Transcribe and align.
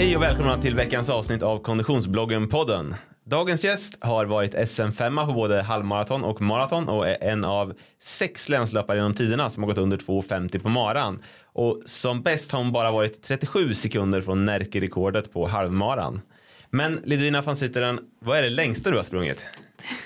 Hej 0.00 0.16
och 0.16 0.22
välkomna 0.22 0.56
till 0.56 0.74
veckans 0.74 1.10
avsnitt 1.10 1.42
av 1.42 1.62
Konditionsbloggen-podden. 1.62 2.94
Dagens 3.24 3.64
gäst 3.64 4.04
har 4.04 4.26
varit 4.26 4.68
SM-femma 4.68 5.26
på 5.26 5.32
både 5.32 5.62
halvmaraton 5.62 6.24
och 6.24 6.40
maraton 6.40 6.88
och 6.88 7.08
är 7.08 7.24
en 7.24 7.44
av 7.44 7.74
sex 8.02 8.48
länslöpare 8.48 8.96
genom 8.96 9.14
tiderna 9.14 9.50
som 9.50 9.62
har 9.62 9.70
gått 9.70 9.78
under 9.78 9.96
2.50 9.96 10.58
på 10.58 10.68
maran. 10.68 11.22
Och 11.44 11.82
som 11.86 12.22
bäst 12.22 12.52
har 12.52 12.58
hon 12.58 12.72
bara 12.72 12.90
varit 12.90 13.22
37 13.22 13.74
sekunder 13.74 14.20
från 14.20 14.44
Närke-rekordet 14.44 15.32
på 15.32 15.46
halvmaran. 15.46 16.20
Men 16.70 17.00
Lidvina 17.04 17.42
van 17.42 17.56
Sitteren, 17.56 18.00
vad 18.20 18.38
är 18.38 18.42
det 18.42 18.50
längsta 18.50 18.90
du 18.90 18.96
har 18.96 19.02
sprungit? 19.02 19.46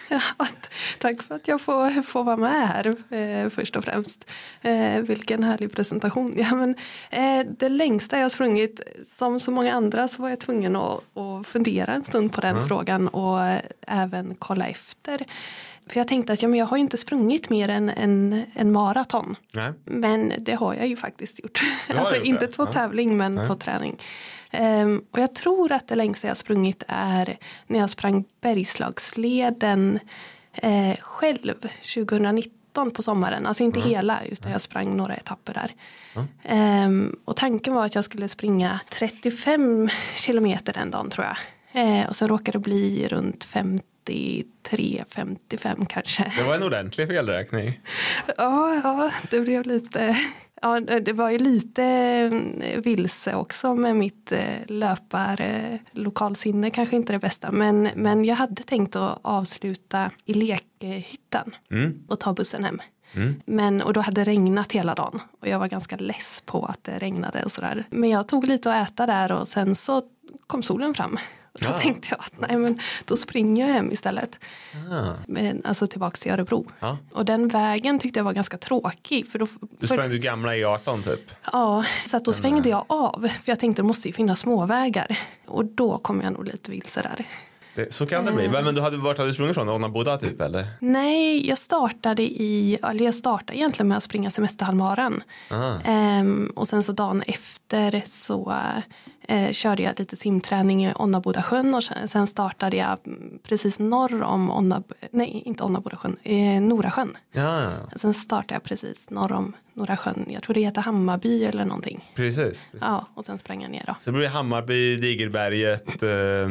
Tack 0.98 1.22
för 1.22 1.34
att 1.34 1.48
jag 1.48 1.60
får, 1.60 2.02
får 2.02 2.24
vara 2.24 2.36
med 2.36 2.68
här 2.68 2.94
eh, 3.10 3.48
först 3.48 3.76
och 3.76 3.84
främst. 3.84 4.30
Eh, 4.62 4.98
vilken 4.98 5.44
härlig 5.44 5.72
presentation. 5.72 6.34
Ja, 6.36 6.54
men, 6.54 6.76
eh, 7.10 7.46
det 7.58 7.68
längsta 7.68 8.16
jag 8.16 8.24
har 8.24 8.28
sprungit, 8.28 8.80
som 9.02 9.40
så 9.40 9.50
många 9.50 9.72
andra 9.72 10.08
så 10.08 10.22
var 10.22 10.28
jag 10.28 10.40
tvungen 10.40 10.76
att, 10.76 11.16
att 11.16 11.46
fundera 11.46 11.92
en 11.92 12.04
stund 12.04 12.32
på 12.32 12.40
den 12.40 12.56
mm. 12.56 12.68
frågan 12.68 13.08
och 13.08 13.40
även 13.86 14.34
kolla 14.38 14.66
efter. 14.66 15.26
För 15.86 16.00
jag 16.00 16.08
tänkte 16.08 16.32
att 16.32 16.42
ja, 16.42 16.48
men 16.48 16.58
jag 16.58 16.66
har 16.66 16.76
ju 16.76 16.80
inte 16.80 16.96
sprungit 16.96 17.50
mer 17.50 17.68
än 17.68 17.88
en, 17.88 18.44
en 18.54 18.72
maraton. 18.72 19.36
Men 19.84 20.32
det 20.38 20.54
har 20.54 20.74
jag 20.74 20.86
ju 20.86 20.96
faktiskt 20.96 21.42
gjort. 21.42 21.62
Alltså 21.88 22.16
gjort 22.16 22.26
inte 22.26 22.46
det. 22.46 22.52
på 22.52 22.62
ja. 22.62 22.72
tävling 22.72 23.16
men 23.16 23.34
Nej. 23.34 23.48
på 23.48 23.54
träning. 23.54 24.00
Um, 24.60 25.04
och 25.10 25.18
jag 25.18 25.34
tror 25.34 25.72
att 25.72 25.88
det 25.88 25.94
längsta 25.94 26.28
jag 26.28 26.36
sprungit 26.36 26.82
är 26.88 27.36
när 27.66 27.78
jag 27.78 27.90
sprang 27.90 28.24
Bergslagsleden 28.40 29.98
eh, 30.52 30.96
själv 31.00 31.68
2019 31.94 32.90
på 32.90 33.02
sommaren. 33.02 33.46
Alltså 33.46 33.62
inte 33.62 33.78
mm. 33.80 33.90
hela 33.90 34.24
utan 34.24 34.52
jag 34.52 34.60
sprang 34.60 34.96
några 34.96 35.14
etapper 35.14 35.54
där. 35.54 35.72
Mm. 36.46 36.86
Um, 36.86 37.16
och 37.24 37.36
tanken 37.36 37.74
var 37.74 37.86
att 37.86 37.94
jag 37.94 38.04
skulle 38.04 38.28
springa 38.28 38.80
35 38.90 39.88
kilometer 40.16 40.72
den 40.72 40.90
dagen 40.90 41.10
tror 41.10 41.26
jag. 41.26 41.36
Eh, 41.74 42.08
och 42.08 42.16
sen 42.16 42.28
råkade 42.28 42.58
det 42.58 42.62
bli 42.62 43.08
runt 43.08 43.44
53, 43.44 45.04
55 45.08 45.86
kanske. 45.86 46.32
Det 46.36 46.42
var 46.42 46.54
en 46.54 46.62
ordentlig 46.62 47.08
felräkning. 47.08 47.80
ja, 48.36 48.80
ja, 48.84 49.10
det 49.30 49.40
blev 49.40 49.66
lite 49.66 50.16
Ja, 50.64 50.80
det 50.80 51.12
var 51.12 51.30
ju 51.30 51.38
lite 51.38 51.84
eh, 52.60 52.80
vilse 52.80 53.34
också 53.34 53.74
med 53.74 53.96
mitt 53.96 54.32
eh, 54.32 54.38
löpar 54.66 55.40
lokalsinne 55.92 56.70
kanske 56.70 56.96
inte 56.96 57.12
det 57.12 57.18
bästa 57.18 57.52
men, 57.52 57.88
men 57.94 58.24
jag 58.24 58.36
hade 58.36 58.62
tänkt 58.62 58.96
att 58.96 59.18
avsluta 59.22 60.10
i 60.24 60.34
lekhyttan 60.34 61.54
mm. 61.70 62.04
och 62.08 62.20
ta 62.20 62.32
bussen 62.32 62.64
hem. 62.64 62.80
Mm. 63.14 63.34
Men, 63.46 63.82
och 63.82 63.92
då 63.92 64.00
hade 64.00 64.24
det 64.24 64.30
regnat 64.30 64.72
hela 64.72 64.94
dagen 64.94 65.20
och 65.40 65.48
jag 65.48 65.58
var 65.58 65.68
ganska 65.68 65.96
less 65.96 66.42
på 66.46 66.66
att 66.66 66.84
det 66.84 66.98
regnade 66.98 67.44
och 67.44 67.52
sådär. 67.52 67.84
Men 67.90 68.10
jag 68.10 68.28
tog 68.28 68.46
lite 68.46 68.74
att 68.74 68.88
äta 68.88 69.06
där 69.06 69.32
och 69.32 69.48
sen 69.48 69.74
så 69.74 70.02
kom 70.46 70.62
solen 70.62 70.94
fram 70.94 71.18
då 71.60 71.66
ja. 71.66 71.78
tänkte 71.78 72.08
jag 72.10 72.20
att 72.20 72.48
nej 72.48 72.58
men 72.58 72.78
då 73.04 73.16
springer 73.16 73.66
jag 73.66 73.74
hem 73.74 73.92
istället. 73.92 74.38
Ah. 74.90 75.12
Men, 75.26 75.62
alltså 75.64 75.86
tillbaka 75.86 76.16
till 76.16 76.32
Örebro. 76.32 76.66
Ja. 76.80 76.98
Och 77.12 77.24
den 77.24 77.48
vägen 77.48 77.98
tyckte 77.98 78.18
jag 78.18 78.24
var 78.24 78.32
ganska 78.32 78.58
tråkig. 78.58 79.28
För 79.28 79.38
då, 79.38 79.46
du 79.78 79.86
sprang 79.86 80.10
du 80.10 80.18
gamla 80.18 80.52
E18 80.52 81.02
typ? 81.02 81.30
Ja, 81.52 81.84
så 82.06 82.16
att 82.16 82.24
då 82.24 82.32
svängde 82.32 82.68
jag 82.68 82.84
av. 82.86 83.28
För 83.28 83.52
jag 83.52 83.60
tänkte 83.60 83.82
det 83.82 83.86
måste 83.86 84.08
ju 84.08 84.14
finnas 84.14 84.40
småvägar. 84.40 85.18
Och 85.46 85.64
då 85.64 85.98
kom 85.98 86.20
jag 86.20 86.32
nog 86.32 86.44
lite 86.44 86.70
vilse 86.70 87.02
där. 87.02 87.26
Det, 87.74 87.94
så 87.94 88.06
kan 88.06 88.24
det 88.24 88.32
bli. 88.32 88.48
Men 88.48 88.74
du 88.74 88.80
hade, 88.80 88.96
vart 88.96 89.18
hade 89.18 89.30
du 89.30 89.34
sprungit 89.34 89.54
från? 89.54 89.68
Onna 89.68 90.18
typ 90.18 90.40
eller? 90.40 90.66
Nej, 90.80 91.48
jag 91.48 91.58
startade 91.58 92.22
i, 92.22 92.78
eller 92.82 93.04
jag 93.04 93.14
startade 93.14 93.58
egentligen 93.58 93.88
med 93.88 93.96
att 93.96 94.02
springa 94.02 94.30
semesterhalvmaran. 94.30 95.22
Ehm, 95.84 96.52
och 96.56 96.68
sen 96.68 96.82
så 96.82 96.92
dagen 96.92 97.22
efter 97.26 98.02
så 98.06 98.54
eh, 99.28 99.52
körde 99.52 99.82
jag 99.82 99.98
lite 99.98 100.16
simträning 100.16 100.86
i 100.86 100.92
Onnabodasjön 100.94 101.74
och 101.74 101.84
sen 101.84 102.26
startade 102.26 102.76
jag 102.76 102.98
precis 103.42 103.78
norr 103.78 104.22
om 104.22 104.50
Onnab 104.50 104.92
nej 105.10 105.42
inte 105.44 105.62
Onnabodasjön, 105.62 106.16
eh, 106.22 106.62
Norasjön. 106.62 107.16
Ja. 107.32 107.70
Sen 107.96 108.14
startade 108.14 108.54
jag 108.54 108.62
precis 108.62 109.10
norr 109.10 109.32
om 109.32 109.52
Norasjön, 109.72 110.26
jag 110.28 110.42
tror 110.42 110.54
det 110.54 110.60
heter 110.60 110.80
Hammarby 110.80 111.44
eller 111.44 111.64
någonting. 111.64 112.12
Precis. 112.14 112.36
precis. 112.36 112.80
Ja, 112.80 113.06
och 113.14 113.24
sen 113.24 113.38
sprang 113.38 113.62
jag 113.62 113.70
ner 113.70 113.84
då. 113.86 113.94
Så 113.98 114.10
det 114.10 114.18
blir 114.18 114.28
Hammarby, 114.28 114.96
Digerberget, 114.96 116.02
eh 116.02 116.48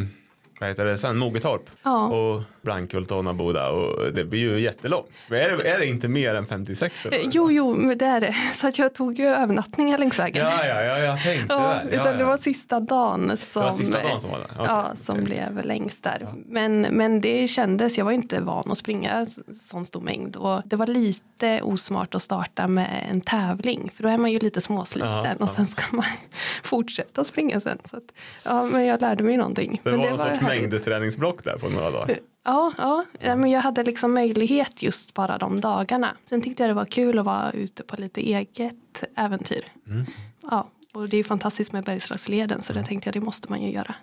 vad 0.59 0.69
heter 0.69 0.85
det 0.85 0.97
sen, 0.97 1.17
Mogetorp 1.17 1.69
ja. 1.84 2.07
och 2.07 2.41
Blankult 2.63 3.12
och 3.12 3.25
Naboda 3.25 3.69
och 3.69 4.13
det 4.13 4.25
blir 4.25 4.40
ju 4.40 4.59
jättelångt. 4.59 5.09
Men 5.28 5.40
är 5.40 5.50
det, 5.50 5.69
är 5.69 5.79
det 5.79 5.85
inte 5.85 6.07
mer 6.07 6.35
än 6.35 6.46
56? 6.46 7.06
Eller? 7.06 7.19
Jo, 7.31 7.51
jo, 7.51 7.75
men 7.75 7.97
det 7.97 8.06
är 8.06 8.22
det. 8.22 8.35
Så 8.53 8.68
att 8.68 8.79
jag 8.79 8.94
tog 8.94 9.19
ju 9.19 9.25
övernattningar 9.25 9.97
längs 9.97 10.19
vägen. 10.19 10.46
Ja, 10.46 10.66
ja, 10.66 10.84
ja 10.84 11.00
jag 11.00 11.23
tänkte 11.23 11.53
ja, 11.53 11.59
det. 11.59 11.96
Ja, 11.96 12.02
utan 12.02 12.18
det 12.18 12.23
var 12.23 12.38
sista 12.38 12.79
dagen 12.79 13.38
som, 13.38 13.62
det 13.62 13.68
var 13.68 13.75
sista 13.75 14.03
dagen 14.03 14.22
som, 14.22 14.31
var? 14.31 14.40
Okay. 14.40 14.66
Ja, 14.66 14.91
som 14.96 15.16
okay. 15.16 15.25
blev 15.25 15.66
längst 15.66 16.03
där. 16.03 16.28
Men, 16.46 16.81
men 16.81 17.22
det 17.22 17.47
kändes, 17.47 17.97
jag 17.97 18.06
var 18.06 18.12
inte 18.12 18.40
van 18.40 18.72
att 18.72 18.78
springa 18.78 19.28
sån 19.62 19.85
stor 19.85 20.02
mängd 20.02 20.35
och 20.35 20.62
det 20.66 20.75
var 20.75 20.88
lite 20.88 21.62
osmart 21.62 22.16
att 22.16 22.22
starta 22.22 22.68
med 22.68 23.07
en 23.12 23.22
tävling 23.22 23.91
för 23.96 24.03
då 24.03 24.09
är 24.09 24.18
man 24.18 24.31
ju 24.31 24.40
lite 24.40 24.62
småsliten 24.62 25.38
och 25.38 25.50
sen 25.50 25.68
ska 25.68 25.84
man 25.96 26.06
fortsätta 26.63 27.23
springa 27.23 27.59
sen. 27.59 27.78
Så 27.85 27.97
att, 27.97 28.03
ja, 28.44 28.63
men 28.63 28.85
jag 28.85 29.02
lärde 29.02 29.23
mig 29.23 29.38
någonting. 29.38 29.81
Det 29.84 29.91
men 29.91 30.00
var, 30.00 30.07
det 30.07 30.13
var 30.13 30.47
mängdträningsblock 30.47 31.44
där 31.44 31.57
på 31.57 31.69
några 31.69 31.91
dagar. 31.91 32.18
Ja, 32.44 32.74
ja, 33.20 33.36
men 33.36 33.52
jag 33.52 33.62
hade 33.62 33.84
liksom 33.84 34.14
möjlighet 34.14 34.84
just 34.84 35.14
bara 35.14 35.38
de 35.38 35.62
dagarna. 35.62 36.18
Sen 36.26 36.42
tyckte 36.42 36.64
jag 36.64 36.70
det 36.70 36.74
var 36.74 36.86
kul 36.86 37.20
att 37.20 37.26
vara 37.26 37.52
ute 37.52 37.84
på 37.84 37.96
lite 37.96 38.22
eget 38.22 39.04
äventyr. 39.16 39.66
Mm. 39.88 40.06
Ja, 40.52 40.70
och 40.94 41.09
det 41.09 41.18
är 41.18 41.24
fantastiskt 41.24 41.74
med 41.74 41.84
Bergslagsleden 41.84 42.62
så 42.62 42.74
det 42.74 42.84
tänkte 42.84 43.08
jag 43.08 43.14
det 43.14 43.22
måste 43.26 43.50
man 43.50 43.62
ju 43.62 43.72
göra. 43.72 43.96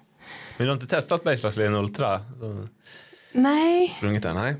Men 0.56 0.66
du 0.66 0.70
har 0.70 0.74
inte 0.74 0.86
testat 0.86 1.24
Bergslagsleden 1.24 1.74
Ultra? 1.74 2.20
Så... 2.40 2.66
Nej. 3.32 3.94
Sprungit 3.96 4.22
den? 4.22 4.36
Nej. 4.36 4.56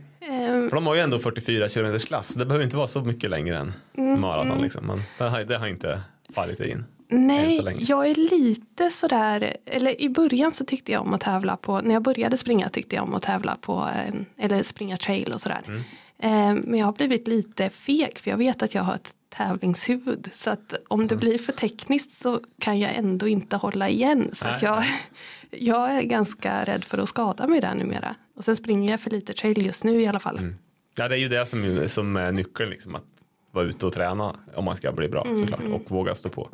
Um, 0.51 0.69
För 0.69 0.77
de 0.77 0.87
har 0.87 0.95
ju 0.95 1.01
ändå 1.01 1.19
44 1.19 1.69
km 1.69 1.99
klass. 1.99 2.35
Det 2.35 2.47
behöver 2.47 2.65
inte 2.65 2.77
vara 2.77 2.87
så 2.87 3.01
mycket 3.01 3.31
längre 3.31 3.59
än 3.59 3.73
mm, 3.97 4.21
maraton. 4.21 4.51
Mm. 4.51 4.63
Liksom. 4.63 4.87
Men 4.87 5.03
det 5.19 5.25
har, 5.25 5.45
det 5.45 5.57
har 5.57 5.67
inte 5.67 6.01
fallit 6.35 6.61
in. 6.61 6.85
Nej, 7.10 7.76
jag 7.78 8.06
är 8.06 8.15
lite 8.15 8.91
sådär, 8.91 9.56
eller 9.66 10.00
i 10.00 10.09
början 10.09 10.53
så 10.53 10.65
tyckte 10.65 10.93
jag 10.93 11.03
om 11.03 11.15
att 11.15 11.21
tävla 11.21 11.56
på, 11.56 11.81
när 11.81 11.94
jag 11.94 12.03
började 12.03 12.37
springa 12.37 12.69
tyckte 12.69 12.97
jag 12.97 13.04
om 13.04 13.15
att 13.15 13.22
tävla 13.22 13.56
på, 13.60 13.88
eh, 13.94 14.44
eller 14.44 14.62
springa 14.62 14.97
trail 14.97 15.32
och 15.32 15.41
sådär. 15.41 15.62
Mm. 15.66 15.81
Eh, 16.19 16.62
men 16.65 16.78
jag 16.78 16.87
har 16.87 16.93
blivit 16.93 17.28
lite 17.28 17.71
feg 17.71 18.19
för 18.19 18.31
jag 18.31 18.38
vet 18.38 18.62
att 18.62 18.75
jag 18.75 18.82
har 18.82 18.94
ett 18.94 19.15
tävlingshuvud. 19.28 20.31
Så 20.32 20.50
att 20.50 20.75
om 20.88 21.06
det 21.06 21.15
mm. 21.15 21.21
blir 21.21 21.38
för 21.38 21.53
tekniskt 21.53 22.22
så 22.22 22.41
kan 22.59 22.78
jag 22.78 22.94
ändå 22.94 23.28
inte 23.28 23.56
hålla 23.56 23.88
igen. 23.88 24.31
Så 24.32 24.47
att 24.47 24.62
jag, 24.62 24.84
jag 25.50 25.91
är 25.91 26.03
ganska 26.03 26.65
rädd 26.65 26.84
för 26.84 26.98
att 26.98 27.09
skada 27.09 27.47
mig 27.47 27.60
där 27.60 27.75
numera. 27.75 28.15
Och 28.37 28.44
sen 28.44 28.56
springer 28.56 28.91
jag 28.91 29.00
för 29.00 29.10
lite 29.10 29.32
trail 29.32 29.66
just 29.66 29.84
nu 29.84 30.00
i 30.00 30.06
alla 30.06 30.21
fall. 30.21 30.38
Mm. 30.38 30.56
Ja 30.97 31.09
det 31.09 31.15
är 31.15 31.19
ju 31.19 31.28
det 31.28 31.47
som, 31.47 31.84
som 31.87 32.16
är 32.16 32.32
nyckeln, 32.32 32.71
liksom, 32.71 32.94
att 32.94 33.20
vara 33.50 33.65
ute 33.65 33.87
och 33.87 33.93
träna 33.93 34.37
om 34.55 34.65
man 34.65 34.77
ska 34.77 34.93
bli 34.93 35.09
bra 35.09 35.25
mm, 35.25 35.38
såklart 35.38 35.61
mm. 35.61 35.72
och 35.72 35.91
våga 35.91 36.15
stå 36.15 36.28
på. 36.28 36.49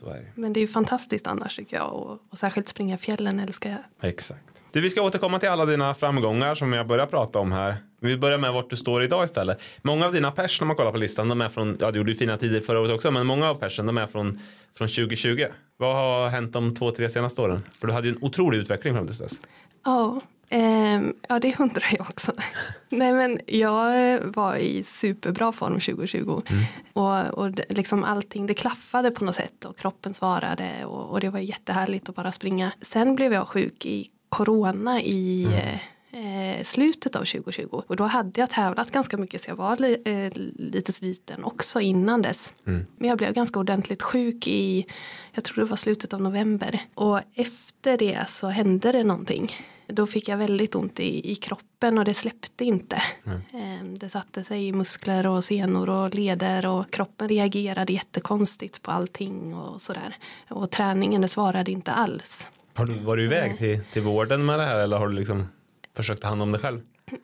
Så 0.00 0.10
är. 0.10 0.32
Men 0.34 0.52
det 0.52 0.60
är 0.60 0.62
ju 0.62 0.68
fantastiskt 0.68 1.26
annars 1.26 1.56
tycker 1.56 1.76
jag 1.76 1.92
och, 1.92 2.18
och 2.30 2.38
särskilt 2.38 2.68
springa 2.68 2.98
fjällen 2.98 3.40
älskar 3.40 3.70
jag. 3.70 4.10
Exakt. 4.10 4.42
Du, 4.72 4.80
vi 4.80 4.90
ska 4.90 5.02
återkomma 5.02 5.38
till 5.38 5.48
alla 5.48 5.66
dina 5.66 5.94
framgångar 5.94 6.54
som 6.54 6.72
jag 6.72 6.86
börjar 6.86 7.06
prata 7.06 7.38
om 7.38 7.52
här. 7.52 7.76
Vi 8.00 8.16
börjar 8.16 8.38
med 8.38 8.52
vart 8.52 8.70
du 8.70 8.76
står 8.76 9.04
idag 9.04 9.24
istället. 9.24 9.62
Många 9.82 10.06
av 10.06 10.12
dina 10.12 10.30
pers 10.30 10.60
när 10.60 10.66
man 10.66 10.76
kollar 10.76 10.92
på 10.92 10.96
listan, 10.96 11.28
de 11.28 11.40
är 11.40 11.48
från, 11.48 11.76
ja 11.80 11.90
du 11.90 11.98
gjorde 11.98 12.10
ju 12.10 12.18
fina 12.18 12.36
tider 12.36 12.60
förra 12.60 12.80
året 12.80 12.92
också, 12.92 13.10
men 13.10 13.26
många 13.26 13.50
av 13.50 13.54
persen 13.54 13.86
de 13.86 13.98
är 13.98 14.06
från, 14.06 14.40
från 14.74 14.88
2020. 14.88 15.44
Vad 15.76 15.96
har 15.96 16.28
hänt 16.28 16.52
de 16.52 16.74
två, 16.74 16.90
tre 16.90 17.10
senaste 17.10 17.42
åren? 17.42 17.62
För 17.80 17.86
du 17.86 17.92
hade 17.92 18.08
ju 18.08 18.14
en 18.14 18.22
otrolig 18.22 18.58
utveckling 18.58 18.94
fram 18.94 19.06
till 19.06 19.16
dess. 19.16 19.40
Ja, 19.84 20.20
Eh, 20.52 21.02
ja, 21.28 21.38
det 21.38 21.60
undrar 21.60 21.88
jag 21.90 22.00
också. 22.00 22.32
Nej, 22.88 23.12
men 23.12 23.40
jag 23.46 24.18
var 24.20 24.56
i 24.56 24.82
superbra 24.82 25.52
form 25.52 25.80
2020 25.80 26.42
mm. 26.46 26.64
och, 26.92 27.38
och 27.38 27.50
liksom 27.68 28.04
allting 28.04 28.46
det 28.46 28.54
klaffade 28.54 29.10
på 29.10 29.24
något 29.24 29.34
sätt 29.34 29.64
och 29.64 29.76
kroppen 29.76 30.14
svarade 30.14 30.84
och, 30.84 31.10
och, 31.10 31.20
det 31.20 31.30
var 31.30 31.38
jättehärligt 31.38 32.08
att 32.08 32.14
bara 32.14 32.32
springa. 32.32 32.72
Sen 32.80 33.14
blev 33.14 33.32
jag 33.32 33.48
sjuk 33.48 33.86
i 33.86 34.10
corona 34.28 35.02
i 35.02 35.46
mm. 36.12 36.58
eh, 36.58 36.62
slutet 36.62 37.16
av 37.16 37.24
2020 37.24 37.82
och 37.86 37.96
då 37.96 38.04
hade 38.04 38.40
jag 38.40 38.50
tävlat 38.50 38.90
ganska 38.90 39.16
mycket 39.16 39.40
så 39.40 39.50
jag 39.50 39.56
var 39.56 39.76
li, 39.76 40.02
eh, 40.04 40.32
lite 40.56 40.92
sliten 40.92 41.44
också 41.44 41.80
innan 41.80 42.22
dess. 42.22 42.52
Mm. 42.66 42.86
Men 42.96 43.08
jag 43.08 43.18
blev 43.18 43.32
ganska 43.32 43.58
ordentligt 43.58 44.02
sjuk 44.02 44.46
i, 44.46 44.86
jag 45.32 45.44
tror 45.44 45.64
det 45.64 45.70
var 45.70 45.76
slutet 45.76 46.14
av 46.14 46.20
november 46.20 46.80
och 46.94 47.20
efter 47.34 47.98
det 47.98 48.24
så 48.28 48.48
hände 48.48 48.92
det 48.92 49.04
någonting. 49.04 49.52
Då 49.94 50.06
fick 50.06 50.28
jag 50.28 50.36
väldigt 50.36 50.74
ont 50.74 51.00
i, 51.00 51.32
i 51.32 51.34
kroppen 51.34 51.98
och 51.98 52.04
det 52.04 52.14
släppte 52.14 52.64
inte. 52.64 53.02
Eh, 53.26 53.84
Det 54.00 54.08
satte 54.08 54.44
sig 54.44 54.68
i 54.68 54.72
muskler 54.72 55.26
och 55.26 55.44
senor 55.44 55.88
och 55.88 56.14
leder 56.14 56.66
och 56.66 56.90
kroppen 56.90 57.28
reagerade 57.28 57.92
jättekonstigt 57.92 58.82
på 58.82 58.90
allting 58.90 59.54
och 59.54 59.80
sådär. 59.80 60.14
Och 60.48 60.70
träningen 60.70 61.20
det 61.20 61.28
svarade 61.28 61.70
inte 61.70 61.92
alls. 61.92 62.48
Har 62.74 62.86
du, 62.86 62.94
var 62.94 63.16
du 63.16 63.24
iväg 63.24 63.58
till, 63.58 63.80
till 63.92 64.02
vården 64.02 64.44
med 64.44 64.58
det 64.58 64.64
här 64.64 64.78
eller 64.78 64.98
har 64.98 65.08
du 65.08 65.14
liksom 65.14 65.46
försökt 65.96 66.22
ta 66.22 66.28
hand 66.28 66.42
om 66.42 66.52
det 66.52 66.58
själv? 66.58 66.80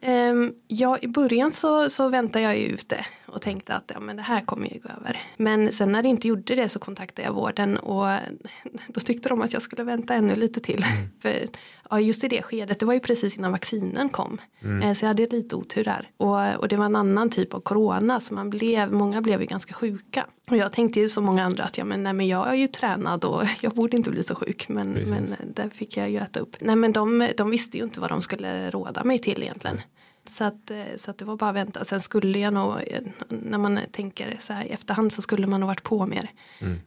Um, 0.06 0.55
ja, 0.67 0.99
i 1.03 1.09
början 1.09 1.53
så, 1.53 1.91
så 1.91 2.09
väntade 2.09 2.44
jag 2.44 2.59
ju 2.59 2.65
ute 2.65 3.06
och 3.28 3.42
tänkte 3.42 3.75
att 3.75 3.90
ja, 3.94 4.00
men 4.00 4.16
det 4.16 4.22
här 4.22 4.40
kommer 4.40 4.75
ju 4.75 4.80
gå 4.80 4.88
över. 4.88 5.20
Men 5.36 5.72
sen 5.72 5.92
när 5.92 6.02
det 6.02 6.08
inte 6.08 6.28
gjorde 6.28 6.54
det 6.54 6.69
så 6.69 6.78
kontaktade 6.78 7.28
jag 7.28 7.32
vården 7.34 7.76
och 7.76 8.06
då 8.88 9.00
tyckte 9.00 9.28
de 9.28 9.42
att 9.42 9.52
jag 9.52 9.62
skulle 9.62 9.82
vänta 9.84 10.14
ännu 10.14 10.36
lite 10.36 10.60
till. 10.60 10.84
För 11.22 11.46
ja, 11.90 12.00
just 12.00 12.25
i 12.25 12.28
det 12.28 12.42
skedet, 12.42 12.78
det 12.80 12.86
var 12.86 12.94
ju 12.94 13.00
precis 13.00 13.36
innan 13.38 13.52
vaccinen 13.52 14.08
kom. 14.08 14.40
Eh, 14.82 14.92
Så 14.92 15.04
jag 15.04 15.08
hade 15.08 15.26
lite 15.26 15.56
otur 15.56 15.84
där. 15.84 16.10
Och, 16.16 16.54
och 16.60 16.69
det 16.69 16.76
var 16.76 16.84
en 16.84 16.96
annan 16.96 17.30
typ 17.30 17.54
av 17.54 17.60
corona 17.60 18.20
så 18.20 18.34
man 18.34 18.50
blev, 18.50 18.92
många 18.92 19.22
blev 19.22 19.40
ju 19.40 19.46
ganska 19.46 19.74
sjuka. 19.74 20.26
Och 20.50 20.56
jag 20.56 20.72
tänkte 20.72 21.00
ju 21.00 21.08
som 21.08 21.24
många 21.24 21.44
andra 21.44 21.64
att 21.64 21.78
ja, 21.78 21.84
men, 21.84 22.02
nej, 22.02 22.12
men 22.12 22.28
jag 22.28 22.48
är 22.48 22.54
ju 22.54 22.66
tränad 22.66 23.24
och 23.24 23.42
jag 23.60 23.72
borde 23.72 23.96
inte 23.96 24.10
bli 24.10 24.22
så 24.22 24.34
sjuk. 24.34 24.69
Men, 24.69 24.94
Precis. 24.94 25.10
men 25.10 25.34
där 25.54 25.69
fick 25.69 25.96
jag 25.96 26.10
ju 26.10 26.16
äta 26.19 26.40
upp. 26.40 26.56
Nej 26.60 26.76
men 26.76 26.92
de, 26.92 27.28
de 27.36 27.50
visste 27.50 27.78
ju 27.78 27.84
inte 27.84 28.00
vad 28.00 28.10
de 28.10 28.22
skulle 28.22 28.70
råda 28.70 29.04
mig 29.04 29.19
till 29.19 29.42
egentligen. 29.42 29.81
Så 30.28 30.44
att, 30.44 30.70
eh, 30.70 30.84
så 30.96 31.10
att 31.10 31.19
det 31.19 31.25
var 31.25 31.36
bara 31.36 31.50
att 31.50 31.56
vänta. 31.56 31.84
Sen 31.84 32.00
skulle 32.00 32.38
jag 32.38 32.54
nog, 32.54 32.75
eh, 32.86 33.02
när 33.28 33.58
man 33.58 33.80
tänker 33.92 34.36
så 34.40 34.52
här 34.52 34.64
i 34.64 34.69
efterhand 34.69 35.12
så 35.12 35.22
skulle 35.22 35.46
man 35.46 35.60
nog 35.60 35.66
varit 35.66 35.82
på 35.82 36.06
mer. 36.06 36.30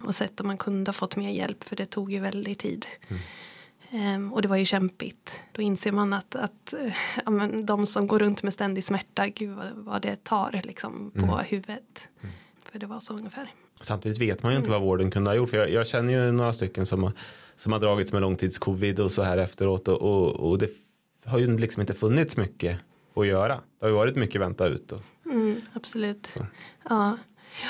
Och 0.04 0.16
sett 0.16 0.40
om 0.40 0.48
man 0.48 0.58
kunde 0.58 0.90
ha 0.90 0.94
fått 0.94 1.16
mer 1.16 1.30
hjälp 1.30 1.64
för 1.64 1.76
det 1.76 1.86
tog 1.86 2.14
ju 2.14 2.20
väldigt 2.20 2.60
tid. 2.60 2.86
Ehm, 3.92 4.34
och 4.34 4.42
det 4.42 4.48
var 4.48 4.58
ju 4.58 4.66
kämpigt. 4.66 5.42
Då 5.52 5.62
inser 5.62 5.92
man 5.92 6.14
att, 6.14 6.36
att 6.36 6.74
eh, 6.74 6.94
ja, 7.26 7.32
men 7.32 7.66
de 7.66 7.86
som 7.86 8.08
går 8.08 8.20
runt 8.20 8.44
med 8.44 8.54
ständig 8.54 8.84
smärta, 8.84 9.28
gud 9.28 9.56
vad, 9.56 9.68
vad 9.76 10.02
det 10.02 10.24
tar 10.24 10.62
liksom, 10.64 11.12
på 11.16 11.38
huvudet. 11.38 12.10
För 12.72 12.80
det 12.80 12.86
var 12.86 13.00
så 13.00 13.14
ungefär. 13.14 13.48
Samtidigt 13.82 14.22
vet 14.22 14.44
man 14.44 14.52
ju 14.52 14.58
inte 14.58 14.70
vad 14.72 14.82
vården 14.82 15.12
kunde 15.12 15.30
ha 15.30 15.36
gjort. 15.36 15.50
För 15.50 15.58
jag, 15.58 15.70
jag 15.70 15.88
känner 15.88 16.14
ju 16.14 16.32
några 16.32 16.54
stycken 16.54 16.86
som 16.86 17.04
har, 17.04 17.12
som 17.56 17.72
har 17.72 17.80
dragits 17.80 18.14
med 18.14 18.22
långtidscovid 18.22 19.00
och 19.00 19.12
så 19.12 19.24
här 19.24 19.38
efteråt. 19.38 19.88
Och, 19.88 20.02
och, 20.02 20.50
och 20.50 20.58
det 20.58 20.70
har 21.26 21.40
ju 21.40 21.58
liksom 21.58 21.82
inte 21.82 21.94
funnits 21.94 22.38
mycket 22.38 22.78
att 23.16 23.28
göra. 23.28 23.56
Det 23.56 23.86
har 23.86 23.88
ju 23.88 23.96
varit 23.96 24.16
mycket 24.16 24.42
vänta 24.42 24.68
ut. 24.68 24.92
Och, 24.92 25.02
Mm, 25.26 25.58
absolut. 25.74 26.36
Ja. 26.90 27.18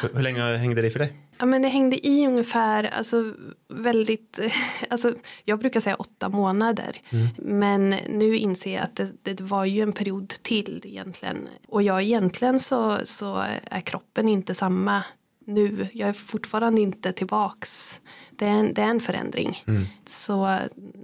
hur, 0.01 0.09
hur 0.13 0.21
länge 0.21 0.57
hängde 0.57 0.81
det 0.81 0.91
för 0.91 0.99
dig? 0.99 1.13
Ja 1.37 1.45
men 1.45 1.61
det 1.61 1.67
hängde 1.67 2.07
i 2.07 2.27
ungefär, 2.27 2.83
alltså 2.83 3.33
väldigt, 3.67 4.39
alltså 4.89 5.13
jag 5.45 5.59
brukar 5.59 5.79
säga 5.79 5.95
åtta 5.95 6.29
månader. 6.29 6.95
Men 7.37 7.89
nu 7.89 8.35
inser 8.37 8.73
jag 8.75 8.83
att 8.83 8.95
det, 8.95 9.11
det 9.35 9.41
var 9.41 9.65
ju 9.65 9.81
en 9.81 9.91
period 9.93 10.29
till 10.29 10.81
egentligen. 10.85 11.47
Och 11.67 11.81
jag 11.81 12.01
egentligen 12.01 12.59
så, 12.59 12.97
så 13.03 13.43
är 13.65 13.81
kroppen 13.81 14.27
inte 14.27 14.55
samma 14.55 15.03
nu. 15.45 15.87
Jag 15.93 16.09
är 16.09 16.13
fortfarande 16.13 16.81
inte 16.81 17.13
tillbaks. 17.13 18.01
Det 18.31 18.45
är 18.45 18.49
en, 18.51 18.73
det 18.73 18.81
är 18.81 18.87
en 18.87 18.99
förändring. 18.99 19.63
Så, 20.07 20.57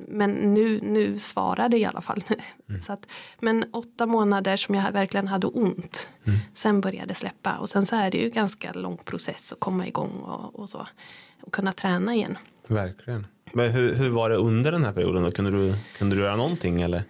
men 0.07 0.31
nu, 0.31 0.79
nu 0.83 1.19
svarar 1.19 1.69
det 1.69 1.77
i 1.77 1.85
alla 1.85 2.01
fall. 2.01 2.23
Så 2.85 2.93
att, 2.93 3.07
men 3.39 3.65
åtta 3.73 4.05
månader 4.05 4.55
som 4.55 4.75
jag 4.75 4.91
verkligen 4.91 5.27
hade 5.27 5.47
ont. 5.47 6.09
Sen 6.53 6.81
började 6.81 7.13
släppa. 7.13 7.57
Och 7.57 7.69
sen 7.69 7.85
så 7.85 7.95
är 7.95 8.11
det 8.11 8.17
ju 8.17 8.29
ganska 8.29 8.73
lång 8.73 8.97
process 8.97 9.53
att 9.53 9.59
komma 9.59 9.87
igång 9.87 10.11
och, 10.11 10.59
och 10.59 10.69
så. 10.69 10.87
Och 11.41 11.53
kunna 11.53 11.71
träna 11.71 12.15
igen. 12.15 12.37
Verkligen. 12.67 13.27
Men 13.53 13.71
hur, 13.71 13.93
hur 13.93 14.09
var 14.09 14.29
det 14.29 14.35
under 14.35 14.71
den 14.71 14.83
här 14.83 14.93
perioden? 14.93 15.23
Då? 15.23 15.31
Kunde, 15.31 15.51
du, 15.51 15.75
kunde 15.97 16.15
du 16.15 16.21
göra 16.21 16.35
någonting 16.35 16.81
eller? 16.81 17.03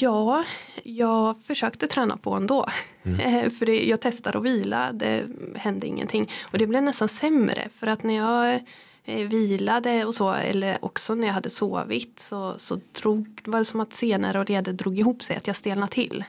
Ja, 0.00 0.44
jag 0.82 1.42
försökte 1.42 1.86
träna 1.86 2.16
på 2.16 2.34
ändå. 2.34 2.66
Eh, 3.04 3.50
För 3.50 3.66
det, 3.66 3.88
jag 3.88 4.00
testade 4.00 4.38
att 4.38 4.44
vila, 4.44 4.92
det 4.92 5.26
hände 5.56 5.86
ingenting. 5.86 6.30
Och 6.52 6.58
det 6.58 6.66
blev 6.66 6.82
nästan 6.82 7.08
sämre 7.08 7.68
för 7.74 7.86
att 7.86 8.02
när 8.02 8.14
jag 8.16 8.60
vilade 9.04 10.04
och 10.04 10.14
så, 10.14 10.32
eller 10.32 10.84
också 10.84 11.14
när 11.14 11.26
jag 11.26 11.34
hade 11.34 11.50
sovit 11.50 12.20
så, 12.20 12.54
så 12.56 12.80
drog, 13.00 13.40
var 13.44 13.58
det 13.58 13.64
som 13.64 13.80
att 13.80 13.94
senare 13.94 14.40
och 14.40 14.50
leder 14.50 14.72
drog 14.72 14.98
ihop 14.98 15.22
sig, 15.22 15.36
att 15.36 15.46
jag 15.46 15.56
stelnade 15.56 15.92
till. 15.92 16.24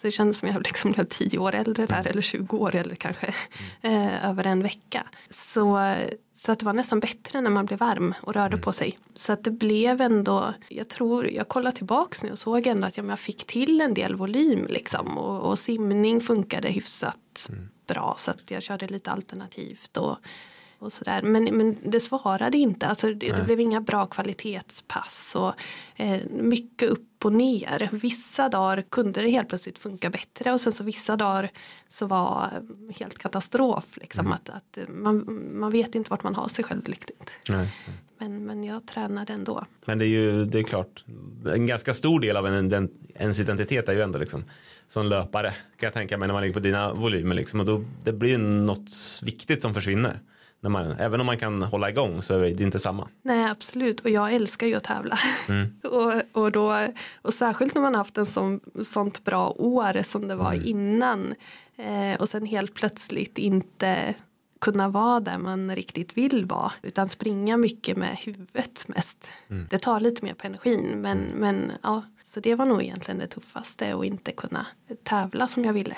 Så 0.00 0.06
det 0.06 0.10
kändes 0.10 0.38
som 0.38 0.48
jag 0.48 0.62
liksom 0.62 0.92
blev 0.92 1.04
tio 1.04 1.38
år 1.38 1.54
äldre 1.54 1.86
där, 1.86 2.06
eller 2.06 2.22
20 2.22 2.56
år 2.56 2.76
eller 2.76 2.94
kanske 2.94 3.34
eh, 3.80 4.28
över 4.28 4.44
en 4.44 4.62
vecka. 4.62 5.06
Så, 5.30 5.94
så 6.34 6.52
att 6.52 6.58
det 6.58 6.66
var 6.66 6.72
nästan 6.72 7.00
bättre 7.00 7.40
när 7.40 7.50
man 7.50 7.66
blev 7.66 7.78
varm 7.78 8.14
och 8.20 8.34
rörde 8.34 8.56
på 8.56 8.72
sig. 8.72 8.98
Så 9.14 9.32
att 9.32 9.44
det 9.44 9.50
blev 9.50 10.00
ändå, 10.00 10.54
jag 10.68 10.88
tror, 10.88 11.30
jag 11.30 11.48
kollade 11.48 11.76
tillbaks 11.76 12.22
nu 12.22 12.30
och 12.30 12.38
såg 12.38 12.66
ändå 12.66 12.86
att 12.86 12.96
ja, 12.96 13.04
jag 13.04 13.18
fick 13.18 13.46
till 13.46 13.80
en 13.80 13.94
del 13.94 14.14
volym 14.14 14.66
liksom. 14.68 15.18
Och, 15.18 15.50
och 15.50 15.58
simning 15.58 16.20
funkade 16.20 16.68
hyfsat 16.68 17.50
bra 17.86 18.14
så 18.18 18.30
att 18.30 18.50
jag 18.50 18.62
körde 18.62 18.86
lite 18.86 19.10
alternativt. 19.10 19.96
Och, 19.96 20.16
och 20.78 20.92
sådär. 20.92 21.22
Men, 21.22 21.44
men 21.44 21.76
det 21.82 22.00
svarade 22.00 22.58
inte. 22.58 22.86
Alltså, 22.86 23.14
det, 23.14 23.32
det 23.32 23.44
blev 23.44 23.60
inga 23.60 23.80
bra 23.80 24.06
kvalitetspass. 24.06 25.36
Och, 25.36 25.54
eh, 25.96 26.20
mycket 26.30 26.90
upp 26.90 27.24
och 27.24 27.32
ner. 27.32 27.88
Vissa 27.92 28.48
dagar 28.48 28.82
kunde 28.88 29.22
det 29.22 29.28
helt 29.28 29.48
plötsligt 29.48 29.78
funka 29.78 30.10
bättre 30.10 30.52
och 30.52 30.60
sen 30.60 30.72
så 30.72 30.84
vissa 30.84 31.16
dagar 31.16 31.50
så 31.88 32.06
var 32.06 32.62
helt 32.98 33.18
katastrof. 33.18 33.96
Liksom, 33.96 34.32
att, 34.32 34.50
att 34.50 34.78
man, 34.88 35.40
man 35.52 35.72
vet 35.72 35.94
inte 35.94 36.10
vart 36.10 36.22
man 36.22 36.34
har 36.34 36.48
sig 36.48 36.64
själv 36.64 36.84
riktigt. 36.84 37.32
Nej. 37.48 37.74
Men, 38.18 38.44
men 38.44 38.64
jag 38.64 38.86
tränade 38.86 39.32
ändå. 39.32 39.64
Men 39.84 39.98
det 39.98 40.04
är 40.04 40.08
ju 40.08 40.44
det 40.44 40.58
är 40.58 40.62
klart. 40.62 41.04
En 41.54 41.66
ganska 41.66 41.94
stor 41.94 42.20
del 42.20 42.36
av 42.36 42.46
en, 42.46 42.68
den, 42.68 42.90
ens 43.14 43.40
identitet 43.40 43.88
är 43.88 43.92
ju 43.92 44.02
ändå 44.02 44.18
liksom 44.18 44.44
som 44.88 45.06
löpare 45.06 45.50
kan 45.50 45.86
jag 45.86 45.92
tänka 45.92 46.18
mig 46.18 46.28
när 46.28 46.32
man 46.32 46.42
ligger 46.42 46.54
på 46.54 46.60
dina 46.60 46.94
volymer 46.94 47.34
liksom. 47.34 47.60
Och 47.60 47.66
då, 47.66 47.84
det 48.04 48.12
blir 48.12 48.30
ju 48.30 48.38
något 48.38 48.90
viktigt 49.22 49.62
som 49.62 49.74
försvinner. 49.74 50.20
När 50.60 50.70
man, 50.70 50.90
även 50.90 51.20
om 51.20 51.26
man 51.26 51.38
kan 51.38 51.62
hålla 51.62 51.90
igång 51.90 52.22
så 52.22 52.34
är 52.34 52.40
det 52.40 52.64
inte 52.64 52.78
samma. 52.78 53.08
Nej 53.22 53.44
absolut 53.50 54.00
och 54.00 54.10
jag 54.10 54.34
älskar 54.34 54.66
ju 54.66 54.74
att 54.74 54.84
tävla. 54.84 55.18
och, 55.82 56.42
och, 56.42 56.52
då, 56.52 56.88
och 57.22 57.34
särskilt 57.34 57.74
när 57.74 57.82
man 57.82 57.94
haft 57.94 58.18
en 58.18 58.26
sån, 58.26 58.60
sånt 58.82 59.24
bra 59.24 59.54
år 59.58 60.02
som 60.02 60.28
det 60.28 60.34
var 60.34 60.66
innan. 60.66 61.34
Eh, 61.76 62.20
och 62.20 62.28
sen 62.28 62.46
helt 62.46 62.74
plötsligt 62.74 63.38
inte 63.38 64.14
kunna 64.60 64.88
vara 64.88 65.20
där 65.20 65.38
man 65.38 65.76
riktigt 65.76 66.16
vill 66.16 66.44
vara. 66.44 66.72
Utan 66.82 67.08
springa 67.08 67.56
mycket 67.56 67.96
med 67.96 68.16
huvudet 68.16 68.88
mest. 68.88 69.30
Det 69.70 69.78
tar 69.78 70.00
lite 70.00 70.24
mer 70.24 70.34
på 70.34 70.46
energin 70.46 70.92
men, 70.96 71.18
men 71.18 71.72
ja. 71.82 72.02
Så 72.34 72.40
det 72.40 72.54
var 72.54 72.66
nog 72.66 72.82
egentligen 72.82 73.18
det 73.18 73.26
tuffaste 73.26 73.94
att 73.94 74.04
inte 74.04 74.32
kunna 74.32 74.66
tävla 75.02 75.48
som 75.48 75.64
jag 75.64 75.72
ville. 75.72 75.96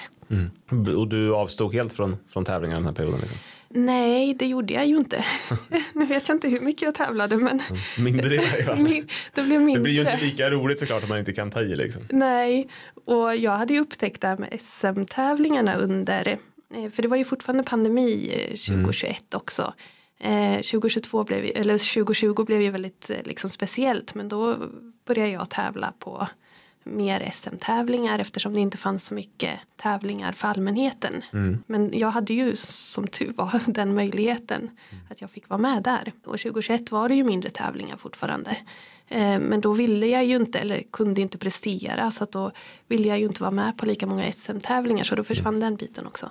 Och 0.97 1.09
du 1.09 1.35
avstod 1.35 1.73
helt 1.75 1.93
från, 1.93 2.17
från 2.29 2.45
tävlingar 2.45 2.77
den 2.77 2.85
här 2.85 2.93
perioden? 2.93 3.21
Liksom. 3.21 3.39
Nej, 3.75 4.35
det 4.35 4.47
gjorde 4.47 4.73
jag 4.75 4.87
ju 4.87 4.97
inte. 4.97 5.25
nu 5.95 6.05
vet 6.05 6.29
jag 6.29 6.35
inte 6.37 6.49
hur 6.49 6.61
mycket 6.61 6.83
jag 6.83 6.95
tävlade 6.95 7.37
men 7.37 7.63
Mindre 7.99 8.35
i 8.35 8.39
varje 8.39 8.65
fall. 8.65 8.79
min- 8.79 9.09
det 9.35 9.43
blev 9.43 9.61
mindre. 9.61 9.75
Det 9.81 9.83
blir 9.83 9.93
ju 9.95 10.01
inte 10.01 10.17
lika 10.25 10.51
roligt 10.51 10.79
såklart 10.79 11.03
om 11.03 11.09
man 11.09 11.19
inte 11.19 11.33
kan 11.33 11.51
ta 11.51 11.61
i 11.63 11.77
liksom. 11.77 12.03
Nej, 12.11 12.69
och 13.05 13.37
jag 13.37 13.53
hade 13.53 13.75
ju 13.75 13.81
upptäckt 13.81 14.21
det 14.21 14.29
här 14.29 14.37
med 14.37 14.61
SM-tävlingarna 14.61 15.75
under, 15.75 16.39
eh, 16.75 16.91
för 16.91 17.03
det 17.03 17.09
var 17.09 17.17
ju 17.17 17.25
fortfarande 17.25 17.65
pandemi 17.65 18.33
eh, 18.35 18.57
2021 18.57 19.35
också. 19.35 19.75
Eh, 20.21 20.55
2022 20.57 21.25
blev, 21.25 21.51
eller 21.55 21.79
2020 21.95 22.45
blev 22.45 22.63
ju 22.63 22.71
väldigt 22.71 23.11
eh, 23.11 23.17
liksom 23.25 23.51
speciellt 23.51 24.15
men 24.15 24.29
då 24.29 24.57
började 25.07 25.31
jag 25.31 25.51
tävla 25.51 25.93
på 25.99 26.29
mer 26.85 27.31
SM-tävlingar 27.33 28.19
eftersom 28.19 28.55
det 28.55 28.61
inte 28.61 28.77
fanns 28.77 29.07
så 29.07 29.15
mycket 29.15 29.61
tävlingar 29.77 30.33
för 30.33 30.49
allmänheten. 30.49 31.23
Men 31.67 31.91
jag 31.99 32.11
hade 32.11 32.35
ju 32.35 32.57
som 32.57 33.07
tur 33.07 33.33
var 33.37 33.61
den 33.73 33.95
möjligheten 33.95 34.71
att 35.11 35.21
jag 35.21 35.31
fick 35.31 35.49
vara 35.49 35.59
med 35.61 35.83
där. 35.83 36.13
Och 36.25 36.39
2021 36.39 36.91
var 36.91 37.09
det 37.09 37.15
ju 37.15 37.25
mindre 37.25 37.51
tävlingar 37.51 37.97
fortfarande. 37.97 38.51
Eh, 39.09 39.39
Men 39.41 39.61
då 39.61 39.73
ville 39.73 40.07
jag 40.07 40.25
ju 40.25 40.37
inte 40.37 40.59
eller 40.59 40.83
kunde 40.91 41.21
inte 41.21 41.39
prestera 41.39 42.11
så 42.11 42.25
att 42.25 42.33
då 42.33 42.51
ville 42.89 43.09
jag 43.09 43.19
ju 43.19 43.25
inte 43.27 43.43
vara 43.43 43.51
med 43.51 43.79
på 43.79 43.87
lika 43.87 44.07
många 44.07 44.33
SM-tävlingar 44.33 45.05
så 45.05 45.15
då 45.15 45.25
försvann 45.25 45.61
den 45.61 45.77
biten 45.77 46.07
också. 46.07 46.31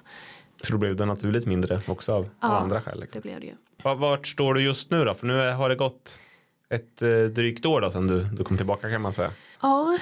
Så 0.62 0.72
då 0.72 0.78
blev 0.78 0.96
det 0.96 1.06
naturligt 1.06 1.46
mindre 1.46 1.82
också 1.88 2.14
av, 2.14 2.30
av 2.40 2.52
andra 2.56 2.82
skäl. 2.82 2.96
det 2.96 3.02
Liksom. 3.02 3.22
blev 3.22 3.40
det 3.40 3.46
ju. 3.46 3.54
Va- 3.84 3.96
Vart 3.96 4.28
står 4.28 4.54
du 4.54 4.62
just 4.62 4.92
nu 4.92 5.06
då? 5.06 5.14
För 5.14 5.28
nu 5.28 5.50
har 5.52 5.70
det 5.70 5.76
gått 5.76 6.20
ett 6.70 7.02
eh, 7.02 7.10
drygt 7.10 7.66
år 7.66 7.82
då 7.82 7.92
sedan 7.92 8.08
du, 8.08 8.24
du 8.24 8.44
kom 8.44 8.58
tillbaka 8.58 8.90
kan 8.90 9.02
man 9.02 9.14
säga. 9.14 9.32
Ja, 9.62 9.98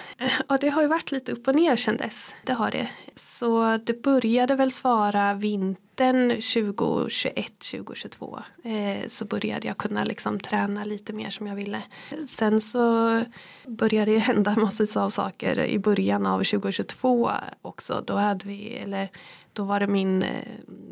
och 0.47 0.57
det 0.59 0.69
har 0.69 0.81
ju 0.81 0.87
varit 0.87 1.11
lite 1.11 1.31
upp 1.31 1.47
och 1.47 1.55
ner 1.55 1.75
sedan 1.75 1.97
dess. 1.97 2.33
Det 2.43 2.53
har 2.53 2.71
det. 2.71 2.89
Så 3.15 3.77
det 3.77 4.01
började 4.01 4.55
väl 4.55 4.71
svara 4.71 5.33
vintern 5.33 6.29
2021, 6.29 7.51
2022. 7.59 8.39
Eh, 8.63 9.07
så 9.07 9.25
började 9.25 9.67
jag 9.67 9.77
kunna 9.77 10.03
liksom 10.03 10.39
träna 10.39 10.83
lite 10.83 11.13
mer 11.13 11.29
som 11.29 11.47
jag 11.47 11.55
ville. 11.55 11.81
Sen 12.27 12.61
så 12.61 13.21
började 13.67 14.11
det 14.11 14.17
hända 14.19 14.55
massor 14.55 15.01
av 15.01 15.09
saker 15.09 15.65
i 15.65 15.79
början 15.79 16.25
av 16.25 16.43
2022 16.43 17.31
också. 17.61 18.03
Då 18.07 18.13
hade 18.13 18.47
vi, 18.47 18.69
eller 18.69 19.09
då 19.57 19.63
var 19.63 19.79
det 19.79 19.87
min 19.87 20.23
eh, 20.23 20.29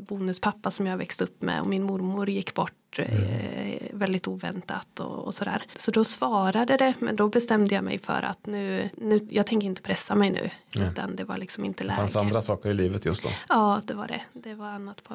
bonuspappa 0.08 0.72
som 0.72 0.88
jag 0.88 0.98
växte 0.98 1.24
upp 1.24 1.42
med 1.42 1.62
och 1.62 1.68
min 1.68 1.84
mormor 1.84 2.30
gick 2.30 2.54
bort 2.54 3.00
eh, 3.00 3.82
väldigt 3.94 4.28
oväntat 4.28 5.00
och, 5.00 5.26
och 5.26 5.34
sådär. 5.34 5.64
Så 5.76 5.92
då 5.92 6.04
svarade 6.04 6.78
det 6.78 6.94
men 7.00 7.16
då 7.16 7.28
bestämde 7.30 7.76
jag 7.76 7.84
mig 7.84 7.98
för 7.98 8.22
att 8.22 8.46
nu, 8.46 8.90
nu 8.98 9.28
jag 9.32 9.48
tänker 9.48 9.68
inte 9.68 9.82
pressa 9.82 10.16
mig 10.16 10.30
nu 10.30 10.50
Nej. 10.76 10.88
utan 10.92 11.16
det 11.16 11.24
var 11.24 11.38
liksom 11.38 11.66
inte 11.66 11.84
Det 11.84 11.88
läge. 11.88 11.98
fanns 11.98 12.16
andra 12.16 12.42
saker 12.42 12.70
i 12.70 12.74
livet 12.74 13.06
just 13.06 13.24
då. 13.24 13.30
Ja 13.50 13.82
det 13.86 13.94
var 13.94 14.08
det. 14.08 14.22
Det 14.34 14.54
var 14.56 14.68
annat 14.68 15.04
på 15.04 15.14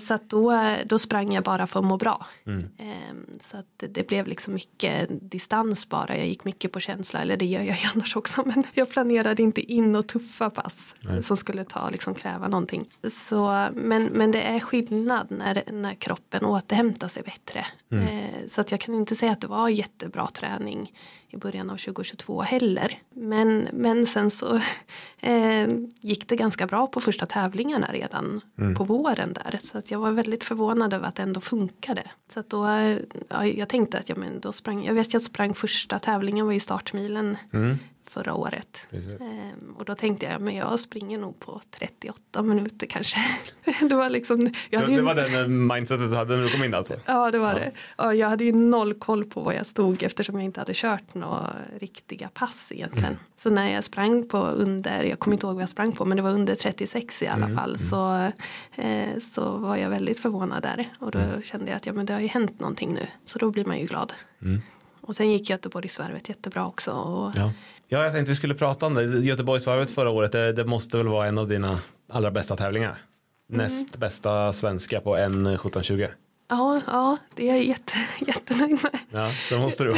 Så 0.00 0.14
att 0.14 0.30
då, 0.30 0.74
då 0.86 0.98
sprang 0.98 1.32
jag 1.32 1.44
bara 1.44 1.66
för 1.66 1.80
att 1.80 1.86
må 1.86 1.96
bra. 1.96 2.26
Mm. 2.46 2.68
Eh, 2.78 3.14
Så 3.40 3.56
att 3.56 3.66
det, 3.76 3.86
det 3.86 4.08
blev 4.08 4.26
liksom 4.26 4.54
mycket 4.54 5.08
distans 5.30 5.88
bara. 5.88 6.16
Jag 6.16 6.26
gick 6.26 6.44
mycket 6.44 6.72
på 6.72 6.80
känsla, 6.80 7.20
eller 7.20 7.36
det 7.36 7.46
gör 7.46 7.62
jag 7.62 7.76
ju 7.76 7.88
annars 7.94 8.16
också. 8.16 8.42
Men 8.46 8.64
jag 8.74 8.90
planerade 8.90 9.42
inte 9.42 9.60
in 9.72 9.96
och 9.96 10.06
tuffa 10.06 10.50
pass 10.50 10.96
Nej. 11.00 11.22
som 11.22 11.36
skulle 11.36 11.64
ta, 11.64 11.90
liksom 11.90 12.14
kräva 12.14 12.48
någonting. 12.48 12.88
Så, 13.10 13.68
men, 13.74 14.04
men 14.04 14.30
det 14.30 14.42
är 14.42 14.60
skillnad 14.60 15.26
när, 15.30 15.62
när 15.72 15.94
kroppen 15.94 16.44
återhämtar 16.44 17.08
sig 17.08 17.22
bättre. 17.22 17.66
Mm. 17.92 18.08
Eh, 18.08 18.24
Så 18.46 18.60
att 18.60 18.70
jag 18.70 18.80
kan 18.80 18.94
inte 18.94 19.14
säga 19.16 19.32
att 19.32 19.40
det 19.40 19.46
var 19.46 19.68
jättebra 19.68 20.26
träning 20.26 20.92
i 21.30 21.36
början 21.36 21.70
av 21.70 21.76
2022 21.76 22.42
heller. 22.42 22.98
Men, 23.10 23.68
men 23.72 24.06
sen 24.06 24.30
så 24.30 24.60
eh, 25.20 25.68
gick 26.00 26.28
det 26.28 26.36
ganska 26.36 26.66
bra 26.66 26.86
på 26.86 27.00
första 27.00 27.26
tävlingarna 27.26 27.92
redan 27.92 28.40
på 28.76 28.84
våren 28.84 29.32
där. 29.32 29.58
Så 29.62 29.78
att 29.78 29.90
jag 29.90 29.98
var 29.98 30.10
väldigt 30.10 30.44
förvånad 30.44 30.92
över 30.92 31.08
att 31.08 31.14
det 31.14 31.22
ändå 31.22 31.40
funkade. 31.40 32.02
Så 32.28 32.40
att 32.40 32.50
då, 32.50 32.66
eh, 32.66 32.98
ja, 33.28 33.46
jag 33.46 33.68
tänkte 33.68 33.98
att 33.98 34.08
ja, 34.08 34.14
men 34.18 34.40
då 34.40 34.52
sprang, 34.52 34.84
jag 34.84 34.94
vet 34.94 35.12
jag 35.12 35.22
sprang 35.22 35.54
första 35.54 35.98
tävlingen 35.98 36.46
var 36.46 36.52
i 36.52 36.60
startmilen 36.60 37.36
Mm. 37.52 37.78
förra 38.04 38.34
året. 38.34 38.86
Ehm, 38.92 39.74
och 39.78 39.84
då 39.84 39.94
tänkte 39.94 40.26
jag, 40.26 40.40
men 40.40 40.54
jag 40.56 40.80
springer 40.80 41.18
nog 41.18 41.40
på 41.40 41.60
38 41.70 42.42
minuter 42.42 42.86
kanske. 42.86 43.18
det 43.88 43.94
var 43.94 44.10
liksom, 44.10 44.40
jag 44.40 44.52
Det, 44.70 44.76
hade 44.78 44.90
ju, 44.92 44.96
det 44.96 45.02
var 45.04 45.14
den 45.14 45.34
eh, 45.34 45.48
mindsetet 45.48 46.10
du 46.10 46.16
hade 46.16 46.36
när 46.36 46.42
du 46.42 46.48
kom 46.48 46.64
in 46.64 46.74
alltså? 46.74 46.94
Ja 47.06 47.30
det 47.30 47.38
var 47.38 47.54
det. 47.54 47.70
Ja, 47.96 48.14
jag 48.14 48.28
hade 48.28 48.44
ju 48.44 48.52
noll 48.52 48.94
koll 48.94 49.24
på 49.24 49.40
var 49.40 49.52
jag 49.52 49.66
stod 49.66 50.02
eftersom 50.02 50.34
jag 50.34 50.44
inte 50.44 50.60
hade 50.60 50.72
kört 50.74 51.14
några 51.14 51.52
riktiga 51.78 52.28
pass 52.34 52.72
egentligen. 52.72 53.16
Så 53.36 53.50
när 53.50 53.70
jag 53.74 53.84
sprang 53.84 54.28
på 54.28 54.38
under, 54.38 55.02
jag 55.02 55.18
kommer 55.18 55.34
inte 55.34 55.46
ihåg 55.46 55.54
vad 55.54 55.62
jag 55.62 55.68
sprang 55.68 55.92
på 55.92 56.04
men 56.04 56.16
det 56.16 56.22
var 56.22 56.30
under 56.30 56.54
36 56.54 57.22
i 57.22 57.26
alla 57.26 57.48
fall 57.48 57.78
så, 57.78 58.30
eh, 58.76 59.18
så 59.18 59.56
var 59.56 59.76
jag 59.76 59.90
väldigt 59.90 60.20
förvånad 60.20 60.62
där. 60.62 60.88
Och 60.98 61.10
då 61.10 61.18
kände 61.44 61.66
jag 61.70 61.76
att 61.76 61.86
ja, 61.86 61.92
men 61.92 62.06
det 62.06 62.12
har 62.12 62.20
ju 62.20 62.26
hänt 62.28 62.60
någonting 62.60 62.94
nu 62.94 63.06
så 63.24 63.38
då 63.38 63.50
blir 63.50 63.64
man 63.64 63.78
ju 63.78 63.84
glad. 63.86 64.12
Mm. 64.42 64.60
Och 65.00 65.16
sen 65.16 65.30
gick 65.32 65.50
Göteborgsvarvet 65.50 66.28
jättebra 66.28 66.66
också. 66.66 66.90
Och, 66.90 67.32
Ja. 67.36 67.52
ja, 67.88 68.02
jag 68.04 68.12
tänkte 68.12 68.30
vi 68.32 68.36
skulle 68.36 68.54
prata 68.54 68.86
om 68.86 68.94
det. 68.94 69.02
Göteborgsvarvet 69.04 69.90
förra 69.90 70.10
året, 70.10 70.32
det, 70.32 70.52
det 70.52 70.64
måste 70.64 70.96
väl 70.96 71.08
vara 71.08 71.26
en 71.26 71.38
av 71.38 71.48
dina 71.48 71.78
allra 72.10 72.30
bästa 72.30 72.56
tävlingar? 72.56 73.02
Näst 73.52 73.96
bästa 73.96 74.52
svenska 74.52 75.00
på 75.00 75.16
en 75.16 75.46
1720. 75.46 76.06
ja, 76.48 76.80
ja, 76.86 77.16
det 77.34 77.48
är 77.50 77.54
jag 77.54 77.64
jätte, 77.64 77.94
jättenöjd 78.26 78.78
med. 78.82 78.98
Ja, 79.10 79.30
det 79.50 79.58
måste 79.58 79.84
du. 79.84 79.96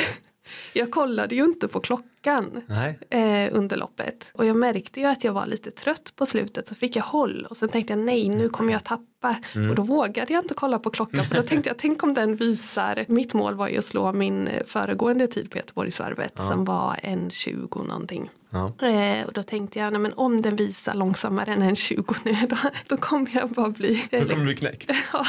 Jag 0.73 0.91
kollade 0.91 1.35
ju 1.35 1.45
inte 1.45 1.69
på 1.69 1.81
klockan. 1.81 2.63
Eh, 3.11 3.49
under 3.53 3.77
loppet. 3.77 4.31
Och 4.33 4.47
jag 4.47 4.57
märkte 4.57 5.01
ju 5.01 5.07
att 5.07 5.25
jag 5.25 5.33
var 5.33 5.47
lite 5.47 5.71
trött 5.71 6.13
på 6.17 6.27
slutet 6.27 6.69
så 6.69 6.75
fick 6.75 6.97
jag 6.97 7.03
håll 7.03 7.47
och 7.51 7.57
sen 7.57 7.69
tänkte 7.69 7.93
jag 7.93 8.01
nej 8.01 8.29
nu 8.29 8.49
kommer 8.49 8.73
jag 8.73 8.85
tappa 8.85 9.37
och 9.71 9.75
då 9.75 9.83
vågade 9.83 10.33
jag 10.33 10.45
inte 10.45 10.55
kolla 10.55 10.79
på 10.79 10.91
klockan 10.91 11.25
för 11.25 11.35
då 11.35 11.43
tänkte 11.43 11.71
jag 11.71 11.79
tänk 11.79 12.03
om 12.03 12.15
den 12.15 12.37
visar 12.37 13.05
mitt 13.09 13.35
mål 13.35 13.55
var 13.55 13.69
ju 13.69 13.79
att 13.79 13.85
slå 13.85 14.13
min 14.13 14.49
eh, 14.49 14.65
föregående 14.67 15.27
tid 15.27 15.51
på 15.51 15.59
Göteborgsvarvet 15.59 16.37
som 16.37 16.65
var 16.65 16.97
en 17.03 17.31
20 17.31 17.83
någonting. 17.83 18.31
Ja. 18.51 18.87
Eh, 18.87 19.27
och 19.27 19.33
då 19.33 19.43
tänkte 19.43 19.79
jag 19.79 19.93
nej, 19.93 20.01
men 20.01 20.13
om 20.13 20.43
den 20.43 20.57
visar 20.57 20.95
långsammare 20.95 21.53
än 21.53 21.63
en 21.63 21.77
20 21.77 22.15
nu 22.25 22.37
då, 22.49 22.57
då 22.87 22.97
kommer 22.97 23.31
jag 23.35 23.51
bara 23.51 23.69
bli 23.69 24.09
Då 24.11 24.29
kommer 24.29 24.45
bli 24.45 24.55
knäckt. 24.55 24.91
Ja, 25.13 25.27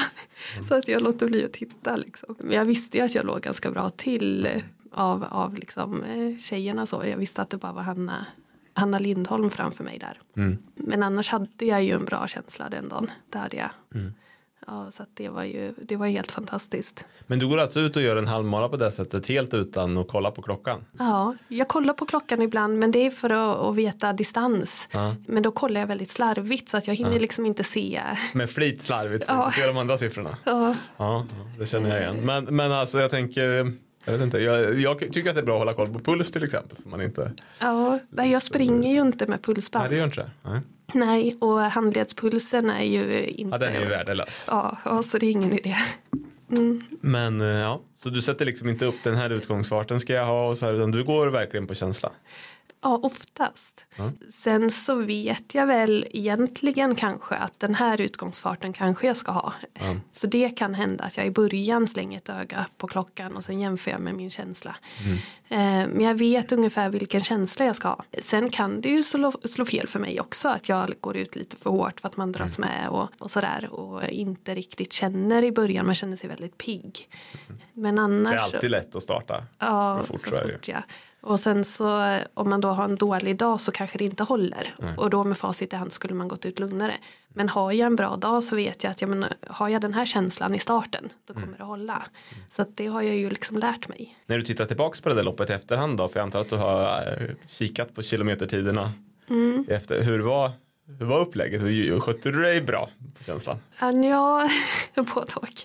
så 0.67 0.75
att 0.75 0.87
jag 0.87 1.03
låter 1.03 1.25
bli 1.27 1.45
att 1.45 1.53
titta 1.53 1.95
liksom. 1.95 2.35
Men 2.39 2.55
jag 2.55 2.65
visste 2.65 2.97
ju 2.97 3.03
att 3.03 3.15
jag 3.15 3.25
låg 3.25 3.41
ganska 3.41 3.71
bra 3.71 3.89
till 3.89 4.45
eh, 4.45 4.61
av, 4.93 5.25
av 5.29 5.55
liksom, 5.55 6.03
eh, 6.03 6.37
tjejerna 6.37 6.85
så. 6.85 7.03
Jag 7.05 7.17
visste 7.17 7.41
att 7.41 7.49
det 7.49 7.57
bara 7.57 7.71
var 7.71 7.81
Hanna, 7.83 8.25
Hanna 8.73 8.99
Lindholm 8.99 9.49
framför 9.49 9.83
mig 9.83 9.99
där. 9.99 10.19
Mm. 10.37 10.57
Men 10.75 11.03
annars 11.03 11.29
hade 11.29 11.65
jag 11.65 11.83
ju 11.83 11.91
en 11.95 12.05
bra 12.05 12.27
känsla 12.27 12.69
den 12.69 12.89
dagen. 12.89 13.11
Det 13.29 13.37
hade 13.37 13.57
jag. 13.57 13.69
Mm. 13.95 14.13
Ja, 14.67 14.91
så 14.91 15.05
det 15.13 15.29
var 15.29 15.43
ju 15.43 15.73
det 15.81 15.95
var 15.95 16.07
helt 16.07 16.31
fantastiskt. 16.31 17.03
Men 17.27 17.39
du 17.39 17.47
går 17.47 17.59
alltså 17.59 17.79
ut 17.79 17.95
och 17.95 18.01
gör 18.01 18.17
en 18.17 18.27
halvmara 18.27 18.69
på 18.69 18.77
det 18.77 18.91
sättet 18.91 19.27
helt 19.27 19.53
utan 19.53 19.97
att 19.97 20.07
kolla 20.07 20.31
på 20.31 20.41
klockan? 20.41 20.85
Ja, 20.99 21.35
jag 21.47 21.67
kollar 21.67 21.93
på 21.93 22.05
klockan 22.05 22.41
ibland 22.41 22.79
men 22.79 22.91
det 22.91 23.05
är 23.05 23.09
för 23.11 23.29
att, 23.29 23.57
att 23.57 23.75
veta 23.75 24.13
distans. 24.13 24.87
Ja. 24.91 25.15
Men 25.27 25.43
då 25.43 25.51
kollar 25.51 25.79
jag 25.81 25.87
väldigt 25.87 26.09
slarvigt 26.11 26.69
så 26.69 26.77
att 26.77 26.87
jag 26.87 26.95
hinner 26.95 27.19
liksom 27.19 27.45
inte 27.45 27.63
se. 27.63 28.01
Med 28.33 28.49
flit 28.49 28.81
slarvigt 28.81 29.25
för 29.25 29.33
att 29.33 29.39
Ja. 29.45 29.51
se 29.61 29.67
de 29.67 29.77
andra 29.77 29.97
siffrorna? 29.97 30.37
Ja, 30.43 30.75
Ja, 30.97 31.25
det 31.59 31.65
känner 31.65 31.89
jag 31.89 31.99
igen. 31.99 32.25
Men, 32.25 32.55
men 32.55 32.71
alltså 32.71 32.99
jag 32.99 33.11
tänker, 33.11 33.73
jag 34.05 34.13
vet 34.13 34.21
inte, 34.21 34.39
jag, 34.39 34.73
jag 34.73 34.99
tycker 34.99 35.29
att 35.29 35.35
det 35.35 35.41
är 35.41 35.45
bra 35.45 35.53
att 35.53 35.59
hålla 35.59 35.73
koll 35.73 35.93
på 35.93 35.99
puls 35.99 36.31
till 36.31 36.43
exempel. 36.43 36.77
Så 36.77 36.89
man 36.89 37.01
inte, 37.01 37.31
ja, 37.59 37.99
nej, 38.09 38.31
jag 38.31 38.41
springer 38.41 38.93
ju 38.93 39.01
inte 39.01 39.27
med 39.27 39.43
pulsband. 39.43 39.83
nej 39.83 39.89
det 39.89 39.97
gör 39.97 40.03
inte 40.03 40.21
det. 40.21 40.31
Nej. 40.49 40.61
Nej, 40.93 41.37
och 41.39 41.59
handledspulsen 41.61 42.69
är 42.69 42.83
ju 42.83 43.25
inte... 43.25 43.55
Ja, 43.55 43.57
den 43.57 43.75
är 43.75 43.79
ju 43.79 43.85
värdelös. 43.85 44.45
Ja, 44.47 44.77
ja, 44.85 45.03
så 45.03 45.17
det 45.17 45.25
är 45.25 45.31
ingen 45.31 45.53
idé. 45.53 45.75
Mm. 46.51 46.83
Men 47.01 47.41
eh, 47.41 47.47
ja, 47.47 47.81
så 47.95 48.09
du 48.09 48.21
sätter 48.21 48.45
liksom 48.45 48.69
inte 48.69 48.85
upp 48.85 48.95
den 49.03 49.15
här 49.15 49.29
utgångsfarten 49.29 49.99
ska 49.99 50.13
jag 50.13 50.25
ha 50.25 50.47
och 50.47 50.57
så 50.57 50.65
här, 50.65 50.73
utan 50.73 50.91
du 50.91 51.03
går 51.03 51.27
verkligen 51.27 51.67
på 51.67 51.73
känsla. 51.73 52.11
Ja, 52.83 52.99
oftast. 53.03 53.85
Ja. 53.95 54.11
Sen 54.31 54.71
så 54.71 54.95
vet 54.95 55.55
jag 55.55 55.65
väl 55.67 56.07
egentligen 56.11 56.95
kanske 56.95 57.35
att 57.35 57.59
den 57.59 57.75
här 57.75 58.01
utgångsfarten 58.01 58.73
kanske 58.73 59.07
jag 59.07 59.17
ska 59.17 59.31
ha. 59.31 59.53
Ja. 59.73 59.95
Så 60.11 60.27
det 60.27 60.49
kan 60.49 60.73
hända 60.73 61.03
att 61.03 61.17
jag 61.17 61.25
i 61.25 61.31
början 61.31 61.87
slänger 61.87 62.17
ett 62.17 62.29
öga 62.29 62.65
på 62.77 62.87
klockan 62.87 63.35
och 63.35 63.43
sen 63.43 63.59
jämför 63.59 63.91
jag 63.91 63.99
med 63.99 64.15
min 64.15 64.29
känsla. 64.29 64.75
Eh, 65.49 65.57
Men 65.87 66.01
jag 66.01 66.15
vet 66.15 66.51
ungefär 66.51 66.89
vilken 66.89 67.21
känsla 67.23 67.65
jag 67.65 67.75
ska 67.75 67.87
ha. 67.87 68.03
Sen 68.19 68.49
kan 68.49 68.81
det 68.81 68.89
ju 68.89 69.03
slå, 69.03 69.31
slå 69.31 69.65
fel 69.65 69.87
för 69.87 69.99
mig 69.99 70.19
också 70.19 70.49
att 70.49 70.69
jag 70.69 70.93
går 71.01 71.17
ut 71.17 71.35
lite 71.35 71.57
för 71.57 71.69
hårt 71.69 72.01
för 72.01 72.07
att 72.07 72.17
man 72.17 72.31
dras 72.31 72.57
med 72.57 72.87
och, 72.89 73.09
och 73.19 73.31
sådär 73.31 73.69
och 73.71 74.03
inte 74.09 74.55
riktigt 74.55 74.93
känner 74.93 75.43
i 75.43 75.51
början. 75.51 75.85
Man 75.85 75.95
känner 75.95 76.17
sig 76.17 76.29
väldigt 76.29 76.57
pigg. 76.57 77.09
Men 77.73 77.99
annars 77.99 78.31
Det 78.31 78.37
är 78.37 78.41
alltid 78.41 78.71
lätt 78.71 78.95
att 78.95 79.03
starta. 79.03 79.43
Ja, 79.59 79.97
För 80.01 80.07
fort, 80.07 80.27
för 80.27 80.51
fort, 80.53 80.67
ja. 80.67 80.83
Och 81.21 81.39
sen 81.39 81.65
så 81.65 82.17
om 82.33 82.49
man 82.49 82.61
då 82.61 82.67
har 82.69 82.83
en 82.83 82.95
dålig 82.95 83.37
dag 83.37 83.61
så 83.61 83.71
kanske 83.71 83.97
det 83.97 84.05
inte 84.05 84.23
håller. 84.23 84.75
Och 84.97 85.09
då 85.09 85.23
med 85.23 85.37
facit 85.37 85.73
i 85.73 85.75
hand 85.75 85.91
skulle 85.93 86.13
man 86.13 86.27
gått 86.27 86.45
ut 86.45 86.59
lugnare. 86.59 86.93
Men 87.33 87.49
har 87.49 87.71
jag 87.71 87.85
en 87.87 87.95
bra 87.95 88.15
dag 88.15 88.43
så 88.43 88.55
vet 88.55 88.83
jag 88.83 88.91
att 88.91 89.01
jag 89.01 89.09
menar, 89.09 89.33
har 89.47 89.69
jag 89.69 89.81
den 89.81 89.93
här 89.93 90.05
känslan 90.05 90.55
i 90.55 90.59
starten 90.59 91.09
då 91.27 91.33
Mm. 91.33 91.43
kommer 91.45 91.57
det 91.57 91.63
hålla. 91.63 92.03
Så 92.49 92.61
att 92.61 92.77
det 92.77 92.87
har 92.87 93.01
jag 93.01 93.15
ju 93.15 93.29
liksom 93.29 93.57
lärt 93.57 93.87
mig. 93.87 94.17
När 94.25 94.37
du 94.37 94.43
tittar 94.43 94.65
tillbaks 94.65 95.01
på 95.01 95.09
det 95.09 95.15
där 95.15 95.23
loppet 95.23 95.49
i 95.49 95.53
efterhand 95.53 95.97
då, 95.97 96.07
för 96.07 96.19
jag 96.19 96.23
antar 96.23 96.39
att 96.39 96.49
du 96.49 96.55
har 96.55 97.01
eh, 97.01 97.27
kikat 97.47 97.95
på 97.95 98.01
kilometertiderna 98.01 98.91
Mm. 99.29 99.65
efter. 99.69 100.01
Hur 100.03 100.19
var, 100.19 100.51
hur 100.99 101.05
var 101.05 101.19
upplägget? 101.19 101.61
Skötte 102.03 102.31
du 102.31 102.41
dig 102.41 102.61
bra 102.61 102.89
på 103.17 103.23
känslan? 103.23 103.57
Ja, 103.79 104.49
både 104.95 105.33
och. 105.35 105.61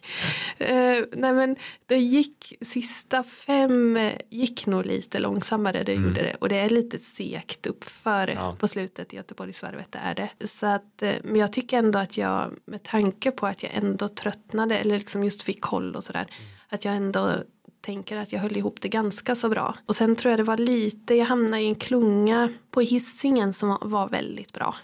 Eh, 0.62 1.04
nej 1.12 1.33
men 1.33 1.56
det 1.87 1.97
gick, 1.97 2.54
sista 2.61 3.23
fem 3.23 3.99
gick 4.30 4.66
nog 4.66 4.87
lite 4.87 5.18
långsammare, 5.18 5.83
det 5.83 5.92
gjorde 5.95 6.23
det. 6.23 6.37
Och 6.40 6.49
det 6.49 6.56
är 6.56 6.71
lite 6.71 6.99
segt 6.99 7.66
uppför 7.66 8.28
Ja. 8.28 8.56
på 8.61 8.68
slutet 8.68 9.12
i 9.12 9.16
Göteborgsvarvet, 9.16 9.92
det 9.92 9.99
är 9.99 10.14
det. 10.14 10.47
Så 10.47 10.66
att, 10.66 11.02
eh, 11.02 11.14
men 11.25 11.37
jag 11.37 11.52
tycker 11.52 11.78
ändå 11.78 11.99
att 11.99 12.16
jag, 12.18 12.52
med 12.66 12.83
tanke 12.83 13.30
på 13.30 13.47
att 13.47 13.62
jag 13.62 13.73
ändå 13.75 14.09
tröttnade, 14.09 14.78
eller 14.78 14.99
liksom 14.99 15.25
just 15.25 15.42
fick 15.42 15.61
koll 15.61 15.95
och 15.95 16.04
sådär, 16.04 16.26
att 16.68 16.85
jag 16.85 16.95
ändå 16.97 17.33
tänker 17.80 18.16
att 18.16 18.33
jag 18.33 18.40
höll 18.40 18.56
ihop 18.56 18.80
det 18.80 18.88
ganska 18.88 19.35
så 19.35 19.49
bra. 19.49 19.75
Och 19.87 19.97
sen 19.97 20.16
tror 20.16 20.30
jag 20.30 20.38
det 20.38 20.45
var 20.45 20.56
lite, 20.56 21.14
jag 21.14 21.26
hamnade 21.26 21.62
i 21.62 21.66
en 21.66 21.75
klunga 21.75 22.49
på 22.71 22.80
hissingen 22.80 23.52
som 23.52 23.78
var 23.80 24.09
väldigt 24.09 24.52
bra. 24.52 24.75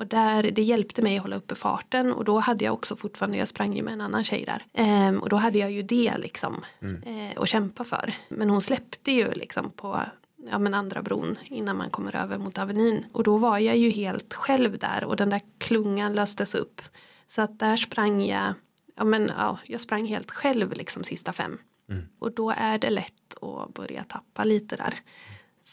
Och 0.00 0.06
där, 0.06 0.42
det 0.42 0.62
hjälpte 0.62 1.02
mig 1.02 1.16
att 1.16 1.22
hålla 1.22 1.36
uppe 1.36 1.54
farten 1.54 2.12
och 2.12 2.24
då 2.24 2.38
hade 2.38 2.64
jag 2.64 2.74
också 2.74 2.96
fortfarande, 2.96 3.38
jag 3.38 3.48
sprang 3.48 3.76
ju 3.76 3.82
med 3.82 3.92
en 3.92 4.00
annan 4.00 4.24
tjej 4.24 4.44
där. 4.44 4.64
Ehm, 4.72 5.18
och 5.18 5.28
då 5.28 5.36
hade 5.36 5.58
jag 5.58 5.70
ju 5.70 5.82
det 5.82 6.18
liksom 6.18 6.64
eh, 6.82 7.42
att 7.42 7.48
kämpa 7.48 7.84
för. 7.84 8.14
Men 8.28 8.50
hon 8.50 8.60
släppte 8.60 9.12
ju 9.12 9.32
liksom 9.32 9.70
på 9.70 10.02
ja, 10.50 10.58
men 10.58 10.74
andra 10.74 11.02
bron 11.02 11.38
innan 11.44 11.76
man 11.76 11.90
kommer 11.90 12.16
över 12.16 12.38
mot 12.38 12.58
Avenyn. 12.58 13.04
Och 13.12 13.24
då 13.24 13.36
var 13.36 13.58
jag 13.58 13.76
ju 13.76 13.90
helt 13.90 14.34
själv 14.34 14.78
där 14.78 15.04
och 15.04 15.16
den 15.16 15.30
där 15.30 15.40
klungan 15.58 16.12
löstes 16.12 16.54
upp. 16.54 16.82
Så 17.26 17.42
att 17.42 17.58
där 17.58 17.76
sprang 17.76 18.24
jag 18.26 18.54
ja, 18.96 19.04
men, 19.04 19.32
ja, 19.38 19.58
jag 19.64 19.80
sprang 19.80 20.06
helt 20.06 20.30
själv 20.30 20.72
liksom 20.72 21.04
sista 21.04 21.32
fem. 21.32 21.58
Mm. 21.90 22.08
Och 22.18 22.32
då 22.32 22.50
är 22.56 22.78
det 22.78 22.90
lätt 22.90 23.42
att 23.42 23.74
börja 23.74 24.04
tappa 24.04 24.44
lite 24.44 24.76
där. 24.76 24.94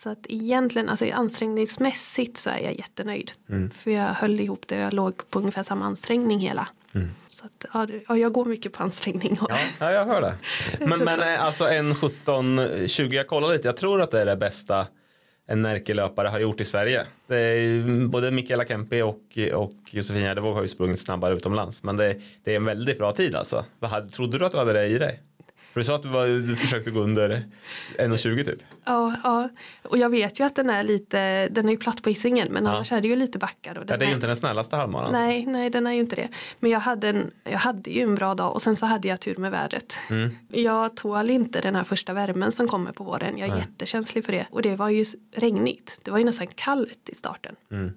Så 0.04 0.10
att 0.10 0.25
egentligen, 0.30 0.89
alltså 0.89 1.06
ansträngningsmässigt 1.13 2.38
så 2.38 2.50
är 2.50 2.60
jag 2.60 2.77
jättenöjd. 2.77 3.32
Mm. 3.50 3.70
För 3.70 3.92
jag 3.92 4.13
höll 4.13 4.39
ihop 4.39 4.68
det, 4.68 4.75
jag 4.75 4.94
låg 4.94 5.30
på 5.30 5.39
ungefär 5.39 5.63
samma 5.63 5.86
ansträngning 5.86 6.39
hela. 6.39 6.68
Mm. 6.96 7.10
Så 7.27 7.46
att, 7.46 7.89
ja, 8.08 8.18
jag 8.18 8.34
går 8.34 8.46
mycket 8.46 8.74
på 8.74 8.84
ansträngning. 8.84 9.39
Och, 9.42 9.51
Ja, 9.51 9.58
ja 9.80 9.92
jag 9.92 10.06
hör 10.06 10.22
det. 10.22 10.36
Men, 10.86 11.00
men 11.00 11.22
eh, 11.22 11.46
alltså 11.46 11.70
en 11.70 11.94
17-20, 11.94 13.13
jag 13.13 13.27
kollar 13.27 13.50
lite, 13.50 13.68
jag 13.68 13.77
tror 13.77 14.01
att 14.01 14.12
det 14.12 14.22
är 14.22 14.25
det 14.25 14.36
bästa 14.36 14.88
en 15.48 15.62
Närkelöpare 15.62 16.27
har 16.27 16.39
gjort 16.39 16.62
i 16.62 16.66
Sverige. 16.66 17.06
Är, 17.27 18.08
både 18.08 18.32
Mikaela 18.32 18.66
Kempe 18.66 19.04
och, 19.04 19.38
och 19.54 19.72
Josefin 19.89 20.22
Gerdevåg 20.22 20.56
har 20.56 20.62
ju 20.62 20.68
sprungit 20.68 21.00
snabbare 21.00 21.36
utomlands. 21.36 21.84
Men 21.84 21.98
det, 21.98 22.16
det 22.44 22.51
är 22.51 22.56
en 22.56 22.66
väldigt 22.66 22.98
bra 22.98 23.13
tid 23.13 23.36
alltså. 23.36 23.66
Vad 23.80 24.12
trodde 24.12 24.38
du 24.38 24.46
att 24.46 24.51
du 24.51 24.58
hade 24.58 24.74
det 24.74 24.86
i 24.86 24.98
dig? 24.98 25.22
För 25.78 25.80
du 25.80 25.86
sa 25.86 25.96
att 25.96 26.04
du, 26.04 26.10
var, 26.10 26.28
du 26.28 26.56
försökte 26.56 26.92
gå 26.92 27.00
under 27.00 27.46
1,20 28.00 28.44
typ. 28.44 28.60
Ja, 28.86 29.14
ja, 29.24 29.50
och 29.84 29.98
jag 29.98 30.10
vet 30.10 30.40
ju 30.40 30.44
att 30.44 30.56
den 30.56 30.70
är 30.70 30.84
lite, 30.84 31.48
den 31.50 31.66
är 31.68 31.72
ju 31.72 31.78
platt 31.78 32.02
på 32.04 32.10
Hisingen 32.10 32.48
men 32.52 32.66
Ja. 32.66 32.72
annars 32.72 32.92
är 32.92 33.02
det 33.02 33.08
ju 33.08 33.16
lite 33.16 33.40
backar. 33.40 33.78
Och 33.78 33.84
Ja, 33.84 33.86
den 33.86 34.00
det 34.00 34.06
är 34.06 34.10
ju 34.10 34.16
inte 34.16 34.28
den 34.28 34.36
snällaste 34.36 34.76
halvmaran. 34.76 35.12
Nej, 35.12 35.46
nej 35.46 35.70
den 35.70 35.88
är 35.88 35.92
ju 35.92 36.00
inte 36.00 36.16
det. 36.16 36.28
Men 36.60 36.72
jag 36.72 36.80
hade, 36.80 37.10
en, 37.10 37.32
jag 37.44 37.58
hade 37.58 37.90
ju 37.92 38.02
en 38.02 38.16
bra 38.16 38.34
dag 38.36 38.54
och 38.54 38.62
sen 38.62 38.76
så 38.76 38.86
hade 38.86 39.08
jag 39.08 39.20
tur 39.20 39.36
med 39.36 39.52
vädret. 39.52 39.98
Mm. 40.10 40.30
Jag 40.52 40.96
tål 40.96 41.30
inte 41.30 41.62
den 41.62 41.76
här 41.76 41.84
första 41.84 42.14
värmen 42.14 42.52
som 42.52 42.68
kommer 42.68 42.92
på 42.92 43.04
våren. 43.04 43.38
Jag 43.38 43.48
är 43.48 43.52
Nej. 43.54 43.60
jättekänslig 43.60 44.26
för 44.26 44.32
det. 44.32 44.48
Och 44.52 44.62
det 44.62 44.76
var 44.76 44.90
ju 44.90 45.06
regnigt. 45.36 46.00
Det 46.04 46.12
var 46.12 46.18
ju 46.18 46.24
nästan 46.24 46.48
kallt 46.48 47.10
i 47.10 47.16
starten. 47.16 47.56
Mm. 47.72 47.92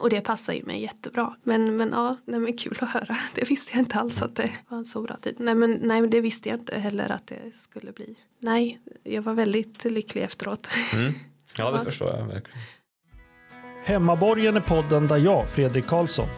Och 0.00 0.10
det 0.10 0.20
passar 0.20 0.52
ju 0.52 0.64
mig 0.64 0.82
jättebra. 0.82 1.34
Men, 1.42 1.76
men 1.76 1.90
ja, 1.92 2.16
nej, 2.24 2.40
men 2.40 2.56
kul 2.56 2.78
att 2.80 2.88
höra. 2.88 3.16
Det 3.34 3.50
visste 3.50 3.72
jag 3.72 3.78
inte 3.80 3.98
alls 3.98 4.22
att 4.22 4.36
det 4.36 4.50
var 4.68 4.78
en 4.78 4.84
så 4.84 5.02
bra 5.02 5.16
tid. 5.16 5.34
Nej 5.38 5.54
men, 5.54 5.70
nej, 5.82 6.00
men 6.00 6.10
det 6.10 6.20
visste 6.20 6.48
jag 6.48 6.58
inte 6.58 6.78
heller 6.78 7.08
att 7.08 7.26
det 7.26 7.38
skulle 7.60 7.92
bli. 7.92 8.14
Nej, 8.38 8.80
jag 9.04 9.22
var 9.22 9.34
väldigt 9.34 9.84
lycklig 9.84 10.22
efteråt. 10.22 10.68
Mm. 10.94 11.12
Ja, 11.58 11.70
det 11.70 11.78
Ja. 11.78 11.84
förstår 11.84 12.08
jag 12.08 12.24
verkligen. 12.26 12.60
Hemmaborgen 13.84 14.56
är 14.56 14.60
podden 14.60 15.06
där 15.08 15.16
jag, 15.16 15.48
Fredrik 15.48 15.86
Karlsson, 15.86 16.28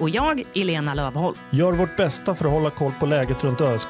Och 0.00 0.10
jag, 0.10 0.42
Elena 0.54 0.94
Lövholm. 0.94 1.36
gör 1.50 1.72
vårt 1.72 1.96
bästa 1.96 2.34
för 2.34 2.44
att 2.44 2.50
hålla 2.50 2.70
koll 2.70 2.92
på 3.00 3.06
läget 3.06 3.44
runt 3.44 3.60
ÖSK. 3.60 3.88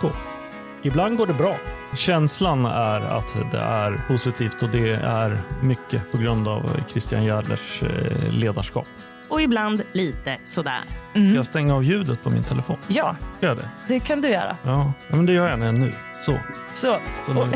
Ibland 0.85 1.17
går 1.17 1.27
det 1.27 1.33
bra. 1.35 1.57
Känslan 1.97 2.67
är 2.67 3.01
att 3.01 3.37
det 3.51 3.59
är 3.59 4.01
positivt 4.09 4.63
och 4.63 4.69
det 4.69 4.91
är 4.93 5.39
mycket 5.63 6.13
på 6.13 6.19
grund 6.19 6.49
av 6.49 6.81
Christian 6.89 7.25
Järdlers 7.25 7.83
eh, 7.83 8.33
ledarskap. 8.33 8.87
Och 9.29 9.41
ibland 9.43 9.83
lite 9.93 10.37
sådär. 10.45 10.81
Ska 11.11 11.21
jag 11.21 11.47
stänga 11.47 11.75
av 11.75 11.85
ljudet 11.85 12.23
på 12.23 12.31
min 12.31 12.43
telefon? 12.45 12.77
Ja, 12.89 13.17
Ska 13.37 13.47
jag 13.47 13.57
det? 13.57 13.69
det 13.89 14.01
kan 14.01 14.21
du 14.21 14.29
göra. 14.29 14.57
Ja, 14.63 14.93
ja, 15.09 15.17
men 15.17 15.27
det 15.27 15.33
gör 15.33 15.49
jag 15.49 15.59
när 15.59 15.73
nu. 15.73 15.93
Så, 16.15 16.39
Så, 16.73 16.97
så 17.27 17.33
nu, 17.33 17.41
av, 17.41 17.49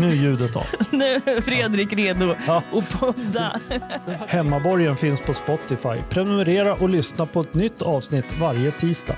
nu 0.00 0.08
är 0.08 0.12
ljudet 0.14 0.56
av. 0.56 0.64
nu 0.90 1.04
är 1.04 1.40
Fredrik 1.40 1.92
redo 1.92 2.34
Ja. 2.46 2.62
att 2.72 3.00
podda. 3.00 3.60
Hemmaborgen 4.26 4.96
finns 4.96 5.20
på 5.20 5.34
Spotify. 5.34 6.00
Prenumerera 6.10 6.74
och 6.74 6.88
lyssna 6.88 7.26
på 7.26 7.40
ett 7.40 7.54
nytt 7.54 7.82
avsnitt 7.82 8.26
varje 8.40 8.70
tisdag. 8.70 9.16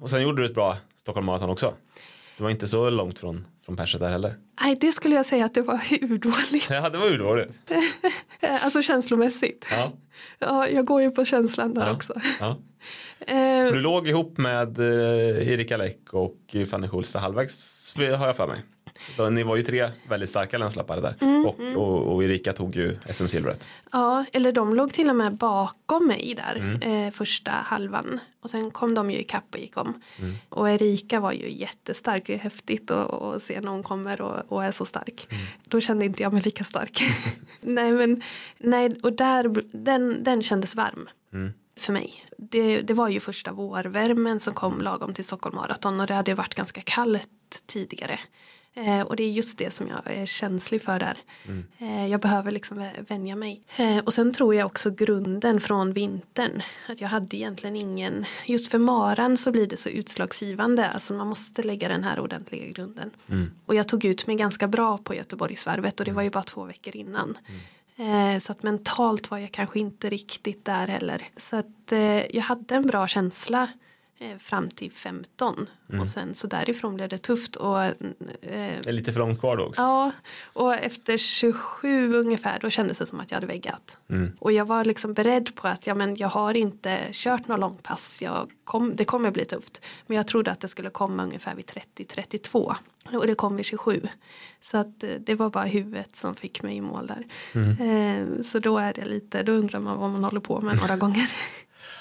Och 0.00 0.10
sen 0.10 0.22
gjorde 0.22 0.42
du 0.42 0.46
ett 0.46 0.54
bra 0.54 0.76
Stockholm 0.96 1.26
Marathon 1.26 1.50
också. 1.50 1.74
Du 2.36 2.42
var 2.42 2.50
inte 2.50 2.68
så 2.68 2.90
långt 2.90 3.18
från, 3.18 3.46
från 3.64 3.76
perset 3.76 4.00
där 4.00 4.10
heller. 4.10 4.34
Nej, 4.60 4.76
det 4.80 4.92
skulle 4.92 5.14
jag 5.16 5.26
säga 5.26 5.44
att 5.44 5.54
det 5.54 5.62
var 5.62 5.80
urdåligt. 6.00 6.70
Ja, 6.70 6.88
det 6.90 6.98
var 6.98 7.06
ju 7.10 7.16
dåligt. 7.18 7.58
Alltså 8.62 8.82
känslomässigt. 8.82 9.66
Ja. 9.70 9.92
Ja, 10.38 10.68
jag 10.68 10.84
går 10.84 11.02
ju 11.02 11.10
på 11.10 11.24
känslan 11.24 11.74
där 11.74 11.86
Ja. 11.86 11.92
också. 11.92 12.14
Ja. 12.40 12.56
Eh, 13.20 13.34
För 13.68 13.72
du 13.72 13.80
låg 13.80 14.08
ihop 14.08 14.38
med 14.38 14.78
eh, 14.78 15.48
Erika 15.52 15.76
Läck 15.76 16.12
och 16.12 16.56
Fanny 16.70 16.88
Schultz 16.88 17.14
halvvägs 17.14 17.94
har 17.96 18.26
jag 18.26 18.36
för 18.36 18.46
mig. 18.46 18.62
Ni 19.30 19.42
var 19.42 19.56
ju 19.56 19.62
tre 19.62 19.90
väldigt 20.08 20.28
starka 20.30 20.58
länslöpare 20.58 21.00
där 21.00 21.14
Mm, 21.20 21.46
och, 21.46 21.60
och, 21.76 22.14
och 22.14 22.24
Erika 22.24 22.52
tog 22.52 22.76
ju 22.76 22.96
SM-silvret. 23.10 23.68
ja, 23.92 24.24
eller 24.32 24.52
de 24.52 24.74
låg 24.74 24.92
till 24.92 25.10
och 25.10 25.16
med 25.16 25.34
bakom 25.36 26.06
mig 26.06 26.34
där 26.36 26.56
Mm. 26.56 27.06
eh, 27.06 27.12
första 27.12 27.50
halvan. 27.50 28.20
Och 28.40 28.50
sen 28.50 28.70
kom 28.70 28.94
de 28.94 29.10
ju 29.10 29.18
ikapp 29.18 29.44
och 29.54 29.58
gick 29.58 29.76
om. 29.76 30.02
Mm. 30.18 30.34
Och 30.48 30.70
Erika 30.70 31.20
var 31.20 31.32
ju 31.32 31.50
jättestark. 31.50 32.22
Det 32.26 32.34
är 32.34 32.38
häftigt 32.38 32.90
att, 32.90 33.12
att 33.12 33.42
se 33.42 33.60
när 33.60 33.70
hon 33.70 33.82
kommer 33.82 34.20
och, 34.20 34.52
och 34.52 34.64
är 34.64 34.70
så 34.72 34.84
stark. 34.84 35.26
Mm. 35.30 35.46
Då 35.68 35.80
kände 35.80 36.04
inte 36.04 36.22
jag 36.22 36.32
mig 36.32 36.42
lika 36.42 36.64
stark. 36.64 37.02
nej, 37.60 37.92
men 37.92 38.22
nej, 38.58 38.96
och 39.02 39.12
där, 39.12 39.62
den, 39.72 40.24
den 40.24 40.42
kändes 40.42 40.74
varm. 40.74 41.08
Mm. 41.32 41.52
För 41.78 41.92
mig. 41.92 42.24
Det, 42.38 42.80
det 42.80 42.94
var 42.94 43.08
ju 43.08 43.20
första 43.20 43.52
vårvärmen 43.52 44.40
som 44.40 44.54
kom 44.54 44.80
lagom 44.80 45.14
till 45.14 45.24
Stockholm 45.24 45.56
Marathon 45.56 46.00
och 46.00 46.06
det 46.06 46.14
hade 46.14 46.34
varit 46.34 46.54
ganska 46.54 46.80
kallt 46.80 47.62
tidigare. 47.66 48.20
Eh, 48.78 49.00
och 49.00 49.16
det 49.16 49.22
är 49.22 49.30
just 49.30 49.58
det 49.58 49.70
som 49.70 49.88
jag 49.88 50.00
är 50.16 50.26
känslig 50.26 50.82
för 50.82 50.98
där. 50.98 51.18
Eh, 51.78 52.06
jag 52.06 52.20
behöver 52.20 52.50
liksom 52.50 52.78
vä- 52.80 53.04
vänja 53.08 53.36
mig. 53.36 53.62
Eh, 53.76 53.98
och 53.98 54.12
sen 54.14 54.32
tror 54.32 54.54
jag 54.54 54.66
också 54.66 54.90
grunden 54.90 55.60
från 55.60 55.92
vintern. 55.92 56.62
Att 56.88 57.00
jag 57.00 57.08
hade 57.08 57.36
egentligen 57.36 57.76
ingen, 57.76 58.24
just 58.46 58.70
för 58.70 58.78
maran 58.78 59.36
så 59.36 59.50
blir 59.52 59.66
det 59.66 59.76
så 59.76 59.88
utslagsgivande. 59.88 60.88
Alltså 60.88 61.12
man 61.12 61.26
måste 61.26 61.62
lägga 61.62 61.88
den 61.88 62.04
här 62.04 62.20
ordentliga 62.20 62.66
grunden. 62.72 63.10
Och 63.66 63.74
jag 63.74 63.88
tog 63.88 64.04
ut 64.04 64.26
mig 64.26 64.36
ganska 64.36 64.68
bra 64.68 64.98
på 64.98 65.14
Göteborgsvarvet 65.14 66.00
och 66.00 66.06
det 66.06 66.12
var 66.12 66.22
ju 66.22 66.30
bara 66.30 66.42
två 66.42 66.64
veckor 66.64 66.96
innan. 66.96 67.38
Eh, 67.96 68.38
så 68.38 68.52
att 68.52 68.62
mentalt 68.62 69.30
var 69.30 69.38
jag 69.38 69.52
kanske 69.52 69.78
inte 69.78 70.10
riktigt 70.10 70.64
där 70.64 70.86
heller. 70.86 71.22
Så 71.36 71.56
att 71.56 71.92
jag 72.30 72.42
hade 72.42 72.74
en 72.74 72.86
bra 72.86 73.06
känsla 73.08 73.68
fram 74.38 74.68
till 74.68 74.92
15 74.92 75.68
och 76.00 76.08
sen 76.08 76.34
så 76.34 76.46
därifrån 76.46 76.94
blev 76.94 77.08
det 77.08 77.18
tufft 77.18 77.56
och 77.56 77.84
eh, 77.84 77.92
Det 78.40 78.86
är 78.86 78.92
lite 78.92 79.12
för 79.12 79.20
långt 79.20 79.40
kvar 79.40 79.56
då 79.56 79.64
också. 79.64 79.82
Ja, 79.82 80.12
och 80.52 80.74
efter 80.74 81.16
27 81.16 82.14
ungefär 82.14 82.58
då 82.60 82.70
kändes 82.70 82.98
det 82.98 83.06
som 83.06 83.20
att 83.20 83.30
jag 83.30 83.36
hade 83.36 83.46
väggat. 83.46 83.98
Mm. 84.10 84.32
Och 84.38 84.52
jag 84.52 84.64
var 84.64 84.84
liksom 84.84 85.12
beredd 85.12 85.54
på 85.54 85.68
att 85.68 85.86
ja, 85.86 85.94
men 85.94 86.16
jag 86.16 86.28
har 86.28 86.54
inte 86.54 87.00
kört 87.12 87.48
några 87.48 87.60
långpass, 87.60 88.22
jag 88.22 88.50
kom, 88.64 88.96
det 88.96 89.04
kommer 89.04 89.30
bli 89.30 89.44
tufft. 89.44 89.84
Men 90.06 90.16
jag 90.16 90.26
trodde 90.26 90.50
att 90.50 90.60
det 90.60 90.68
skulle 90.68 90.90
komma 90.90 91.22
ungefär 91.24 91.54
vid 91.54 91.66
30-32 91.96 92.74
och 93.12 93.26
det 93.26 93.34
kom 93.34 93.56
vid 93.56 93.66
27. 93.66 94.02
Så 94.60 94.76
att 94.76 95.02
eh, 95.02 95.10
det 95.20 95.34
var 95.34 95.50
bara 95.50 95.64
huvudet 95.64 96.16
som 96.16 96.34
fick 96.34 96.62
mig 96.62 96.76
i 96.76 96.80
mål 96.80 97.06
där. 97.06 97.26
Eh, 97.54 98.42
så 98.42 98.58
då 98.58 98.78
är 98.78 98.92
det 98.92 99.04
lite, 99.04 99.42
då 99.42 99.52
undrar 99.52 99.80
man 99.80 99.98
vad 99.98 100.10
man 100.10 100.24
håller 100.24 100.40
på 100.40 100.60
med 100.60 100.76
några 100.76 100.96
gånger. 101.06 101.30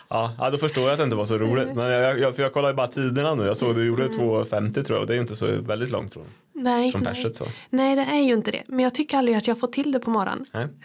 Ja, 0.10 0.34
ja, 0.38 0.50
då 0.50 0.58
förstår 0.58 0.84
jag 0.84 0.92
att 0.92 0.98
det 0.98 1.04
inte 1.04 1.16
var 1.16 1.26
så 1.26 1.38
roligt. 1.38 1.68
Men 1.76 1.86
jag, 1.92 2.20
jag, 2.20 2.36
för 2.36 2.44
jag 2.44 2.54
kollar 2.54 2.70
ju 2.70 2.76
bara 2.76 2.88
tiderna 2.88 3.36
nu. 3.36 3.44
Jag 3.46 3.58
såg 3.58 3.76
du 3.76 3.86
gjorde 3.86 4.04
Mm. 4.06 4.20
2.50 4.20 4.84
tror 4.84 4.96
jag 4.98 5.02
och 5.02 5.08
det 5.08 5.14
är 5.14 5.16
ju 5.16 5.22
inte 5.22 5.36
så 5.36 5.48
väldigt 5.62 5.90
långt 5.90 6.14
från, 6.14 6.24
Nej, 6.54 6.92
från 6.92 7.02
nej. 7.02 7.14
perset 7.14 7.36
så. 7.36 7.46
nej, 7.70 7.96
det 7.96 8.02
är 8.02 8.20
ju 8.22 8.34
inte 8.34 8.52
det. 8.52 8.64
Men 8.68 8.80
jag 8.80 8.94
tycker 8.94 9.18
aldrig 9.18 9.38
att 9.38 9.48
jag 9.48 9.60
får 9.60 9.68
till 9.68 9.92
det 9.92 10.00
på 10.00 10.10
morgonen. 10.10 10.46
Nej. 10.54 10.68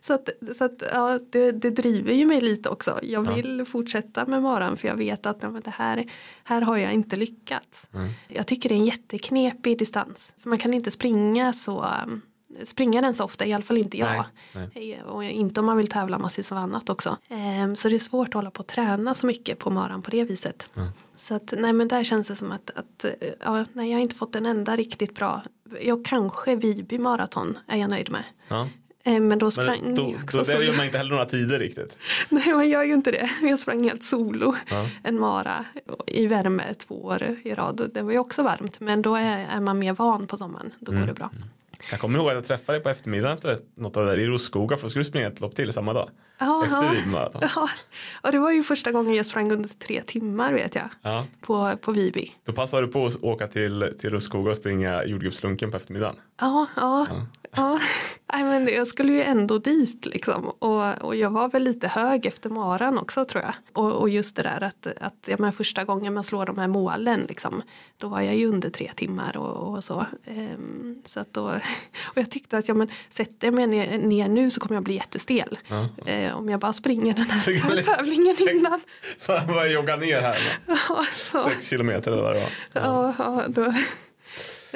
Så 0.00 0.12
att, 0.14 0.28
så 0.56 0.64
att 0.64 0.82
ja, 0.92 1.18
det, 1.30 1.52
det 1.52 1.70
driver 1.70 2.12
ju 2.12 2.26
mig 2.26 2.40
lite 2.40 2.68
också. 2.68 2.98
Jag 3.02 3.26
Ja. 3.26 3.32
vill 3.34 3.64
fortsätta 3.64 4.26
med 4.26 4.42
maran 4.42 4.76
för 4.76 4.88
jag 4.88 4.94
vet 4.96 5.26
att 5.26 5.38
ja, 5.42 5.50
men 5.50 5.62
det 5.62 5.70
här, 5.70 6.06
här 6.44 6.60
har 6.62 6.76
jag 6.76 6.92
inte 6.92 7.16
lyckats. 7.16 7.88
Mm. 7.94 8.08
Jag 8.28 8.46
tycker 8.46 8.68
det 8.68 8.74
är 8.74 8.76
en 8.78 8.84
jätteknepig 8.84 9.78
distans. 9.78 10.32
För 10.42 10.48
man 10.48 10.58
kan 10.58 10.74
inte 10.74 10.90
springa 10.90 11.52
så 11.52 11.86
um, 12.06 12.20
springa 12.64 13.00
den 13.00 13.14
så 13.14 13.24
ofta, 13.24 13.46
i 13.46 13.52
alla 13.52 13.64
fall 13.64 13.78
inte 13.78 13.98
jag. 13.98 14.24
Nej, 14.54 14.92
Eh, 14.98 15.04
Och 15.04 15.24
inte 15.24 15.60
om 15.60 15.66
man 15.66 15.76
vill 15.76 15.86
tävla 15.88 16.18
massvis 16.18 16.52
av 16.52 16.58
annat 16.58 16.90
också. 16.90 17.16
Ehm, 17.28 17.76
Så 17.76 17.88
det 17.88 17.94
är 17.94 17.98
svårt 17.98 18.28
att 18.28 18.34
hålla 18.34 18.50
på 18.50 18.60
och 18.60 18.66
träna 18.66 19.14
så 19.14 19.26
mycket 19.26 19.58
på 19.58 19.70
maran 19.70 20.02
på 20.02 20.10
det 20.10 20.24
viset. 20.24 20.70
Så 21.16 21.34
att 21.34 21.54
nej 21.58 21.72
men 21.72 21.88
där 21.88 22.04
känns 22.04 22.28
det 22.28 22.36
som 22.36 22.52
att, 22.52 22.70
att 22.74 23.04
eh, 23.04 23.10
ja, 23.40 23.64
nej, 23.72 23.90
jag 23.90 23.96
har 23.96 24.02
inte 24.02 24.14
fått 24.14 24.36
en 24.36 24.46
enda 24.46 24.76
riktigt 24.76 25.14
bra. 25.14 25.42
Jag 25.80 26.04
kanske 26.04 26.56
Viby 26.56 26.98
maraton 26.98 27.58
är 27.66 27.76
jag 27.78 27.90
nöjd 27.90 28.10
med. 28.10 28.24
Ja. 28.48 28.68
Eh, 29.04 29.20
Men 29.20 29.38
då 29.38 29.50
sprang 29.50 29.80
Men 29.82 29.94
då, 29.94 30.02
jag 30.02 30.14
också 30.24 30.38
då, 30.38 30.44
där 30.44 30.52
solo. 30.52 30.64
gör 30.64 30.76
man 30.76 30.86
inte 30.86 30.98
heller 30.98 31.10
några 31.10 31.24
tider 31.26 31.58
riktigt. 31.58 31.98
Nej 32.28 32.52
man 32.54 32.68
gör 32.68 32.82
ju 32.84 32.94
inte 32.94 33.10
det. 33.10 33.30
Jag 33.42 33.58
sprang 33.58 33.82
helt 33.84 34.02
solo. 34.02 34.54
Ja. 34.70 34.88
En 35.02 35.20
mara 35.20 35.64
i 36.06 36.26
värme 36.26 36.74
två 36.74 37.04
år 37.04 37.36
i 37.44 37.54
rad. 37.54 37.90
Det 37.94 38.02
var 38.02 38.12
ju 38.12 38.18
också 38.18 38.42
varmt. 38.42 38.80
Men 38.80 39.02
då 39.02 39.14
är, 39.16 39.38
är 39.50 39.60
man 39.60 39.78
mer 39.78 39.92
van 39.92 40.26
på 40.26 40.36
sommaren. 40.36 40.72
Då 40.78 40.92
Mm. 40.92 41.02
går 41.02 41.08
det 41.08 41.14
bra. 41.14 41.30
Jag 41.90 42.00
kommer 42.00 42.18
ihåg 42.18 42.28
att 42.28 42.34
jag 42.34 42.44
träffade 42.44 42.78
dig 42.78 42.82
på 42.82 42.88
eftermiddagen 42.88 43.34
efter 43.34 43.58
något 43.74 43.96
av 43.96 44.04
det 44.04 44.10
där 44.10 44.18
i 44.18 44.26
Roskoga 44.26 44.76
för 44.76 44.86
att 44.86 44.90
skulle 44.90 45.04
springa 45.04 45.26
ett 45.28 45.40
lopp 45.40 45.54
till 45.54 45.72
samma 45.72 45.92
dag. 45.92 46.08
Ja, 46.44 46.64
Efter 46.64 46.84
ja. 46.84 46.90
Viby 46.90 47.10
maraton. 47.10 47.42
Ja. 48.22 48.30
Det 48.30 48.38
var 48.38 48.50
ju 48.50 48.62
första 48.62 48.92
gången 48.92 49.14
jag 49.14 49.26
sprang 49.26 49.52
under 49.52 49.68
tre 49.68 50.02
timmar 50.02 50.52
vet 50.52 50.74
jag. 50.74 50.88
Ja. 51.02 51.26
På, 51.40 51.76
på 51.80 51.92
Viby. 51.92 52.30
Då 52.44 52.52
passade 52.52 52.86
du 52.86 52.92
på 52.92 53.06
att 53.06 53.22
åka 53.22 53.46
till, 53.46 53.94
till 54.00 54.10
Rosskoga 54.10 54.50
och 54.50 54.56
springa 54.56 55.04
jordgubbslunken 55.04 55.70
på 55.70 55.76
eftermiddagen. 55.76 56.16
Ja, 56.40 56.66
ja. 56.76 57.06
ja. 57.56 57.78
Nej, 58.32 58.44
men 58.44 58.74
jag 58.74 58.86
skulle 58.86 59.12
ju 59.12 59.22
ändå 59.22 59.58
dit 59.58 60.06
liksom. 60.06 60.48
Och, 60.48 61.02
och 61.02 61.16
jag 61.16 61.30
var 61.30 61.48
väl 61.48 61.62
lite 61.62 61.88
hög 61.88 62.26
efter 62.26 62.50
maran 62.50 62.98
också 62.98 63.24
tror 63.24 63.42
jag. 63.42 63.54
Och, 63.72 63.92
och 63.92 64.08
just 64.08 64.36
det 64.36 64.42
där 64.42 64.62
att, 64.62 64.86
att 65.00 65.24
ja, 65.26 65.36
men 65.38 65.52
första 65.52 65.84
gången 65.84 66.14
man 66.14 66.24
slår 66.24 66.46
de 66.46 66.58
här 66.58 66.68
målen 66.68 67.24
liksom. 67.28 67.62
Då 67.96 68.08
var 68.08 68.20
jag 68.20 68.36
ju 68.36 68.46
under 68.46 68.70
tre 68.70 68.90
timmar 68.96 69.36
och, 69.36 69.74
och 69.74 69.84
så. 69.84 70.06
Ehm, 70.24 71.02
så 71.06 71.20
att 71.20 71.32
då, 71.32 71.44
och 72.04 72.16
jag 72.16 72.30
tyckte 72.30 72.58
att 72.58 72.68
ja, 72.68 72.74
men, 72.74 72.88
sätter 73.08 73.46
jag 73.46 73.54
mig 73.54 73.66
ner, 73.66 73.98
ner 73.98 74.28
nu 74.28 74.50
så 74.50 74.60
kommer 74.60 74.76
jag 74.76 74.84
bli 74.84 74.94
jättestel. 74.94 75.58
Ja. 75.68 75.88
Eh, 76.06 76.31
om 76.32 76.48
jag 76.48 76.60
bara 76.60 76.72
springer 76.72 77.14
den 77.14 77.24
här 77.24 77.82
tävlingen 77.82 78.36
innan. 78.56 78.80
Fan 79.18 79.46
vad 79.46 79.56
jag 79.66 79.72
joggar 79.72 79.96
ner 79.96 80.20
här. 80.20 80.36
Ja, 80.66 81.06
så, 81.14 81.40
Sex 81.40 81.68
kilometer 81.68 82.12
eller 82.12 82.22
vad 82.22 82.34
det 82.34 82.40
var. 82.40 82.48
ja, 82.72 83.14
ja, 83.18 83.42
då, 83.48 83.64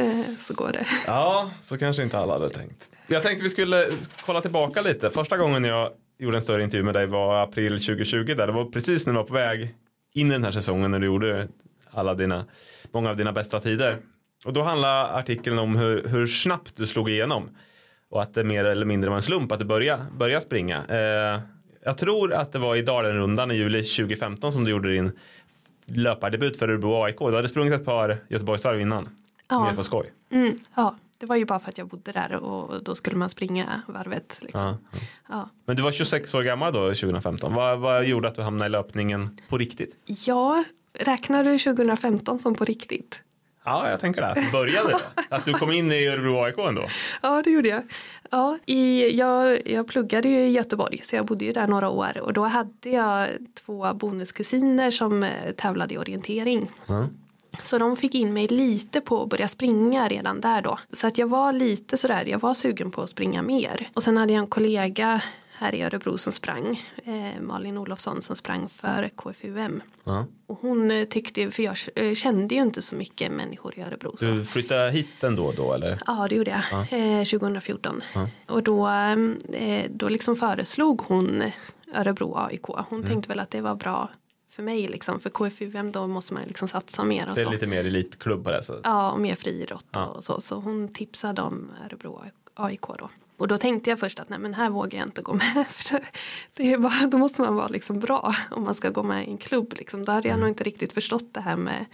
eh, 0.02 0.24
så 0.38 0.54
går 0.54 0.72
det. 0.72 0.86
Ja, 1.06 1.50
så 1.60 1.78
kanske 1.78 2.02
inte 2.02 2.18
alla 2.18 2.32
hade 2.32 2.48
tänkt. 2.48 2.90
Jag 3.06 3.22
tänkte 3.22 3.42
vi 3.44 3.50
skulle 3.50 3.86
kolla 4.26 4.40
tillbaka 4.40 4.80
lite. 4.80 5.10
Första 5.10 5.36
gången 5.36 5.64
jag 5.64 5.90
gjorde 6.18 6.36
en 6.36 6.42
större 6.42 6.62
intervju 6.62 6.84
med 6.84 6.94
dig 6.94 7.06
var 7.06 7.42
april 7.42 7.72
2020. 7.72 8.24
Där. 8.24 8.46
Det 8.46 8.52
var 8.52 8.64
precis 8.64 9.06
när 9.06 9.12
du 9.12 9.16
var 9.18 9.26
på 9.26 9.34
väg 9.34 9.74
in 10.14 10.26
i 10.26 10.30
den 10.32 10.44
här 10.44 10.50
säsongen 10.50 10.90
när 10.90 10.98
du 10.98 11.06
gjorde 11.06 11.48
alla 11.90 12.14
dina, 12.14 12.44
många 12.92 13.10
av 13.10 13.16
dina 13.16 13.32
bästa 13.32 13.60
tider. 13.60 13.98
Och 14.44 14.52
då 14.52 14.62
handlar 14.62 15.18
artikeln 15.18 15.58
om 15.58 15.76
hur, 15.76 16.08
hur 16.08 16.26
snabbt 16.26 16.76
du 16.76 16.86
slog 16.86 17.10
igenom. 17.10 17.50
Och 18.10 18.22
att 18.22 18.34
det 18.34 18.44
mer 18.44 18.64
eller 18.64 18.86
mindre 18.86 19.10
var 19.10 19.16
en 19.16 19.22
slump 19.22 19.52
att 19.52 19.58
du 19.58 19.64
började, 19.64 20.02
började 20.18 20.40
springa. 20.40 20.84
Eh, 20.88 21.40
jag 21.84 21.98
tror 21.98 22.32
att 22.32 22.52
det 22.52 22.58
var 22.58 22.76
i 22.76 22.82
Dalenrundan 22.82 23.50
i 23.50 23.54
juli 23.54 23.82
2015 23.82 24.52
som 24.52 24.64
du 24.64 24.70
gjorde 24.70 24.92
din 24.92 25.12
löpardebut 25.86 26.56
för 26.56 26.68
Örebro 26.68 27.02
AIK. 27.04 27.18
Du 27.18 27.36
hade 27.36 27.48
sprungit 27.48 27.74
ett 27.74 27.84
par 27.84 28.16
Göteborgsvarv 28.28 28.80
innan. 28.80 29.08
Ja. 29.48 29.64
Mer 29.64 29.76
på 29.76 29.82
skoj. 29.82 30.12
Mm, 30.30 30.56
ja, 30.74 30.94
det 31.18 31.26
var 31.26 31.36
ju 31.36 31.44
bara 31.44 31.58
för 31.58 31.68
att 31.68 31.78
jag 31.78 31.88
bodde 31.88 32.12
där 32.12 32.32
och 32.34 32.84
då 32.84 32.94
skulle 32.94 33.16
man 33.16 33.30
springa 33.30 33.82
varvet. 33.86 34.38
Liksom. 34.40 34.60
Ja. 34.60 34.98
Ja. 35.28 35.50
Men 35.64 35.76
du 35.76 35.82
var 35.82 35.92
26 35.92 36.34
år 36.34 36.42
gammal 36.42 36.72
då 36.72 36.80
2015. 36.80 37.54
Vad, 37.54 37.78
vad 37.78 38.04
gjorde 38.04 38.28
att 38.28 38.34
du 38.34 38.42
hamnade 38.42 38.66
i 38.66 38.70
löpningen 38.70 39.38
på 39.48 39.58
riktigt? 39.58 39.96
ja, 40.04 40.64
räknar 40.92 41.44
du 41.44 41.58
2015 41.58 42.38
som 42.38 42.54
på 42.54 42.64
riktigt? 42.64 43.22
Ja, 43.66 43.90
jag 43.90 44.00
tänker 44.00 44.20
det. 44.20 44.26
Att 44.26 44.34
du 44.34 44.50
började 44.50 44.88
det. 44.88 45.00
Att 45.28 45.44
du 45.44 45.52
kom 45.52 45.72
in 45.72 45.92
i 45.92 46.06
Örebro 46.06 46.42
AIK 46.44 46.58
ändå. 46.58 46.86
Ja, 47.22 47.42
det 47.42 47.50
gjorde 47.50 47.68
jag. 47.68 47.82
Ja, 48.30 48.58
i, 48.66 49.10
jag. 49.18 49.58
Jag 49.68 49.88
pluggade 49.88 50.28
ju 50.28 50.38
i 50.38 50.48
Göteborg 50.48 51.00
så 51.02 51.16
jag 51.16 51.26
bodde 51.26 51.44
ju 51.44 51.52
där 51.52 51.66
några 51.66 51.88
år 51.88 52.20
och 52.20 52.32
då 52.32 52.44
hade 52.44 52.90
jag 52.90 53.28
två 53.64 53.94
bonuskusiner 53.94 54.90
som 54.90 55.22
eh, 55.22 55.30
tävlade 55.56 55.94
i 55.94 55.98
orientering. 55.98 56.70
Så 57.62 57.78
de 57.78 57.96
fick 57.96 58.14
in 58.14 58.32
mig 58.32 58.46
lite 58.46 59.00
på 59.00 59.22
att 59.22 59.28
börja 59.28 59.48
springa 59.48 60.08
redan 60.08 60.40
där 60.40 60.62
då. 60.62 60.78
Så 60.92 61.06
att 61.06 61.18
jag 61.18 61.26
var 61.26 61.52
lite 61.52 61.96
sådär, 61.96 62.24
jag 62.26 62.38
var 62.38 62.54
sugen 62.54 62.90
på 62.90 63.02
att 63.02 63.10
springa 63.10 63.42
mer. 63.42 63.88
Och 63.94 64.02
sen 64.02 64.16
hade 64.16 64.32
jag 64.32 64.40
en 64.40 64.46
kollega 64.46 65.22
här 65.58 65.74
i 65.74 65.82
Örebro 65.82 66.18
som 66.18 66.32
sprang, 66.32 66.84
eh, 67.04 67.40
Malin 67.40 67.78
Olofsson 67.78 68.22
som 68.22 68.36
sprang 68.36 68.68
för 68.68 69.08
KFUM. 69.16 69.82
Och 70.46 70.58
hon 70.60 70.90
eh, 70.90 71.04
tyckte, 71.04 71.50
för 71.50 71.62
jag 71.62 71.76
eh, 71.94 72.14
kände 72.14 72.54
ju 72.54 72.62
inte 72.62 72.82
så 72.82 72.94
mycket 72.96 73.32
människor 73.32 73.78
i 73.78 73.82
Örebro. 73.82 74.16
Så. 74.16 74.24
Du 74.24 74.44
flyttade 74.44 74.90
hit 74.90 75.24
ändå 75.24 75.52
då 75.52 75.72
eller? 75.72 76.02
Ja, 76.06 76.26
det 76.30 76.34
gjorde 76.36 76.62
jag. 76.70 76.80
Eh, 77.18 77.24
2014. 77.24 78.02
Och 78.48 78.62
då, 78.62 78.88
eh, 79.52 79.84
då 79.90 80.08
liksom 80.08 80.36
föreslog 80.36 81.00
hon 81.00 81.42
Örebro 81.94 82.34
AIK. 82.36 82.66
Hon 82.88 83.02
tänkte 83.06 83.28
väl 83.28 83.40
att 83.40 83.50
det 83.50 83.60
var 83.60 83.74
bra 83.74 84.10
för 84.50 84.62
mig. 84.62 84.88
Liksom. 84.88 85.20
För 85.20 85.30
KFUM 85.30 85.92
då 85.92 86.06
måste 86.06 86.34
man 86.34 86.42
liksom 86.46 86.68
satsa 86.68 87.04
mer. 87.04 87.28
Och 87.28 87.34
Det 87.34 87.40
är 87.40 87.44
så. 87.44 87.50
lite 87.50 87.66
mer 87.66 87.84
elitklubb 87.84 88.44
på 88.44 88.50
det 88.52 88.62
sättet. 88.62 88.80
Ja, 88.84 89.12
och 89.12 89.20
mer 89.20 89.34
friidrott 89.34 89.86
Ja. 89.92 90.06
och 90.06 90.24
så. 90.24 90.40
Så 90.40 90.54
hon 90.56 90.88
tipsade 90.88 91.42
om 91.42 91.70
Örebro 91.84 92.22
AIK 92.54 92.80
då. 92.98 93.10
Och 93.36 93.48
då 93.48 93.58
tänkte 93.58 93.90
jag 93.90 93.98
först 93.98 94.20
att 94.20 94.28
nej 94.28 94.38
men 94.38 94.54
här 94.54 94.70
vågar 94.70 94.98
jag 94.98 95.08
inte 95.08 95.22
gå 95.22 95.32
med. 95.34 95.66
För 95.68 96.00
det 96.54 96.72
är 96.72 96.78
bara, 96.78 97.06
då 97.06 97.18
måste 97.18 97.42
man 97.42 97.54
vara 97.54 97.68
liksom 97.68 98.00
bra 98.00 98.34
om 98.50 98.64
man 98.64 98.74
ska 98.74 98.90
gå 98.90 99.02
med 99.02 99.28
i 99.28 99.30
en 99.30 99.38
klubb. 99.38 99.74
Liksom. 99.76 100.04
Då 100.04 100.12
hade 100.12 100.28
jag 100.28 100.38
nog 100.38 100.48
inte 100.48 100.64
riktigt 100.64 100.92
förstått 100.92 101.34
det 101.34 101.40
här 101.40 101.56
med, 101.56 101.84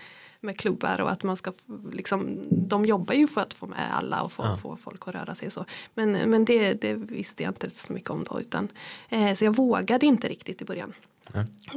med 0.41 0.59
klubbar 0.59 1.01
och 1.01 1.11
att 1.11 1.23
man 1.23 1.37
ska 1.37 1.53
liksom, 1.93 2.47
de 2.51 2.85
jobbar 2.85 3.15
ju 3.15 3.27
för 3.27 3.41
att 3.41 3.55
få 3.55 3.67
med 3.67 3.97
alla 3.97 4.23
och 4.23 4.33
få, 4.33 4.57
få 4.57 4.77
folk 4.77 5.09
att 5.09 5.15
röra 5.15 5.35
sig 5.35 5.47
och 5.47 5.53
så. 5.53 5.65
Men, 5.95 6.13
men 6.13 6.45
det, 6.45 6.73
det 6.81 6.95
visste 6.95 7.43
jag 7.43 7.51
inte 7.51 7.71
så 7.71 7.93
mycket 7.93 8.11
om 8.11 8.25
då. 8.25 8.41
Utan, 8.41 8.69
eh, 9.09 9.35
så 9.35 9.45
jag 9.45 9.57
vågade 9.57 10.07
inte 10.07 10.29
riktigt 10.29 10.63
i 10.63 10.65
början. 10.65 10.93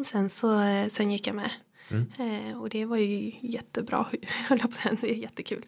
Sen, 0.05 0.29
så, 0.29 0.61
eh, 0.61 0.87
sen 0.87 1.11
gick 1.11 1.27
jag 1.27 1.35
med. 1.35 1.51
Eh, 1.91 2.61
och 2.61 2.69
det 2.69 2.85
var 2.85 2.97
ju 2.97 3.31
jättebra, 3.41 4.05
höll 4.47 4.59
jag 4.59 4.69
på 4.69 4.75
säga. 4.75 4.97
det 5.01 5.11
är 5.11 5.15
jättekul. 5.15 5.65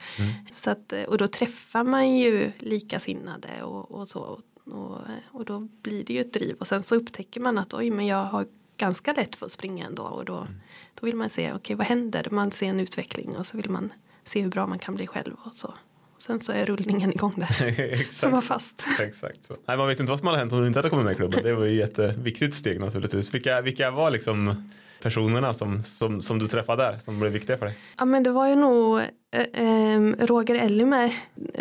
Så 0.51 0.69
att, 0.69 0.93
eh, 0.93 1.03
och 1.03 1.17
då 1.17 1.27
träffar 1.27 1.83
man 1.83 2.17
ju 2.17 2.51
likasinnade 2.57 3.63
och, 3.63 3.91
och 3.91 4.07
så. 4.07 4.41
Och, 4.63 4.97
och 5.31 5.45
då 5.45 5.59
blir 5.59 6.03
det 6.03 6.13
ju 6.13 6.21
ett 6.21 6.33
driv 6.33 6.55
och 6.59 6.67
sen 6.67 6.83
så 6.83 6.95
upptäcker 6.95 7.41
man 7.41 7.57
att 7.57 7.73
oj 7.73 7.91
men 7.91 8.05
jag 8.05 8.23
har 8.23 8.47
ganska 8.77 9.13
lätt 9.13 9.35
för 9.35 9.45
att 9.45 9.51
springa 9.51 9.85
ändå 9.85 10.03
och 10.03 10.25
då, 10.25 10.47
då 10.93 11.05
vill 11.05 11.15
man 11.15 11.29
se 11.29 11.53
okej 11.53 11.75
vad 11.75 11.87
händer, 11.87 12.27
man 12.31 12.51
ser 12.51 12.67
en 12.67 12.79
utveckling 12.79 13.37
och 13.37 13.47
så 13.47 13.57
vill 13.57 13.69
man 13.69 13.93
se 14.23 14.41
hur 14.41 14.49
bra 14.49 14.67
man 14.67 14.79
kan 14.79 14.95
bli 14.95 15.07
själv 15.07 15.35
och 15.43 15.55
så. 15.55 15.73
Sen 16.17 16.39
så 16.39 16.51
är 16.51 16.65
rullningen 16.65 17.11
igång 17.11 17.33
där. 17.37 18.11
Så 18.11 18.29
var 18.29 18.41
fast. 18.41 18.85
Exakt 18.99 19.43
så. 19.43 19.57
Nej, 19.65 19.77
man 19.77 19.87
vet 19.87 19.99
inte 19.99 20.09
vad 20.11 20.19
som 20.19 20.27
hade 20.27 20.39
hänt 20.39 20.53
om 20.53 20.61
du 20.61 20.67
inte 20.67 20.79
hade 20.79 20.89
kommit 20.89 21.05
med 21.05 21.13
i 21.13 21.15
klubben. 21.15 21.39
Det 21.43 21.53
var 21.53 21.65
ju 21.65 21.81
ett 21.81 21.97
jätteviktigt 21.97 22.53
steg 22.53 22.79
naturligtvis. 22.79 23.33
Vilka, 23.33 23.61
vilka 23.61 23.91
var 23.91 24.11
liksom 24.11 24.69
personerna 25.01 25.53
som, 25.53 25.83
som, 25.83 26.21
som 26.21 26.39
du 26.39 26.47
träffade 26.47 26.83
där 26.83 26.95
som 26.95 27.19
blev 27.19 27.31
viktiga 27.31 27.57
för 27.57 27.65
dig? 27.65 27.77
Ja 27.97 28.05
men 28.05 28.23
det 28.23 28.31
var 28.31 28.47
ju 28.47 28.55
nog 28.55 28.99
eh, 29.31 29.41
eh, 29.41 29.99
Roger 30.19 30.55
Ellimer 30.55 31.13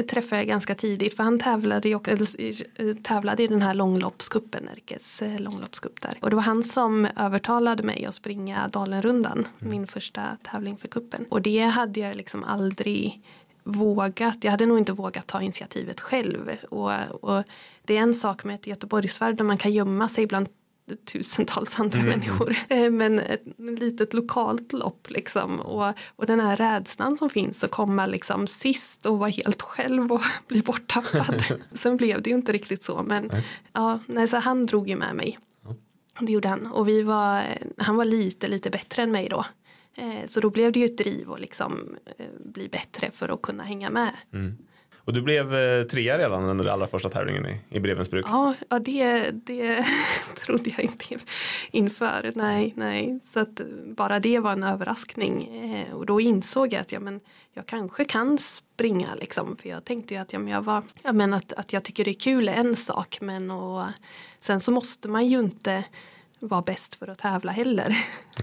träffade 0.09 0.40
jag 0.40 0.46
ganska 0.46 0.75
tidigt 0.75 1.16
för 1.16 1.22
han 1.22 1.38
tävlade, 1.38 1.88
i, 1.88 1.92
eller, 1.92 2.90
eh, 2.90 2.96
tävlade 2.96 3.42
i 3.42 3.46
den 3.46 3.62
här 3.62 3.75
långloppskuppen, 3.75 4.64
Närkes 4.64 5.22
eh, 5.22 5.40
långloppscup 5.40 6.01
där. 6.01 6.18
Och 6.20 6.31
det 6.31 6.37
var 6.37 6.42
han 6.42 6.62
som 6.62 7.09
övertalade 7.16 7.83
mig 7.83 8.07
att 8.07 8.14
springa 8.14 8.68
Dalenrundan, 8.68 9.49
min 9.59 9.87
första 9.87 10.37
tävling 10.42 10.77
för 10.77 10.88
kuppen. 10.88 11.25
Och 11.29 11.42
det 11.42 11.64
hade 11.64 12.01
jag 12.01 12.16
liksom 12.16 12.44
aldrig 12.44 13.22
vågat, 13.64 14.44
jag 14.44 14.51
hade 14.51 14.66
nog 14.66 14.79
inte 14.79 14.92
vågat 14.92 15.27
ta 15.27 15.42
initiativet 15.42 16.01
själv. 16.01 16.51
Och, 16.70 16.92
och 17.25 17.44
det 17.85 17.96
är 17.96 18.01
en 18.01 18.14
sak 18.14 18.44
med 18.44 18.55
ett 18.55 18.66
Göteborgsvarv 18.66 19.37
där 19.37 19.44
man 19.44 19.59
kan 19.59 19.72
gömma 19.72 20.09
sig 20.09 20.27
bland 20.27 20.49
tusentals 21.12 21.81
andra 21.81 22.03
människor. 22.03 22.57
Eh, 22.68 22.90
Men 22.90 23.18
ett 23.18 23.42
litet 23.57 24.14
lokalt 24.14 24.72
lopp 24.72 25.11
liksom. 25.11 25.61
Och, 25.61 25.92
och 26.16 26.27
den 26.27 26.40
här 26.40 26.57
rädslan 26.57 27.16
som 27.18 27.31
finns 27.31 27.64
att 27.64 27.70
komma 27.70 28.07
liksom 28.07 28.46
sist 28.46 29.07
och 29.07 29.18
vara 29.18 29.31
helt 29.31 29.62
själv 29.62 30.12
och 30.12 30.22
bli 30.49 30.62
borttappad. 30.62 31.42
Sen 31.75 31.96
blev 31.96 32.22
det 32.22 32.31
ju 32.31 32.37
inte 32.37 32.53
riktigt 32.53 32.83
så. 32.83 33.03
Men 33.03 33.31
ja, 33.72 33.99
nej, 34.07 34.29
så 34.29 34.37
han 34.37 34.66
drog 34.66 34.88
ju 34.88 34.96
med 34.96 35.16
mig. 35.16 35.38
Det 36.20 36.33
gjorde 36.33 36.49
han. 36.49 36.66
Och 36.66 36.88
vi 36.88 37.03
var, 37.03 37.42
han 37.77 37.96
var 37.96 38.05
lite, 38.05 38.49
lite 38.49 38.70
bättre 38.70 39.03
än 39.03 39.11
mig 39.12 39.29
då. 39.29 39.46
Eh, 39.94 40.27
Så 40.27 40.40
då 40.40 40.51
blev 40.51 40.72
det 40.72 40.81
ju 40.81 40.87
ett 40.87 40.99
driv 40.99 41.33
att 41.33 41.40
liksom 41.40 41.96
eh, 42.18 42.27
bli 42.44 42.68
bättre 42.68 43.11
för 43.11 43.29
att 43.29 43.42
kunna 43.42 43.62
hänga 43.64 43.90
med. 43.90 44.11
Och 45.07 45.12
du 45.12 45.23
blev 45.23 45.55
eh, 45.55 45.83
trea 45.83 46.19
redan 46.19 46.45
under 46.45 46.66
allra 46.66 46.87
första 46.87 47.09
tävlingen 47.09 47.47
i, 47.47 47.61
i 47.69 47.81
Brevensbruk. 47.81 48.27
Ja, 48.29 48.55
ja 48.69 48.79
det, 48.79 49.31
det 49.31 49.87
trodde 50.45 50.71
jag 50.71 50.81
inte 50.81 51.05
inför. 51.71 52.33
Nej, 52.35 52.73
nej. 52.77 53.21
Så 53.25 53.40
att 53.40 53.61
bara 53.87 54.21
det 54.21 54.38
var 54.38 54.53
en 54.53 54.62
överraskning. 54.62 55.57
Eh, 55.73 55.95
Och 55.95 56.07
då 56.07 56.21
insåg 56.21 56.73
jag 56.73 56.81
att 56.81 56.92
ja, 56.92 57.01
men 57.01 57.21
jag 57.55 57.66
kanske 57.66 58.05
kan 58.05 58.38
springa. 58.38 59.14
Liksom. 59.14 59.57
För 59.57 59.69
jag 59.69 59.85
tänkte 59.85 60.14
ju 60.14 60.21
att, 60.21 60.33
ja, 60.33 60.38
men 60.38 60.49
jag 60.53 60.62
var, 60.62 60.83
ja, 61.03 61.12
men 61.12 61.35
att, 61.35 61.53
att 61.53 61.73
jag 61.73 61.83
tycker 61.85 62.05
det 62.05 62.11
är 62.11 62.21
kul 62.21 62.49
är 62.49 62.53
en 62.53 62.77
sak. 62.77 63.19
Men 63.21 63.51
och, 63.51 63.85
sen 64.40 64.61
så 64.61 64.73
måste 64.73 65.09
man 65.09 65.27
ju 65.27 65.38
inte 65.38 65.85
vara 66.40 66.62
bäst 66.62 66.95
för 66.95 67.09
att 67.09 67.19
tävla 67.19 67.53
heller. 67.53 67.97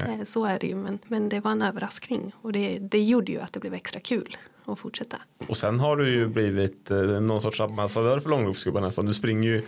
Eh, 0.08 0.24
Så 0.24 0.46
är 0.46 0.60
det 0.60 0.68
ju. 0.68 0.76
Men, 0.76 1.00
men 1.08 1.30
det 1.30 1.40
var 1.40 1.52
en 1.52 1.62
överraskning. 1.62 2.32
Och 2.42 2.52
det, 2.52 2.80
det 2.80 3.04
gjorde 3.04 3.32
ju 3.32 3.40
att 3.40 3.54
det 3.54 3.60
blev 3.60 3.74
extra 3.74 4.00
kul 4.00 4.38
att 4.72 4.80
fortsätta. 4.80 5.18
Och 5.48 5.58
sen 5.58 5.80
har 5.80 5.98
du 5.98 6.12
ju 6.12 6.28
blivit 6.28 6.92
eh, 6.92 6.98
någon 7.02 7.42
sorts 7.42 7.60
ambassadör 7.62 8.20
för 8.20 8.30
långloppsklubban 8.30 8.84
nästan. 8.84 9.06
Du 9.06 9.14
springer 9.14 9.50
ju, 9.50 9.62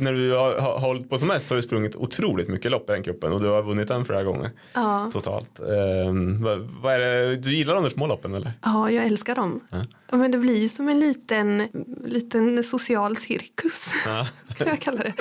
när 0.00 0.12
du 0.12 0.32
har, 0.32 0.58
har 0.60 0.78
hållit 0.78 1.10
på 1.10 1.18
som 1.18 1.28
mest 1.28 1.50
har 1.50 1.56
du 1.56 1.62
sprungit 1.62 1.96
otroligt 1.96 2.48
mycket 2.48 2.70
lopp 2.70 2.90
i 2.90 2.92
den 2.92 3.02
kuppen 3.02 3.32
och 3.32 3.40
du 3.40 3.46
har 3.48 3.62
vunnit 3.62 3.88
den 3.88 4.04
flera 4.04 4.24
gånger 4.24 4.50
Ja. 4.74 5.10
totalt. 5.12 5.60
Um, 6.08 6.42
vad, 6.42 6.58
vad 6.60 6.94
är 6.94 6.98
det, 7.00 7.36
du 7.36 7.54
gillar 7.54 7.74
de 7.74 7.82
där 7.82 7.90
små 7.90 8.06
loppen 8.06 8.34
eller? 8.34 8.52
Ja, 8.62 8.90
jag 8.90 9.04
älskar 9.04 9.34
dem. 9.34 9.60
Ja, 10.10 10.16
Men 10.16 10.30
det 10.30 10.38
blir 10.38 10.56
ju 10.62 10.68
som 10.68 10.88
en 10.88 11.00
liten, 11.00 11.62
liten 12.04 12.64
social 12.64 13.16
cirkus. 13.16 13.90
Ja. 14.06 14.26
Skulle 14.54 14.70
jag 14.70 14.80
kalla 14.80 14.98
det. 15.02 15.12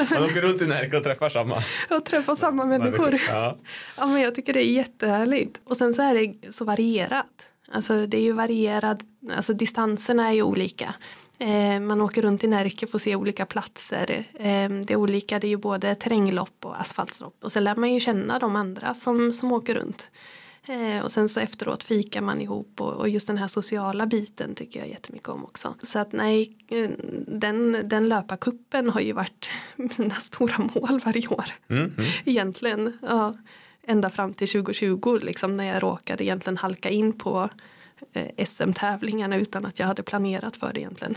Man 0.14 0.24
åker 0.24 0.42
runt 0.42 0.62
i 0.62 0.66
Närke 0.66 0.96
och 0.96 1.04
träffar 1.04 1.28
samma 1.28 1.62
Och 1.90 2.04
träffa 2.04 2.36
samma 2.36 2.64
människor. 2.64 3.20
Ja. 3.28 3.58
Ja, 3.98 4.06
men 4.06 4.20
jag 4.20 4.34
tycker 4.34 4.52
det 4.52 4.60
är 4.62 4.72
jättehärligt. 4.72 5.60
Och 5.64 5.76
sen 5.76 5.94
så 5.94 6.02
är 6.02 6.14
det 6.14 6.52
så 6.54 6.64
varierat. 6.64 7.26
Alltså 7.68 8.06
det 8.06 8.16
är 8.16 8.22
ju 8.22 8.32
varierad, 8.32 9.02
alltså 9.30 9.52
distanserna 9.52 10.28
är 10.28 10.32
ju 10.32 10.42
olika. 10.42 10.94
Eh, 11.38 11.80
man 11.80 12.00
åker 12.00 12.22
runt 12.22 12.44
i 12.44 12.46
Närke 12.46 12.86
att 12.92 13.02
se 13.02 13.16
olika 13.16 13.46
platser. 13.46 14.24
Eh, 14.34 14.68
det 14.68 14.90
är 14.90 14.96
olika, 14.96 15.38
det 15.38 15.46
är 15.46 15.48
ju 15.48 15.56
både 15.56 15.94
terränglopp 15.94 16.64
och 16.64 16.80
asfaltslopp. 16.80 17.44
Och 17.44 17.52
sen 17.52 17.64
lär 17.64 17.76
man 17.76 17.94
ju 17.94 18.00
känna 18.00 18.38
de 18.38 18.56
andra 18.56 18.94
som, 18.94 19.32
som 19.32 19.52
åker 19.52 19.74
runt. 19.74 20.10
Eh, 20.68 21.04
och 21.04 21.12
sen 21.12 21.28
så 21.28 21.40
efteråt 21.40 21.84
fikar 21.84 22.20
man 22.20 22.40
ihop 22.40 22.80
och, 22.80 22.92
och 22.92 23.08
just 23.08 23.26
den 23.26 23.38
här 23.38 23.46
sociala 23.46 24.06
biten 24.06 24.54
tycker 24.54 24.80
jag 24.80 24.88
jättemycket 24.88 25.28
om 25.28 25.44
också. 25.44 25.74
Så 25.82 25.98
att 25.98 26.12
nej, 26.12 26.56
eh, 26.68 26.90
den, 27.26 27.88
den 27.88 28.06
löparkuppen 28.06 28.90
har 28.90 29.00
ju 29.00 29.12
varit 29.12 29.50
mina 29.76 30.14
stora 30.14 30.58
mål 30.58 31.00
varje 31.04 31.28
år. 31.28 31.46
Egentligen, 32.24 32.98
ja. 33.02 33.36
Ända 33.88 34.10
fram 34.10 34.34
till 34.34 34.48
2020 34.48 35.18
liksom 35.22 35.56
när 35.56 35.64
jag 35.64 35.82
råkade 35.82 36.24
egentligen 36.24 36.56
halka 36.56 36.90
in 36.90 37.18
på 37.18 37.50
eh, 38.12 38.44
SM-tävlingarna 38.46 39.36
utan 39.36 39.66
att 39.66 39.78
jag 39.78 39.86
hade 39.86 40.02
planerat 40.02 40.56
för 40.56 40.72
det 40.72 40.80
egentligen. 40.80 41.14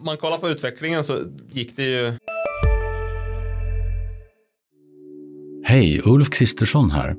man 0.00 0.16
kollar 0.16 0.38
på 0.38 0.48
utvecklingen 0.48 1.04
så 1.04 1.18
gick 1.52 1.76
det 1.76 1.82
ju 1.82 2.12
Hej, 5.64 6.02
Ulf 6.04 6.30
Kristersson 6.30 6.90
här. 6.90 7.16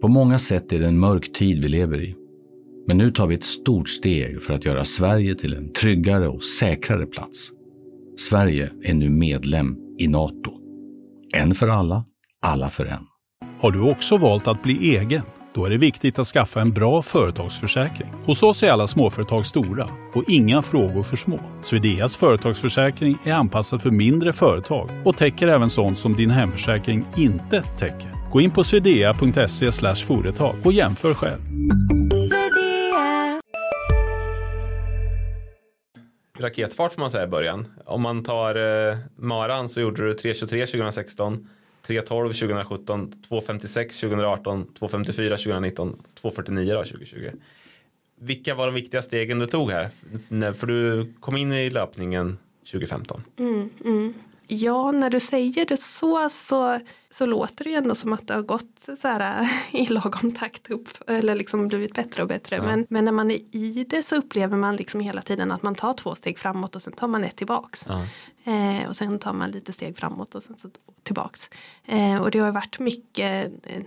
På 0.00 0.08
många 0.08 0.38
sätt 0.38 0.72
är 0.72 0.78
det 0.78 0.86
en 0.86 0.98
mörk 0.98 1.32
tid 1.32 1.62
vi 1.62 1.68
lever 1.68 2.02
i. 2.02 2.16
Men 2.86 2.98
nu 2.98 3.10
tar 3.10 3.26
vi 3.26 3.34
ett 3.34 3.44
stort 3.44 3.88
steg 3.88 4.42
för 4.42 4.54
att 4.54 4.64
göra 4.64 4.84
Sverige 4.84 5.34
till 5.34 5.54
en 5.54 5.72
tryggare 5.72 6.28
och 6.28 6.42
säkrare 6.42 7.06
plats. 7.06 7.50
Sverige 8.16 8.70
är 8.82 8.94
nu 8.94 9.10
medlem 9.10 9.76
i 9.98 10.08
Nato. 10.08 10.52
En 11.34 11.54
för 11.54 11.68
alla, 11.68 12.04
alla 12.40 12.70
för 12.70 12.86
en. 12.86 13.06
Har 13.60 13.70
du 13.70 13.80
också 13.80 14.16
valt 14.16 14.48
att 14.48 14.62
bli 14.62 14.96
egen? 14.96 15.22
Då 15.54 15.66
är 15.66 15.70
det 15.70 15.78
viktigt 15.78 16.18
att 16.18 16.26
skaffa 16.26 16.60
en 16.60 16.72
bra 16.72 17.02
företagsförsäkring. 17.02 18.08
Hos 18.24 18.42
oss 18.42 18.62
är 18.62 18.70
alla 18.70 18.86
småföretag 18.86 19.46
stora 19.46 19.88
och 20.14 20.24
inga 20.28 20.62
frågor 20.62 21.02
för 21.02 21.16
små. 21.16 21.40
Swedeas 21.62 22.16
företagsförsäkring 22.16 23.18
är 23.24 23.32
anpassad 23.32 23.82
för 23.82 23.90
mindre 23.90 24.32
företag 24.32 24.90
och 25.04 25.16
täcker 25.16 25.48
även 25.48 25.70
sånt 25.70 25.98
som 25.98 26.16
din 26.16 26.30
hemförsäkring 26.30 27.04
inte 27.16 27.62
täcker. 27.62 28.30
Gå 28.32 28.40
in 28.40 28.50
på 28.50 28.64
swedea.se 28.64 29.94
företag 30.06 30.54
och 30.64 30.72
jämför 30.72 31.14
själv. 31.14 31.40
Raketfart 36.38 36.92
får 36.92 37.00
man 37.00 37.10
säga 37.10 37.24
i 37.24 37.28
början. 37.28 37.66
Om 37.86 38.02
man 38.02 38.22
tar 38.22 38.54
eh, 38.90 38.96
Maran 39.16 39.68
så 39.68 39.80
gjorde 39.80 40.02
du 40.02 40.12
3.23 40.12 40.66
2016, 40.66 41.48
3.12 41.86 42.32
2017, 42.32 43.12
2.56 43.28 44.00
2018, 44.00 44.66
2.54 44.80 45.28
2019, 45.28 45.96
2.49 46.22 46.74
då 46.74 46.82
2020. 46.82 47.30
Vilka 48.20 48.54
var 48.54 48.66
de 48.66 48.74
viktiga 48.74 49.02
stegen 49.02 49.38
du 49.38 49.46
tog 49.46 49.70
här? 49.70 49.90
För 50.52 50.66
du 50.66 51.12
kom 51.20 51.36
in 51.36 51.52
i 51.52 51.70
löpningen 51.70 52.38
2015. 52.72 53.22
Mm, 53.38 53.70
mm. 53.84 54.14
Ja, 54.46 54.92
när 54.92 55.10
du 55.10 55.20
säger 55.20 55.66
det 55.66 55.76
så, 55.76 56.28
så 56.30 56.78
så 57.14 57.26
låter 57.26 57.64
det 57.64 57.70
ju 57.70 57.76
ändå 57.76 57.94
som 57.94 58.12
att 58.12 58.26
det 58.26 58.34
har 58.34 58.42
gått 58.42 58.88
så 58.98 59.08
här 59.08 59.48
i 59.70 59.86
lagom 59.86 60.32
takt 60.32 60.70
upp 60.70 60.88
eller 61.06 61.34
liksom 61.34 61.68
blivit 61.68 61.94
bättre 61.94 62.22
och 62.22 62.28
bättre. 62.28 62.62
Men, 62.62 62.86
men 62.90 63.04
när 63.04 63.12
man 63.12 63.30
är 63.30 63.56
i 63.56 63.86
det 63.88 64.02
så 64.02 64.16
upplever 64.16 64.56
man 64.56 64.76
liksom 64.76 65.00
hela 65.00 65.22
tiden 65.22 65.52
att 65.52 65.62
man 65.62 65.74
tar 65.74 65.92
två 65.92 66.14
steg 66.14 66.38
framåt 66.38 66.76
och 66.76 66.82
sen 66.82 66.92
tar 66.92 67.08
man 67.08 67.24
ett 67.24 67.36
tillbaks. 67.36 67.86
Ja. 67.88 68.06
Eh, 68.52 68.88
och 68.88 68.96
sen 68.96 69.18
tar 69.18 69.32
man 69.32 69.50
lite 69.50 69.72
steg 69.72 69.96
framåt 69.96 70.34
och 70.34 70.42
sen 70.42 70.58
så 70.58 70.68
tillbaks. 71.02 71.50
Eh, 71.84 72.22
och 72.22 72.30
det 72.30 72.38
har 72.38 72.52
varit 72.52 72.78
mycket 72.78 73.52
eh, 73.66 73.82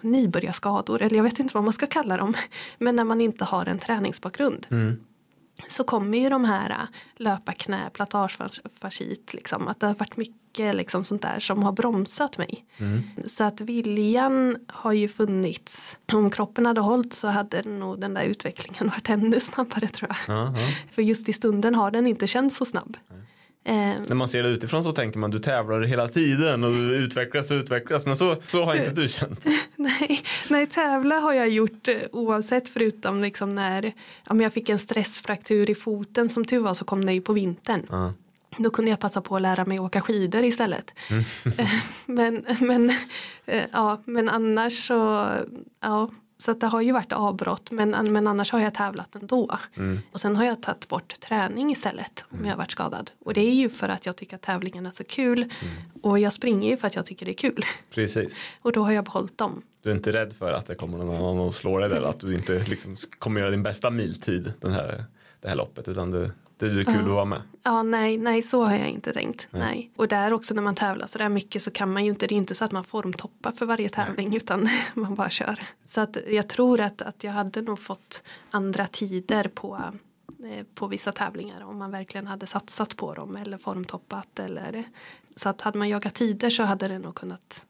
nybörjarskador, 0.00 1.02
eller 1.02 1.16
jag 1.16 1.24
vet 1.24 1.40
inte 1.40 1.54
vad 1.54 1.64
man 1.64 1.72
ska 1.72 1.86
kalla 1.86 2.16
dem. 2.16 2.34
Men 2.78 2.96
när 2.96 3.04
man 3.04 3.20
inte 3.20 3.44
har 3.44 3.66
en 3.66 3.78
träningsbakgrund. 3.78 4.66
Så 5.68 5.84
kommer 5.84 6.18
ju 6.18 6.28
de 6.28 6.44
här 6.44 6.70
äh, 6.70 6.76
löparknä, 7.16 7.90
platagefascit, 7.92 9.34
liksom, 9.34 9.68
att 9.68 9.80
det 9.80 9.86
har 9.86 9.94
varit 9.94 10.16
mycket 10.16 10.74
liksom, 10.74 11.04
sånt 11.04 11.22
där 11.22 11.40
som 11.40 11.62
har 11.62 11.72
bromsat 11.72 12.38
mig. 12.38 12.64
Så 13.26 13.44
att 13.44 13.60
viljan 13.60 14.56
har 14.66 14.92
ju 14.92 15.08
funnits. 15.08 15.96
Om 16.12 16.30
kroppen 16.30 16.66
hade 16.66 16.80
hållit 16.80 17.14
så 17.14 17.28
hade 17.28 17.62
nog 17.62 18.00
den 18.00 18.14
där 18.14 18.22
utvecklingen 18.22 18.88
varit 18.90 19.10
ännu 19.10 19.40
snabbare 19.40 19.88
tror 19.88 20.10
jag. 20.10 20.36
Ja, 20.36 20.52
ja. 20.56 20.68
För 20.90 21.02
just 21.02 21.28
i 21.28 21.32
stunden 21.32 21.74
har 21.74 21.90
den 21.90 22.06
inte 22.06 22.26
känts 22.26 22.56
så 22.56 22.64
snabb. 22.64 22.96
Eh, 23.10 23.16
När 23.64 24.14
man 24.14 24.28
ser 24.28 24.42
det 24.42 24.48
utifrån 24.48 24.84
så 24.84 24.92
tänker 24.92 25.18
man 25.18 25.30
du 25.30 25.38
tävlar 25.38 25.82
hela 25.82 26.08
tiden 26.08 26.64
och 26.64 26.70
du 26.70 26.96
utvecklas 26.96 27.50
och 27.50 27.54
utvecklas. 27.54 28.06
Men 28.06 28.16
så, 28.16 28.36
så 28.46 28.64
har 28.64 28.74
inte 28.74 28.90
du 28.90 29.08
känt. 29.08 29.44
Nej, 29.76 30.22
nej, 30.50 30.66
tävla 30.66 31.14
har 31.14 31.32
jag 31.32 31.48
gjort 31.48 31.88
eh, 31.88 31.96
oavsett 32.12 32.68
förutom 32.68 33.22
liksom 33.22 33.54
när 33.54 33.92
om 34.26 34.40
jag 34.40 34.52
fick 34.52 34.68
en 34.68 34.78
stressfraktur 34.78 35.70
i 35.70 35.74
foten 35.74 36.28
som 36.28 36.44
tur 36.44 36.60
var 36.60 36.74
så 36.74 36.84
kom 36.84 37.04
det 37.04 37.12
ju 37.12 37.20
på 37.20 37.32
vintern. 37.32 37.86
Ja. 37.90 38.12
Då 38.58 38.70
kunde 38.70 38.90
jag 38.90 39.00
passa 39.00 39.20
på 39.20 39.36
att 39.36 39.42
lära 39.42 39.64
mig 39.64 39.80
åka 39.80 40.00
skidor 40.00 40.44
istället. 40.44 40.94
Eh, 41.58 41.68
men, 42.06 42.46
men, 42.60 42.90
eh, 43.46 43.64
ja, 43.72 44.02
men 44.04 44.28
annars 44.28 44.86
så, 44.86 45.28
ja, 45.80 46.10
så 46.42 46.50
att 46.50 46.60
det 46.60 46.66
har 46.66 46.80
ju 46.80 46.92
varit 46.92 47.12
avbrott 47.12 47.70
men, 47.70 48.12
men 48.12 48.26
annars 48.26 48.52
har 48.52 48.60
jag 48.60 48.74
tävlat 48.74 49.14
ändå. 49.14 49.58
Och 50.12 50.20
sen 50.20 50.36
har 50.36 50.44
jag 50.44 50.62
tagit 50.62 50.88
bort 50.88 51.20
träning 51.20 51.70
istället 51.70 52.24
om 52.28 52.44
jag 52.44 52.50
har 52.52 52.56
varit 52.56 52.70
skadad. 52.70 53.10
Och 53.18 53.34
det 53.34 53.40
är 53.40 53.54
ju 53.54 53.70
för 53.70 53.88
att 53.88 54.06
jag 54.06 54.16
tycker 54.16 54.36
att 54.36 54.42
tävlingarna 54.42 54.88
är 54.88 54.92
så 54.92 55.04
kul. 55.04 55.52
Och 56.02 56.18
jag 56.18 56.32
springer 56.32 56.70
ju 56.70 56.76
för 56.76 56.86
att 56.86 56.96
jag 56.96 57.06
tycker 57.06 57.26
det 57.26 57.32
är 57.32 57.50
kul. 57.50 57.64
Precis. 57.94 58.40
Och 58.62 58.72
då 58.72 58.82
har 58.84 58.92
jag 58.92 59.04
behållit 59.04 59.38
dem. 59.38 59.62
Du 59.82 59.90
är 59.90 59.94
inte 59.94 60.12
rädd 60.12 60.32
för 60.32 60.52
att 60.52 60.66
det 60.66 60.74
kommer 60.74 60.98
någon 60.98 61.16
annan 61.16 61.38
och 61.38 61.54
slår 61.54 61.80
dig 61.80 61.96
eller 61.96 62.08
att 62.08 62.20
du 62.20 62.34
inte 62.34 62.58
liksom 62.58 62.96
kommer 63.18 63.40
göra 63.40 63.50
din 63.50 63.62
bästa 63.62 63.90
miltid 63.90 64.52
den 64.60 64.72
här, 64.72 65.04
det 65.40 65.48
här 65.48 65.56
loppet 65.56 65.88
utan 65.88 66.10
du, 66.10 66.30
det 66.68 66.80
är 66.80 66.84
kul 66.84 67.04
att 67.04 67.06
vara 67.06 67.24
med. 67.24 67.42
Ja, 67.62 67.82
nej, 67.82 68.18
nej, 68.18 68.42
så 68.42 68.64
har 68.64 68.76
jag 68.76 68.88
inte 68.88 69.12
tänkt. 69.12 69.48
Nej. 69.50 69.90
Och 69.96 70.08
där 70.08 70.32
också 70.32 70.54
när 70.54 70.62
man 70.62 70.74
tävlar 70.74 71.06
så 71.06 71.18
där 71.18 71.28
mycket 71.28 71.62
så 71.62 71.70
kan 71.70 71.92
man 71.92 72.04
ju 72.04 72.10
inte, 72.10 72.26
det 72.26 72.34
är 72.34 72.36
inte 72.36 72.54
så 72.54 72.64
att 72.64 72.72
man 72.72 72.84
formtoppar 72.84 73.52
för 73.52 73.66
varje 73.66 73.88
tävling 73.88 74.36
utan 74.36 74.68
man 74.94 75.14
bara 75.14 75.30
kör. 75.30 75.60
Så 75.84 76.00
att 76.00 76.16
jag 76.28 76.48
tror 76.48 76.80
att, 76.80 77.02
att 77.02 77.24
jag 77.24 77.32
hade 77.32 77.62
nog 77.62 77.78
fått 77.78 78.22
andra 78.50 78.86
tider 78.86 79.48
på, 79.48 79.80
eh, 80.44 80.66
på 80.74 80.86
vissa 80.86 81.12
tävlingar 81.12 81.64
om 81.64 81.78
man 81.78 81.90
verkligen 81.90 82.26
hade 82.26 82.46
satsat 82.46 82.96
på 82.96 83.14
dem 83.14 83.36
eller 83.36 83.58
formtoppat 83.58 84.38
eller 84.38 84.84
så 85.36 85.48
att 85.48 85.60
hade 85.60 85.78
man 85.78 85.88
jagat 85.88 86.14
tider 86.14 86.50
så 86.50 86.62
hade 86.62 86.88
det 86.88 86.98
nog 86.98 87.14
kunnat 87.14 87.64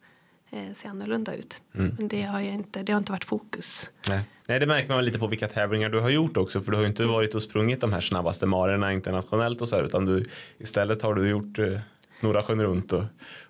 eh, 0.53 0.73
se 0.75 0.89
annorlunda 0.89 1.35
ut. 1.35 1.61
Men 1.73 2.09
det 2.09 2.23
har 2.23 2.41
jag 2.41 2.55
inte, 2.55 2.83
det 2.83 2.93
har 2.93 2.99
inte 2.99 3.13
varit 3.13 3.25
fokus. 3.25 3.91
Nej. 4.09 4.21
Nej, 4.47 4.61
det 4.61 4.67
märker 4.67 4.89
man 4.89 5.05
lite 5.05 5.19
på 5.19 5.27
vilka 5.27 5.49
tävlingar 5.49 5.89
du 5.89 6.01
har 6.01 6.11
gjort 6.11 6.37
också 6.37 6.61
för 6.61 6.71
du 6.71 6.77
har 6.77 6.83
ju 6.83 6.89
inte 6.89 7.05
varit 7.05 7.35
och 7.35 7.43
sprungit 7.43 7.81
de 7.81 7.93
här 7.93 8.01
snabbaste 8.01 8.47
marerna 8.47 8.93
internationellt 8.93 9.61
och 9.61 9.69
så 9.69 9.77
här 9.77 9.85
utan 9.85 10.07
du 10.07 10.25
istället 10.59 11.03
har 11.03 11.15
du 11.15 11.29
gjort 11.29 11.59
eh, 11.59 11.67
några 12.21 12.43
sjön 12.43 12.63
runt 12.63 12.93
och, 12.93 13.03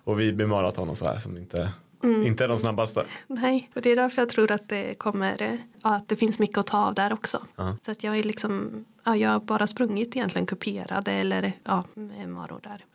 och 0.03 0.19
Viby 0.19 0.45
maraton 0.45 0.89
och 0.89 0.97
så 0.97 1.05
här 1.05 1.19
som 1.19 1.37
inte, 1.37 1.69
inte 2.03 2.43
är 2.43 2.47
de 2.47 2.59
snabbaste. 2.59 3.03
Nej, 3.27 3.69
och 3.75 3.81
det 3.81 3.91
är 3.91 3.95
därför 3.95 4.21
jag 4.21 4.29
tror 4.29 4.51
att 4.51 4.69
det 4.69 4.93
kommer, 4.93 5.57
ja, 5.83 5.95
att 5.95 6.07
det 6.07 6.15
finns 6.15 6.39
mycket 6.39 6.57
att 6.57 6.67
ta 6.67 6.77
av 6.77 6.93
där 6.93 7.13
också. 7.13 7.45
Ja. 7.55 7.77
Så 7.85 7.91
att 7.91 8.03
jag 8.03 8.17
är 8.17 8.23
liksom, 8.23 8.85
ja, 9.03 9.15
jag 9.15 9.29
har 9.29 9.39
bara 9.39 9.67
sprungit 9.67 10.15
egentligen 10.15 10.45
kuperade 10.45 11.11
eller 11.11 11.53
ja, 11.63 11.83
maror 12.27 12.59
där. 12.63 12.85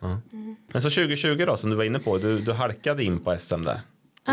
Men 0.72 0.82
så 0.82 0.90
2020 0.90 1.44
då 1.46 1.56
som 1.56 1.70
du 1.70 1.76
var 1.76 1.84
inne 1.84 1.98
på, 1.98 2.18
du, 2.18 2.40
du 2.40 2.52
halkade 2.52 3.04
in 3.04 3.20
på 3.20 3.36
SM 3.38 3.62
där. 3.62 3.80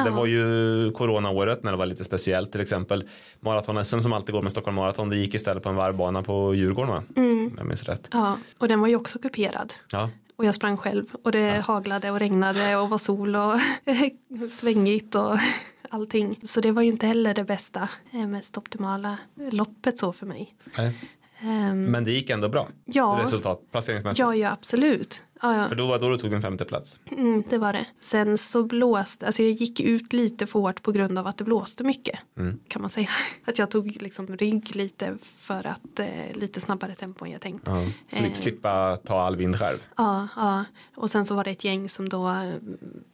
Det 0.04 0.10
Ja. 0.10 0.16
var 0.16 0.26
ju 0.26 0.92
coronaåret 0.92 1.64
när 1.64 1.72
det 1.72 1.78
var 1.78 1.86
lite 1.86 2.04
speciellt 2.04 2.52
till 2.52 2.62
exempel 2.62 3.04
maraton-SM 3.40 4.00
som 4.02 4.14
alltid 4.14 4.34
går 4.36 4.42
med 4.42 4.52
Stockholm 4.52 4.76
Marathon 4.76 5.10
det 5.10 5.18
gick 5.18 5.34
istället 5.34 5.64
på 5.64 5.70
en 5.70 5.76
varvbana 5.76 6.24
på 6.24 6.56
Djurgården 6.56 6.92
va? 6.92 7.04
Om 7.16 7.54
jag 7.58 7.66
minns 7.68 7.84
rätt. 7.84 8.08
Ja, 8.12 8.38
och 8.58 8.68
den 8.68 8.80
var 8.82 8.88
ju 8.88 8.96
också 8.96 9.20
kuperad. 9.20 9.74
Ja. 9.92 10.10
Och 10.36 10.46
jag 10.46 10.56
sprang 10.56 10.78
själv 10.78 11.06
och 11.24 11.32
det 11.32 11.64
haglade 11.66 12.12
och 12.12 12.20
regnade 12.20 12.76
och 12.78 12.90
var 12.90 12.98
sol 12.98 13.36
och 13.36 13.60
svängigt 14.52 15.16
och 15.16 15.38
allting. 15.90 16.40
Så 16.44 16.60
det 16.62 16.72
var 16.72 16.82
ju 16.82 16.88
inte 16.88 17.08
heller 17.08 17.34
det 17.34 17.44
bästa, 17.44 17.90
eh, 18.14 18.28
mest 18.28 18.58
optimala 18.58 19.18
loppet 19.52 19.98
så 19.98 20.12
för 20.14 20.26
mig. 20.26 20.56
Nej. 20.78 20.94
Ehm, 21.40 21.86
Men 21.86 22.04
det 22.04 22.12
gick 22.12 22.30
ändå 22.30 22.50
bra. 22.50 22.68
Ja. 22.86 23.20
Resultat 23.22 23.62
placeringsmässigt. 23.72 24.20
ja, 24.20 24.36
ja, 24.36 24.52
absolut. 24.52 25.24
Ja, 25.42 25.58
ja. 25.62 25.70
För 25.70 25.76
då 25.76 25.88
var 25.88 26.00
då 26.00 26.10
du 26.10 26.18
tog 26.18 26.32
din 26.32 26.42
femte 26.42 26.66
plats. 26.66 27.00
Mm, 27.12 27.44
det 27.50 27.58
var 27.58 27.74
det. 27.74 27.86
Sen 28.00 28.38
så 28.38 28.64
blåste, 28.64 29.26
alltså 29.26 29.44
jag 29.44 29.52
gick 29.52 29.80
ut 29.80 30.14
lite 30.14 30.48
för 30.48 30.60
hårt 30.60 30.82
på 30.82 30.92
grund 30.92 31.18
av 31.20 31.28
att 31.28 31.38
det 31.38 31.44
blåste 31.44 31.84
mycket. 31.84 32.20
Mm. 32.38 32.60
Kan 32.68 32.82
man 32.82 32.90
säga. 32.90 33.10
Att 33.46 33.60
jag 33.60 33.72
tog 33.72 34.02
liksom 34.02 34.28
rygg 34.38 34.76
lite 34.76 35.18
för 35.22 35.68
att 35.68 36.00
eh, 36.00 36.08
lite 36.34 36.62
snabbare 36.62 36.96
tempo 36.96 37.26
än 37.26 37.32
jag 37.32 37.42
tänkt. 37.42 37.64
Ja. 37.68 37.74
Sli- 38.10 38.26
Eh. 38.28 38.34
slippa 38.34 38.98
ta 38.98 39.22
all 39.22 39.36
vind 39.36 39.60
själv. 39.60 39.78
Ja, 39.98 40.28
ja, 40.36 40.66
och 40.96 41.10
sen 41.12 41.26
så 41.26 41.36
var 41.36 41.44
det 41.44 41.52
ett 41.52 41.64
gäng 41.64 41.90
som 41.90 42.10
då 42.10 42.30
eh, 42.30 42.54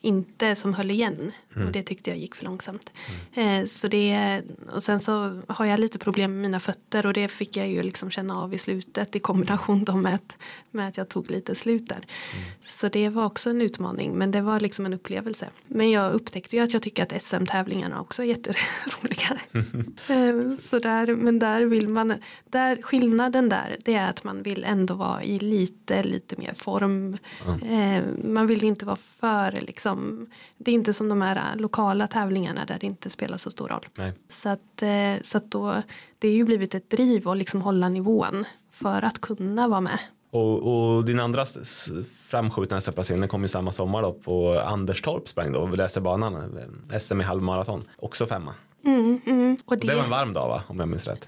inte 0.02 0.56
som 0.56 0.74
höll 0.74 0.92
igen 0.92 1.32
Mm. 1.56 1.68
och 1.68 1.74
det 1.74 1.84
tyckte 1.84 2.10
jag 2.10 2.20
gick 2.20 2.36
för 2.36 2.46
långsamt. 2.46 2.92
Eh, 3.34 3.66
så 3.66 3.88
det, 3.88 4.42
och 4.74 4.84
sen 4.84 5.00
så 5.00 5.42
har 5.48 5.66
jag 5.66 5.80
lite 5.80 6.00
problem 6.00 6.32
med 6.32 6.42
mina 6.42 6.60
fötter 6.60 7.06
och 7.06 7.14
det 7.14 7.28
fick 7.28 7.58
jag 7.58 7.68
ju 7.70 7.84
liksom 7.84 8.12
känna 8.12 8.38
av 8.42 8.54
i 8.54 8.58
slutet 8.58 9.16
i 9.16 9.20
kombination 9.20 10.02
med 10.02 10.16
att, 10.16 10.38
med 10.72 10.88
att 10.88 10.98
jag 10.98 11.10
tog 11.10 11.32
lite 11.32 11.56
slut 11.56 11.90
där. 11.90 12.00
Mm. 12.34 12.46
Så 12.62 12.88
det 12.88 13.10
var 13.10 13.26
också 13.26 13.50
en 13.50 13.62
utmaning 13.62 14.14
men 14.14 14.32
det 14.32 14.42
var 14.42 14.60
liksom 14.60 14.86
en 14.86 14.94
upplevelse. 14.94 15.50
Men 15.68 15.92
jag 15.92 16.14
upptäckte 16.14 16.56
ju 16.56 16.64
att 16.64 16.74
jag 16.74 16.82
tycker 16.82 17.04
att 17.04 17.22
SM-tävlingarna 17.22 18.02
också 18.02 18.24
är 18.24 18.28
jätteroliga. 18.28 19.38
Eh, 20.10 20.58
så 20.60 20.80
där, 20.80 21.16
men 21.16 21.40
där 21.40 21.66
vill 21.66 21.90
man, 21.90 22.14
där, 22.50 22.82
skillnaden 22.82 23.50
där 23.50 23.78
det 23.86 23.94
är 23.94 24.10
att 24.10 24.24
man 24.24 24.44
vill 24.44 24.64
ändå 24.64 24.94
vara 24.94 25.24
i 25.24 25.40
lite, 25.40 26.04
lite 26.04 26.36
mer 26.38 26.54
form. 26.54 27.18
Eh, 27.70 28.04
man 28.24 28.48
vill 28.48 28.64
inte 28.64 28.86
vara 28.86 28.96
för 28.96 29.52
liksom, 29.62 30.28
det 30.58 30.72
är 30.72 30.76
inte 30.76 30.94
som 30.94 31.10
de 31.10 31.22
här 31.22 31.36
eh, 31.36 31.62
lokala 31.62 32.08
tävlingarna 32.08 32.66
där 32.66 32.78
det 32.80 32.88
inte 32.88 33.10
spelar 33.10 33.38
så 33.38 33.50
stor 33.50 33.68
roll. 33.68 33.88
Nej. 33.96 34.14
Så 34.28 34.50
att, 34.50 34.82
eh, 34.82 35.22
så 35.22 35.38
att 35.38 35.52
då, 35.52 35.82
det 36.20 36.28
är 36.28 36.34
ju 36.34 36.44
blivit 36.44 36.76
ett 36.76 36.90
driv 36.90 37.30
att 37.30 37.38
liksom 37.38 37.62
hålla 37.62 37.90
nivån 37.90 38.46
för 38.72 39.02
att 39.02 39.22
kunna 39.22 39.68
vara 39.68 39.82
med. 39.82 40.00
Och, 40.32 40.96
och 40.96 41.06
din 41.06 41.20
andra 41.20 41.46
framskjutna 42.28 42.82
SM-placering 42.82 43.28
kom 43.28 43.42
ju 43.42 43.48
samma 43.48 43.72
sommar 43.72 44.02
då 44.02 44.14
på 44.14 44.60
Anderstorp 44.60 45.28
sprang 45.28 45.52
då, 45.52 45.68
läserbanan, 45.68 46.36
eh, 46.92 47.00
SM 47.00 47.22
i 47.22 47.24
halvmaraton, 47.24 47.82
också 47.98 48.28
femma. 48.28 48.54
Mm, 48.86 49.22
mm. 49.26 49.58
Och 49.66 49.78
det, 49.78 49.88
Det 49.88 49.96
var 49.96 50.04
en 50.04 50.10
varm 50.10 50.34
dag 50.34 50.48
va, 50.48 50.64
om 50.68 50.80
jag 50.80 50.88
minns 50.88 51.08
rätt. 51.08 51.28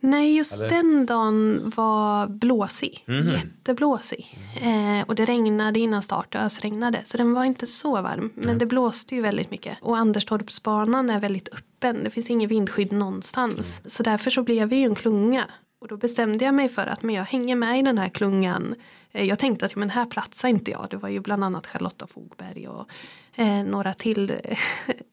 Nej, 0.00 0.36
just 0.36 0.60
Eller? 0.60 0.68
den 0.68 1.06
dagen 1.06 1.72
var 1.76 2.26
blåsig. 2.26 3.04
Mhm. 3.06 3.28
Jätteblåsig. 3.28 4.38
Eh, 4.60 5.06
och 5.06 5.14
det 5.14 5.24
regnade 5.24 5.80
innan 5.80 6.02
start 6.02 6.34
och 6.34 6.40
ösregnade. 6.40 7.00
Så 7.04 7.16
den 7.16 7.32
var 7.32 7.44
inte 7.44 7.66
så 7.66 8.02
varm. 8.02 8.30
Men 8.34 8.58
det 8.58 8.66
blåste 8.66 9.14
ju 9.14 9.20
väldigt 9.20 9.50
mycket. 9.50 9.78
Och 9.80 9.96
Anderstorpsbanan 9.96 11.10
är 11.10 11.20
väldigt 11.20 11.48
öppen. 11.48 12.04
Det 12.04 12.10
finns 12.10 12.30
ingen 12.30 12.48
vindskydd 12.48 12.92
någonstans. 12.92 13.80
Så 13.86 14.02
därför 14.02 14.30
så 14.30 14.42
blev 14.42 14.68
vi 14.68 14.76
ju 14.76 14.84
en 14.84 14.94
klunga. 14.94 15.44
Och 15.86 15.90
då 15.90 15.96
bestämde 15.96 16.44
jag 16.44 16.54
mig 16.54 16.68
för 16.68 16.86
att 16.86 17.02
men 17.02 17.14
jag 17.14 17.24
hänger 17.24 17.56
med 17.56 17.78
i 17.78 17.82
den 17.82 17.98
här 17.98 18.08
klungan. 18.08 18.74
Eh, 19.12 19.24
Jag 19.24 19.38
tänkte 19.38 19.66
att 19.66 19.76
men 19.76 19.90
här 19.90 20.04
platsar 20.06 20.48
inte 20.48 20.70
jag. 20.70 20.86
Det 20.90 20.96
var 20.96 21.08
ju 21.08 21.20
bland 21.20 21.44
annat 21.44 21.66
Charlotta 21.66 22.06
Fogberg 22.06 22.68
och 22.68 22.88
eh, 23.34 23.64
några 23.64 23.94
till 23.94 24.30
eh, 24.30 24.58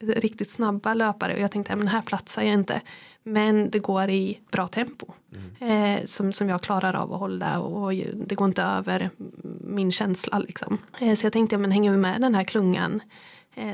riktigt 0.00 0.50
snabba 0.50 0.94
löpare. 0.94 1.34
Och 1.34 1.40
jag 1.40 1.50
tänkte 1.50 1.76
men 1.76 1.88
här 1.88 2.02
platsar 2.02 2.42
jag 2.42 2.54
inte. 2.54 2.80
Men 3.22 3.70
det 3.70 3.78
går 3.78 4.10
i 4.10 4.40
bra 4.50 4.68
tempo. 4.68 5.06
Eh, 5.60 6.04
som, 6.04 6.32
som 6.32 6.48
jag 6.48 6.62
klarar 6.62 6.94
av 6.94 7.12
att 7.12 7.18
hålla. 7.20 7.60
Och 7.60 7.94
ju, 7.94 8.12
det 8.26 8.34
går 8.34 8.48
inte 8.48 8.62
över 8.62 9.10
min 9.60 9.92
känsla 9.92 10.38
liksom. 10.38 10.78
Eh, 11.00 11.14
så 11.14 11.26
jag 11.26 11.32
tänkte 11.32 11.58
men 11.58 11.70
hänger 11.72 11.90
vi 11.90 11.96
med 11.98 12.20
den 12.20 12.34
här 12.34 12.44
klungan 12.44 13.02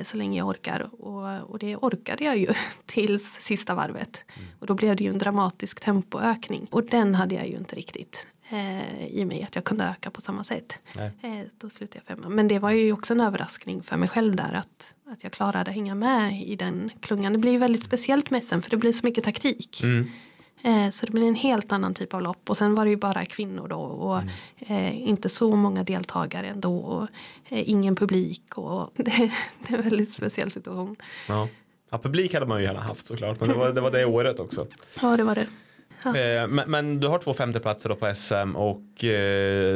så 0.03 0.16
länge 0.16 0.38
jag 0.38 0.49
orkar. 0.49 0.90
Och, 1.05 1.51
och 1.51 1.59
det 1.59 1.77
orkade 1.77 2.25
jag 2.25 2.38
ju 2.38 2.49
tills 2.87 3.38
sista 3.40 3.75
varvet. 3.75 4.25
Och 4.59 4.66
då 4.66 4.75
blev 4.75 4.97
det 4.97 5.05
ju 5.05 5.11
en 5.11 5.19
dramatisk 5.19 5.81
tempoökning. 5.81 6.66
Och 6.71 6.85
den 6.85 7.14
hade 7.14 7.35
jag 7.35 7.49
ju 7.49 7.57
inte 7.57 7.77
riktigt 7.77 8.27
eh, 8.51 9.07
i 9.07 9.25
mig 9.25 9.43
att 9.43 9.55
jag 9.55 9.64
kunde 9.64 9.85
öka 9.85 10.11
på 10.11 10.21
samma 10.21 10.45
sätt. 10.45 10.79
Eh, 10.97 11.47
då 11.59 11.71
slutade 11.71 12.03
jag 12.07 12.16
femma. 12.16 12.29
Men 12.29 12.49
det 12.49 12.59
var 12.59 12.71
ju 12.71 12.93
också 12.93 13.14
en 13.14 13.21
överraskning 13.21 13.83
för 13.83 13.97
mig 13.97 14.09
själv 14.09 14.37
där 14.37 14.53
att, 14.53 14.93
att 15.12 15.23
jag 15.23 15.33
klarade 15.33 15.71
att 15.71 15.75
hänga 15.75 15.95
med 15.95 16.43
i 16.43 16.57
den 16.57 16.90
klungan. 17.01 17.33
Det 17.33 17.38
blir 17.38 17.53
ju 17.53 17.59
väldigt 17.59 17.85
speciellt 17.85 18.31
med 18.31 18.45
SM 18.45 18.61
för 18.61 18.71
det 18.71 18.77
blir 18.77 18.93
så 18.93 19.07
mycket 19.07 19.25
taktik. 19.25 19.83
Mm. 19.83 20.11
Eh, 20.62 20.90
så 20.90 21.07
det 21.07 21.12
blir 21.12 21.29
en 21.29 21.35
helt 21.35 21.73
annan 21.73 21.94
typ 21.94 22.14
av 22.14 22.23
lopp 22.23 22.51
och 22.51 22.57
sen 22.57 22.75
var 22.75 22.85
det 22.85 22.90
ju 22.90 22.96
bara 22.96 23.25
kvinnor 23.25 23.68
då 23.68 23.81
och 23.81 24.23
eh, 24.59 25.09
inte 25.09 25.29
så 25.29 25.57
många 25.57 25.85
deltagare 25.85 26.46
ändå 26.46 26.77
och 26.79 27.09
eh, 27.49 27.70
ingen 27.70 27.96
publik 27.96 28.59
och 28.59 28.90
det, 28.96 29.31
det 29.68 29.75
är 29.75 29.79
en 29.79 29.83
väldigt 29.83 30.12
speciell 30.12 30.51
situation. 30.51 30.96
Ja. 31.29 31.49
ja, 31.90 31.99
publik 31.99 32.35
hade 32.35 32.46
man 32.46 32.61
ju 32.61 32.66
gärna 32.66 32.81
haft 32.81 33.07
såklart. 33.07 33.40
Men 33.40 33.49
det 33.49 33.55
var 33.55 33.73
det, 33.73 33.81
var 33.81 33.90
det 33.90 34.05
året 34.05 34.40
också. 34.40 34.66
Ja 35.03 35.16
det 35.16 35.23
var 35.23 35.35
det. 35.35 35.46
Eh, 36.05 36.49
men, 36.49 36.70
men 36.70 37.01
du 37.01 37.09
har 37.09 37.18
två 37.18 37.35
femteplatser 37.35 37.88
då 37.88 37.94
på 37.94 38.14
SM 38.14 38.57
och 38.57 38.81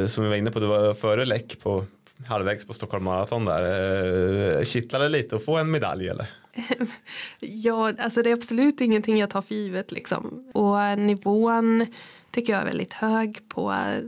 som 0.09 0.23
vi 0.23 0.29
var 0.29 0.35
inne 0.35 0.51
på, 0.51 0.59
du 0.59 0.67
var 0.67 0.93
före 0.93 1.25
Läck 1.25 1.59
på 1.63 1.85
halvvägs 2.27 2.67
på 2.67 2.73
Stockholm 2.73 3.03
Marathon 3.03 3.45
där. 3.45 4.63
Kittlade 4.63 5.09
lite 5.09 5.35
att 5.35 5.45
få 5.45 5.57
en 5.57 5.71
medalj 5.71 6.07
eller? 6.07 6.27
Ja, 7.39 7.93
alltså 7.99 8.21
det 8.21 8.29
är 8.29 8.33
absolut 8.33 8.81
ingenting 8.81 9.19
jag 9.19 9.29
tar 9.29 9.41
för 9.41 9.55
givet 9.55 9.91
liksom. 9.91 10.51
Och 10.53 10.99
nivån 10.99 11.85
tycker 12.31 12.53
jag 12.53 12.61
är 12.61 12.65
väldigt 12.65 12.93
hög 12.93 13.49
på 13.49 13.71
eh, 13.71 14.03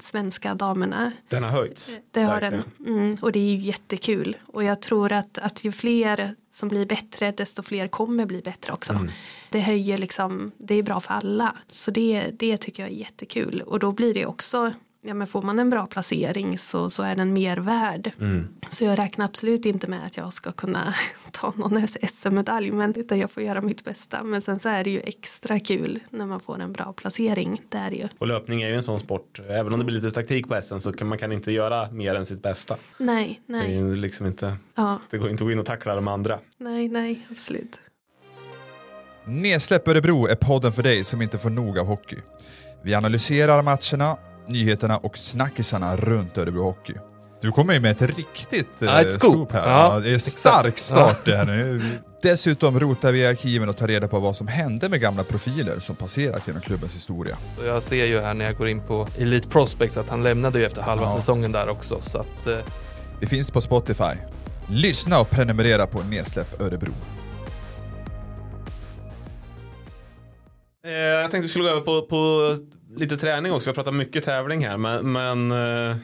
svenska 0.00 0.54
damerna. 0.54 1.12
Den 1.28 1.42
har 1.42 1.50
höjts. 1.50 1.98
Det 2.10 2.22
har 2.22 2.40
Verkligen. 2.40 2.64
den. 2.78 2.96
Mm, 2.96 3.16
och 3.20 3.32
det 3.32 3.38
är 3.38 3.54
ju 3.54 3.60
jättekul. 3.60 4.36
Och 4.46 4.64
jag 4.64 4.82
tror 4.82 5.12
att, 5.12 5.38
att 5.38 5.64
ju 5.64 5.72
fler 5.72 6.34
som 6.52 6.68
blir 6.68 6.86
bättre 6.86 7.32
desto 7.32 7.62
fler 7.62 7.88
kommer 7.88 8.26
bli 8.26 8.42
bättre 8.42 8.72
också. 8.72 8.92
Mm. 8.92 9.10
Det 9.50 9.60
höjer 9.60 9.98
liksom, 9.98 10.52
det 10.58 10.74
är 10.74 10.82
bra 10.82 11.00
för 11.00 11.14
alla. 11.14 11.56
Så 11.66 11.90
det, 11.90 12.30
det 12.38 12.56
tycker 12.56 12.82
jag 12.82 12.92
är 12.92 12.96
jättekul. 12.96 13.60
Och 13.66 13.78
då 13.78 13.92
blir 13.92 14.14
det 14.14 14.26
också, 14.26 14.72
ja 15.06 15.14
men 15.14 15.26
får 15.26 15.42
man 15.42 15.58
en 15.58 15.70
bra 15.70 15.86
placering 15.86 16.58
så, 16.58 16.90
så 16.90 17.02
är 17.02 17.16
den 17.16 17.32
mer 17.32 17.56
värd. 17.56 18.10
Mm. 18.20 18.48
Så 18.70 18.84
jag 18.84 18.98
räknar 18.98 19.24
absolut 19.24 19.66
inte 19.66 19.86
med 19.86 20.06
att 20.06 20.16
jag 20.16 20.32
ska 20.32 20.52
kunna 20.52 20.94
ta 21.32 21.52
någon 21.56 21.88
SM-medalj. 21.88 22.72
Men 22.72 22.94
utan 22.94 23.18
jag 23.18 23.30
får 23.30 23.42
göra 23.42 23.60
mitt 23.60 23.84
bästa. 23.84 24.22
Men 24.22 24.42
sen 24.42 24.58
så 24.58 24.68
är 24.68 24.84
det 24.84 24.90
ju 24.90 25.00
extra 25.00 25.60
kul 25.60 26.00
när 26.10 26.26
man 26.26 26.40
får 26.40 26.60
en 26.60 26.72
bra 26.72 26.92
placering. 26.92 27.62
Det 27.68 27.78
är 27.78 27.90
det 27.90 27.96
ju. 27.96 28.08
Och 28.18 28.26
löpning 28.26 28.62
är 28.62 28.68
ju 28.68 28.74
en 28.74 28.82
sån 28.82 29.00
sport. 29.00 29.40
Även 29.48 29.72
om 29.72 29.78
det 29.78 29.84
blir 29.84 29.96
lite 29.96 30.10
taktik 30.10 30.48
på 30.48 30.60
SM 30.62 30.78
så 30.78 30.92
kan 30.92 31.06
man 31.08 31.18
kan 31.18 31.32
inte 31.32 31.52
göra 31.52 31.90
mer 31.90 32.14
än 32.14 32.26
sitt 32.26 32.42
bästa. 32.42 32.76
Nej, 32.98 33.40
Det, 33.46 33.54
är 33.56 33.82
nej. 33.82 33.96
liksom 33.96 34.26
inte, 34.26 34.56
Ja, 34.74 35.00
det 35.10 35.18
går 35.18 35.30
inte 35.30 35.44
att 35.44 35.48
gå 35.48 35.52
in 35.52 35.58
och 35.58 35.66
tackla 35.66 35.94
de 35.94 36.08
andra. 36.08 36.38
nej, 36.58 36.88
nej, 36.88 37.26
absolut. 37.30 37.80
Nedsläpp 39.26 39.88
Örebro 39.88 40.26
är 40.26 40.34
podden 40.34 40.72
för 40.72 40.82
dig 40.82 41.04
som 41.04 41.22
inte 41.22 41.38
får 41.38 41.50
nog 41.50 41.78
av 41.78 41.86
hockey. 41.86 42.16
Vi 42.82 42.94
analyserar 42.94 43.62
matcherna, 43.62 44.16
nyheterna 44.48 44.96
och 44.96 45.18
snackisarna 45.18 45.96
runt 45.96 46.38
Örebro 46.38 46.62
Hockey. 46.62 46.94
Du 47.40 47.52
kommer 47.52 47.74
ju 47.74 47.80
med 47.80 47.90
ett 48.02 48.16
riktigt 48.16 48.68
Ja, 48.78 49.00
ett 49.00 49.06
eh, 49.06 49.12
scoop. 49.12 49.52
här. 49.52 49.70
Ja, 49.70 50.00
det 50.00 50.10
är 50.14 50.18
stark 50.18 50.78
start 50.78 51.24
det 51.24 51.36
här 51.36 51.44
nu. 51.44 51.80
Dessutom 52.22 52.80
rotar 52.80 53.12
vi 53.12 53.18
i 53.20 53.26
arkiven 53.26 53.68
och 53.68 53.76
tar 53.76 53.88
reda 53.88 54.08
på 54.08 54.18
vad 54.20 54.36
som 54.36 54.48
hände 54.48 54.88
med 54.88 55.00
gamla 55.00 55.24
profiler 55.24 55.78
som 55.80 55.96
passerat 55.96 56.46
genom 56.46 56.62
klubbens 56.62 56.94
historia. 56.94 57.36
Jag 57.64 57.82
ser 57.82 58.04
ju 58.04 58.20
här 58.20 58.34
när 58.34 58.44
jag 58.44 58.56
går 58.56 58.68
in 58.68 58.80
på 58.86 59.06
Elite 59.18 59.48
Prospects 59.48 59.98
att 59.98 60.08
han 60.08 60.22
lämnade 60.22 60.58
ju 60.58 60.64
efter 60.64 60.82
halva 60.82 61.04
Ja. 61.04 61.16
säsongen 61.16 61.52
där 61.52 61.68
också. 61.68 62.00
Så 62.02 62.18
att, 62.18 62.46
eh, 62.46 62.58
Vi 63.20 63.26
finns 63.26 63.50
på 63.50 63.60
Spotify. 63.60 64.14
Lyssna 64.68 65.20
och 65.20 65.30
prenumerera 65.30 65.86
på 65.86 66.02
Nedsläpp 66.02 66.60
Örebro. 66.60 66.92
Eh, 70.86 70.92
jag 70.92 71.30
tänkte 71.30 71.40
vi 71.42 71.48
skulle 71.48 71.64
gå 71.64 71.70
över 71.70 71.80
på, 71.80 72.02
på 72.02 72.56
lite 72.96 73.16
träning 73.16 73.52
också. 73.52 73.66
Vi 73.66 73.70
har 73.70 73.74
pratat 73.74 73.94
mycket 73.94 74.24
tävling 74.24 74.66
här. 74.66 74.76
Men, 74.76 75.12
men 75.12 75.50
eh, 75.90 75.96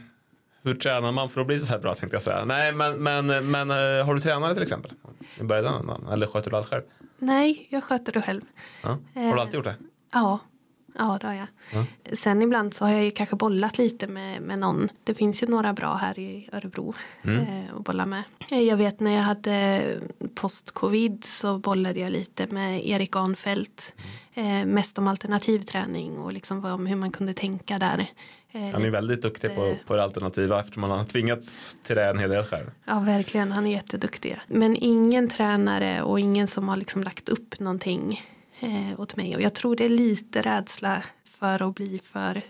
hur 0.62 0.74
tränar 0.74 1.12
man 1.12 1.30
för 1.30 1.40
att 1.40 1.46
bli 1.46 1.60
så 1.60 1.72
här 1.72 1.78
bra 1.78 1.94
tänkte 1.94 2.14
jag 2.14 2.22
säga. 2.22 2.44
Nej, 2.44 2.72
men, 2.72 3.02
men, 3.02 3.50
men 3.50 3.70
eh, 3.70 4.06
har 4.06 4.14
du 4.14 4.20
tränare 4.20 4.54
till 4.54 4.62
exempel? 4.62 4.92
I 5.40 5.42
början, 5.42 6.06
eller 6.12 6.26
sköter 6.26 6.50
du 6.50 6.56
allt 6.56 6.66
själv? 6.68 6.82
Nej, 7.18 7.66
jag 7.70 7.84
sköter 7.84 8.12
det 8.12 8.22
själv. 8.22 8.42
Ja. 8.82 8.88
Har 9.14 9.34
du 9.34 9.40
alltid 9.40 9.54
gjort 9.54 9.64
det? 9.64 9.74
Ja, 10.12 10.38
ja 10.98 11.18
det 11.20 11.26
har 11.26 11.34
jag. 11.34 11.46
Ja. 11.72 11.84
Sen 12.16 12.42
ibland 12.42 12.74
så 12.74 12.84
har 12.84 12.92
jag 12.92 13.04
ju 13.04 13.10
kanske 13.10 13.36
bollat 13.36 13.78
lite 13.78 14.06
med, 14.06 14.40
med 14.42 14.58
någon. 14.58 14.88
Det 15.04 15.14
finns 15.14 15.42
ju 15.42 15.46
några 15.46 15.72
bra 15.72 15.94
här 15.94 16.18
i 16.18 16.48
Örebro 16.52 16.94
Mm. 17.22 17.36
eh, 17.46 17.74
att 17.76 17.84
bolla 17.84 18.06
med. 18.06 18.22
Eh, 18.50 18.60
Jag 18.60 18.76
vet 18.76 19.00
när 19.00 19.10
jag 19.16 19.22
hade 19.22 19.82
post-covid 20.34 21.24
så 21.24 21.58
bollade 21.58 22.00
jag 22.00 22.10
lite 22.12 22.46
med 22.46 22.86
Erik 22.86 23.16
Arnfelt. 23.16 23.94
Eh, 24.34 24.64
mest 24.66 24.98
om 24.98 25.08
alternativträning 25.08 26.18
och 26.18 26.32
liksom 26.32 26.64
om 26.64 26.86
hur 26.86 26.96
man 26.96 27.12
kunde 27.12 27.34
tänka 27.34 27.78
där. 27.78 28.06
Eh, 28.52 28.70
Han 28.72 28.84
är 28.84 28.90
väldigt 28.90 29.22
duktig 29.22 29.54
på, 29.54 29.74
på 29.86 29.96
det 29.96 30.02
alternativa 30.02 30.60
eftersom 30.60 30.82
han 30.82 30.92
har 30.92 31.04
tvingats 31.04 31.76
till 31.82 31.96
det 31.96 32.04
en 32.10 32.18
hel 32.18 32.30
del 32.30 32.44
själv. 32.44 32.70
Ja, 32.84 33.00
verkligen. 33.00 33.52
Han 33.52 33.66
är 33.66 33.70
jätteduktig. 33.70 34.40
Men 34.46 34.76
ingen 34.76 35.28
tränare 35.28 36.02
och 36.02 36.20
ingen 36.20 36.46
som 36.48 36.68
har 36.68 36.76
liksom 36.76 37.02
lagt 37.02 37.28
upp 37.28 37.60
någonting 37.60 38.20
eh, 38.60 39.00
åt 39.00 39.16
mig. 39.16 39.36
Och 39.36 39.42
jag 39.42 39.54
tror 39.54 39.76
det 39.76 39.84
är 39.84 39.88
lite 39.88 40.42
rädsla 40.42 41.02
för 41.24 41.68
att 41.68 41.74
bli 41.74 41.98
för, 41.98 42.42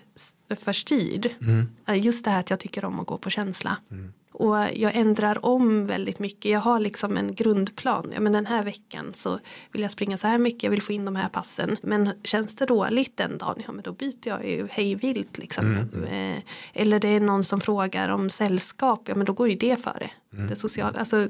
för 0.57 0.73
styrd. 0.73 1.31
Ja, 1.85 1.95
Just 1.95 2.25
det 2.25 2.31
här 2.31 2.41
att 2.41 2.51
jag 2.51 2.61
tycker 2.61 2.85
om 2.85 3.01
att 3.01 3.07
gå 3.07 3.19
på 3.19 3.31
känsla. 3.31 3.77
Och 4.41 4.57
jag 4.75 4.97
ändrar 4.97 5.47
om 5.47 5.87
väldigt 5.87 6.19
mycket. 6.19 6.51
Jag 6.51 6.61
har 6.61 6.81
liksom 6.81 7.17
en 7.17 7.35
grundplan. 7.35 8.11
Ja, 8.15 8.21
men 8.21 8.33
den 8.33 8.47
här 8.47 8.63
veckan 8.65 9.11
så 9.15 9.39
vill 9.73 9.83
jag 9.83 9.91
springa 9.91 10.17
så 10.17 10.27
här 10.27 10.39
mycket. 10.39 10.63
Jag 10.63 10.71
vill 10.71 10.83
få 10.83 10.93
in 10.93 11.05
de 11.05 11.17
här 11.17 11.29
passen. 11.29 11.77
Men 11.83 12.11
känns 12.25 12.57
det 12.57 12.67
dåligt 12.67 13.17
den 13.17 13.39
dagen. 13.39 13.63
Ja 13.67 13.73
men 13.73 13.83
då 13.83 13.93
byter 13.93 14.29
jag 14.29 14.49
ju 14.49 14.69
hejvilt 14.71 15.39
liksom. 15.39 15.77
Eh, 16.11 16.39
eller 16.73 17.01
det 17.01 17.09
är 17.09 17.21
någon 17.21 17.45
som 17.45 17.61
frågar 17.61 18.09
om 18.09 18.31
sällskap. 18.31 19.09
Ja 19.09 19.15
men 19.15 19.27
då 19.27 19.33
går 19.33 19.49
ju 19.49 19.57
det 19.57 19.83
före. 19.83 20.11
Det 20.33 20.57
sociala. 20.57 20.99
Alltså 20.99 21.29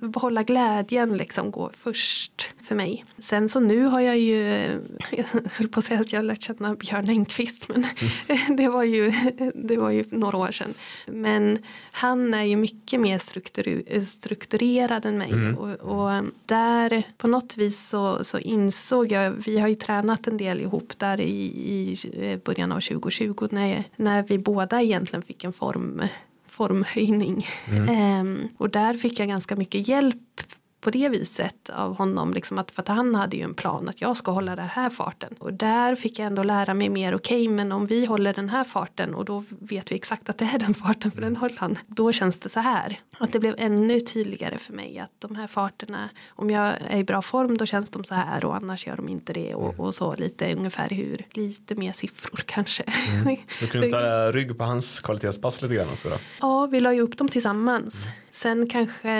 behålla 0.00 0.42
glädjen 0.42 1.16
liksom 1.16 1.50
går 1.50 1.70
först 1.74 2.48
för 2.62 2.74
mig. 2.74 3.04
Sen 3.18 3.48
så 3.48 3.60
nu 3.60 3.84
har 3.84 4.00
jag 4.00 4.18
ju. 4.18 4.40
Jag 5.10 5.24
höll 5.52 5.68
på 5.68 5.78
att 5.78 5.84
säga 5.84 6.00
att 6.00 6.12
jag 6.12 6.18
har 6.18 6.24
lärt 6.24 6.42
känna 6.42 6.74
Björn 6.74 7.08
Engqvist. 7.08 7.68
Men 7.68 7.86
det 8.56 8.68
var 8.68 8.82
ju. 8.82 9.12
Det 9.54 9.76
var 9.76 9.90
ju 9.90 10.04
några 10.10 10.36
år 10.36 10.50
sedan. 10.50 10.74
Men 11.06 11.58
han 11.92 12.34
är 12.34 12.42
ju 12.42 12.56
mycket 12.56 13.00
mer 13.00 13.18
struktur, 13.18 14.04
strukturerad 14.04 15.06
än 15.06 15.18
mig. 15.18 15.54
Och, 15.58 15.70
och 15.70 16.24
där 16.46 17.02
på 17.16 17.28
något 17.28 17.56
vis 17.56 17.88
så, 17.88 18.24
så 18.24 18.38
insåg 18.38 19.12
jag, 19.12 19.30
vi 19.30 19.58
har 19.58 19.68
ju 19.68 19.74
tränat 19.74 20.26
en 20.26 20.36
del 20.36 20.60
ihop 20.60 20.92
där 20.98 21.20
i, 21.20 21.34
i 21.56 22.40
början 22.44 22.72
av 22.72 22.80
2020 22.80 23.48
när, 23.50 23.84
när 23.96 24.22
vi 24.22 24.38
båda 24.38 24.82
egentligen 24.82 25.22
fick 25.22 25.44
en 25.44 25.52
form, 25.52 26.02
formhöjning. 26.56 27.46
Ehm, 27.88 28.48
och 28.58 28.70
där 28.70 28.94
fick 28.94 29.20
jag 29.20 29.28
ganska 29.28 29.56
mycket 29.56 29.88
hjälp 29.88 30.40
på 30.80 30.90
det 30.90 31.08
viset 31.08 31.70
av 31.70 31.96
honom. 31.96 32.32
Liksom 32.32 32.58
att, 32.58 32.70
för 32.70 32.82
att 32.82 32.88
han 32.88 33.14
hade 33.14 33.36
ju 33.36 33.42
en 33.42 33.54
plan 33.54 33.88
att 33.88 34.00
jag 34.00 34.16
ska 34.16 34.30
hålla 34.30 34.56
den 34.56 34.68
här 34.68 34.90
farten. 34.90 35.34
Och 35.38 35.52
där 35.52 35.96
fick 35.96 36.18
jag 36.18 36.26
ändå 36.26 36.42
lära 36.42 36.74
mig 36.74 36.88
mer. 36.88 37.14
Okej, 37.14 37.48
men 37.48 37.72
om 37.72 37.86
vi 37.86 38.06
håller 38.06 38.34
den 38.34 38.48
här 38.48 38.64
farten 38.64 39.14
och 39.14 39.24
då 39.24 39.44
vet 39.48 39.92
vi 39.92 39.94
exakt 39.94 40.28
att 40.28 40.38
det 40.38 40.44
är 40.44 40.58
den 40.58 40.74
farten 40.74 41.10
för 41.10 41.20
den 41.20 41.36
håller 41.36 41.56
han. 41.56 41.78
Då 41.86 42.12
känns 42.12 42.40
det 42.40 42.48
så 42.48 42.60
här. 42.60 43.00
Att 43.18 43.32
det 43.32 43.40
blev 43.40 43.54
ännu 43.58 44.00
tydligare 44.00 44.58
för 44.58 44.72
mig 44.72 44.98
att 44.98 45.10
de 45.18 45.36
här 45.36 45.46
farterna. 45.46 46.08
Om 46.28 46.50
jag 46.50 46.74
är 46.88 46.96
i 46.96 47.04
bra 47.04 47.22
form 47.22 47.56
då 47.56 47.66
känns 47.66 47.90
de 47.90 48.04
så 48.04 48.14
här 48.14 48.44
och 48.44 48.56
annars 48.56 48.86
gör 48.86 48.96
de 48.96 49.08
inte 49.08 49.32
det. 49.32 49.54
Och, 49.54 49.80
och 49.80 49.94
så 49.94 50.14
lite 50.14 50.54
ungefär 50.54 50.88
hur. 50.88 51.26
Lite 51.32 51.74
mer 51.74 51.92
siffror 51.92 52.40
kanske. 52.46 52.84
Du 53.60 53.66
kunde 53.66 53.90
ta 53.90 54.32
rygg 54.32 54.58
på 54.58 54.64
hans 54.64 55.00
kvalitetspass 55.00 55.62
lite 55.62 55.74
grann 55.74 55.88
också 55.92 56.08
då? 56.08 56.16
Ja, 56.40 56.66
vi 56.66 56.80
la 56.80 56.92
ju 56.92 57.00
upp 57.00 57.18
dem 57.18 57.28
tillsammans. 57.28 58.06
Sen 58.36 58.68
kanske, 58.68 59.10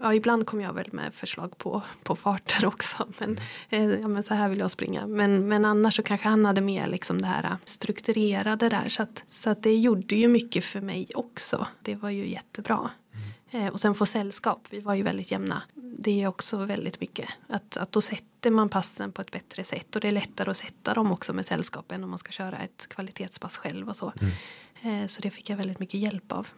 ja 0.00 0.14
ibland 0.14 0.46
kommer 0.46 0.62
jag 0.64 0.72
väl 0.72 0.92
med 0.92 1.14
förslag 1.14 1.58
på, 1.58 1.82
på 2.02 2.16
farter 2.16 2.66
också. 2.66 3.08
Men, 3.18 3.38
Mm. 3.70 3.90
eh, 3.90 4.00
ja, 4.00 4.08
men 4.08 4.22
så 4.22 4.34
här 4.34 4.48
vill 4.48 4.58
jag 4.58 4.70
springa. 4.70 5.06
Men, 5.06 5.48
men 5.48 5.64
annars 5.64 5.96
så 5.96 6.02
kanske 6.02 6.28
han 6.28 6.44
hade 6.44 6.60
mer 6.60 6.86
liksom 6.86 7.22
det 7.22 7.28
här 7.28 7.56
strukturerade 7.64 8.68
där. 8.68 8.88
Så 8.88 9.02
att, 9.02 9.22
så 9.28 9.50
att 9.50 9.62
det 9.62 9.74
gjorde 9.76 10.14
ju 10.16 10.28
mycket 10.28 10.64
för 10.64 10.80
mig 10.80 11.08
också. 11.14 11.66
Det 11.82 11.94
var 11.94 12.10
ju 12.10 12.28
jättebra. 12.30 12.90
Mm. 13.52 13.66
Eh, 13.66 13.72
och 13.72 13.80
sen 13.80 13.94
få 13.94 14.06
sällskap, 14.06 14.66
vi 14.70 14.80
var 14.80 14.94
ju 14.94 15.02
väldigt 15.02 15.30
jämna. 15.30 15.62
Det 15.98 16.22
är 16.22 16.26
också 16.28 16.56
väldigt 16.56 17.00
mycket. 17.00 17.28
Att, 17.48 17.76
att 17.76 17.92
då 17.92 18.00
sätter 18.00 18.50
man 18.50 18.68
passen 18.68 19.12
på 19.12 19.22
ett 19.22 19.30
bättre 19.30 19.64
sätt. 19.64 19.94
Och 19.96 20.00
det 20.00 20.08
är 20.08 20.12
lättare 20.12 20.50
att 20.50 20.56
sätta 20.56 20.94
dem 20.94 21.12
också 21.12 21.32
med 21.32 21.46
sällskap 21.46 21.92
än 21.92 22.04
om 22.04 22.10
man 22.10 22.18
ska 22.18 22.32
köra 22.32 22.58
ett 22.58 22.86
kvalitetspass 22.90 23.56
själv 23.56 23.88
och 23.88 23.96
så. 23.96 24.12
Eh, 24.82 25.06
så 25.06 25.22
det 25.22 25.30
fick 25.30 25.50
jag 25.50 25.56
väldigt 25.56 25.78
mycket 25.78 26.00
hjälp 26.00 26.32
av. 26.32 26.48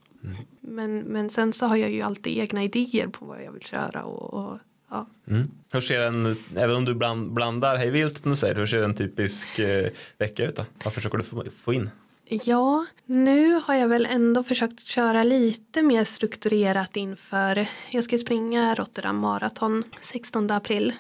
Men, 0.61 0.99
men 0.99 1.31
sen 1.31 1.53
så 1.53 1.67
har 1.67 1.77
jag 1.77 1.91
ju 1.91 2.03
alltid 2.03 2.39
egna 2.39 2.65
idéer 2.65 3.07
på 3.07 3.25
vad 3.25 3.43
jag 3.43 3.53
vill 3.53 3.63
köra. 3.63 4.05
Och, 4.05 4.35
och 4.35 4.59
ja. 4.91 5.07
Mm. 5.29 5.51
Hur 5.73 5.81
ser 5.81 6.01
en, 6.01 6.37
även 6.57 6.77
om 6.77 6.85
du 6.85 6.95
bland, 6.95 7.33
blandar 7.33 7.77
hej 7.77 7.91
vilt 7.91 8.25
du 8.25 8.37
säger, 8.37 8.55
hur 8.55 8.67
ser 8.67 8.83
en 8.83 8.95
typisk 8.95 9.59
eh, 9.59 9.91
vecka 10.19 10.45
ut 10.45 10.57
då? 10.57 10.65
Vad 10.85 10.95
försöker 10.95 11.19
du 11.19 11.25
få, 11.25 11.45
få 11.63 11.73
in? 11.73 11.91
Ja, 12.25 12.87
nu 13.07 13.61
har 13.65 13.75
jag 13.75 13.89
väl 13.89 14.07
ändå 14.07 14.43
försökt 14.43 14.81
köra 14.81 15.23
lite 15.23 15.83
mer 15.83 16.05
strukturerat 16.05 16.97
inför, 16.97 17.67
jag 17.91 18.05
ska 18.05 18.15
ju 18.15 18.19
springa 18.19 18.75
Rotterdam 18.75 19.17
Marathon 19.17 19.85
16 20.01 20.51
april 20.51 20.93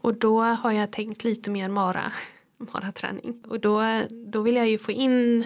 och 0.00 0.14
då 0.14 0.42
har 0.42 0.72
jag 0.72 0.90
tänkt 0.90 1.24
lite 1.24 1.50
mer 1.50 1.68
mara, 1.68 2.12
maraträning 2.72 3.42
och 3.48 3.60
då, 3.60 4.02
då 4.10 4.40
vill 4.42 4.56
jag 4.56 4.68
ju 4.68 4.78
få 4.78 4.92
in, 4.92 5.44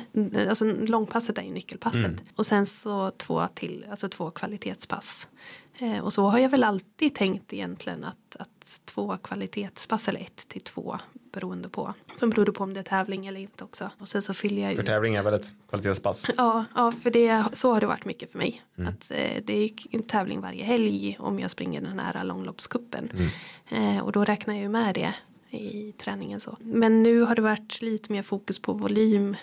alltså 0.49 0.65
långpasset 0.65 1.39
är 1.39 1.43
ju 1.43 1.51
nyckelpasset 1.51 2.13
och 2.37 2.47
sen 2.47 2.67
så 2.67 3.11
två 3.11 3.49
till, 3.55 3.87
alltså 3.91 4.09
två 4.09 4.31
kvalitetspass. 4.31 5.29
Eh, 5.79 5.99
och 5.99 6.13
så 6.13 6.27
har 6.27 6.39
jag 6.39 6.49
väl 6.49 6.65
alltid 6.65 7.15
tänkt 7.15 7.53
egentligen 7.53 8.05
att, 8.05 8.37
att 8.39 8.81
två 8.85 9.17
kvalitetspass 9.17 10.09
eller 10.09 10.21
ett 10.21 10.49
till 10.49 10.61
två 10.61 10.99
beroende 11.33 11.69
på. 11.69 11.95
Som 12.17 12.31
berodde 12.31 12.53
på 12.53 12.63
om 12.65 12.75
det 12.75 12.81
är 12.81 12.85
tävling 12.85 13.27
eller 13.27 13.41
inte 13.41 13.65
också. 13.65 13.91
Och 13.99 14.09
sen 14.09 14.23
så 14.23 14.35
fyller 14.35 14.63
jag 14.63 14.75
För 14.75 14.83
ut. 14.83 14.87
tävling 14.87 15.15
är 15.15 15.23
väl 15.23 15.35
ett 15.35 15.53
kvalitetspass? 15.69 16.31
Ja, 16.37 16.65
ja 16.75 16.93
för 17.03 17.11
det, 17.11 17.45
så 17.53 17.73
har 17.73 17.81
det 17.81 17.87
varit 17.87 18.05
mycket 18.05 18.33
för 18.33 18.39
mig. 18.39 18.63
Att, 18.77 19.11
eh, 19.11 19.43
det 19.45 19.65
är 19.65 19.71
en 19.91 20.03
tävling 20.03 20.41
varje 20.41 20.65
helg 20.65 21.17
om 21.21 21.39
jag 21.39 21.51
springer 21.51 21.81
den 21.81 21.99
här 21.99 22.25
långloppskuppen. 22.25 23.11
Eh, 23.69 23.99
och 23.99 24.13
då 24.13 24.25
räknar 24.25 24.55
jag 24.55 24.63
ju 24.63 24.69
med 24.69 24.95
det 24.95 25.15
i 25.55 25.95
träningen. 25.99 26.41
Så. 26.41 26.57
Men 26.61 27.03
nu 27.03 27.21
har 27.21 27.35
det 27.35 27.43
varit 27.43 27.83
lite 27.83 28.13
mer 28.13 28.23
fokus 28.23 28.59
på 28.59 28.73
volym. 28.73 29.37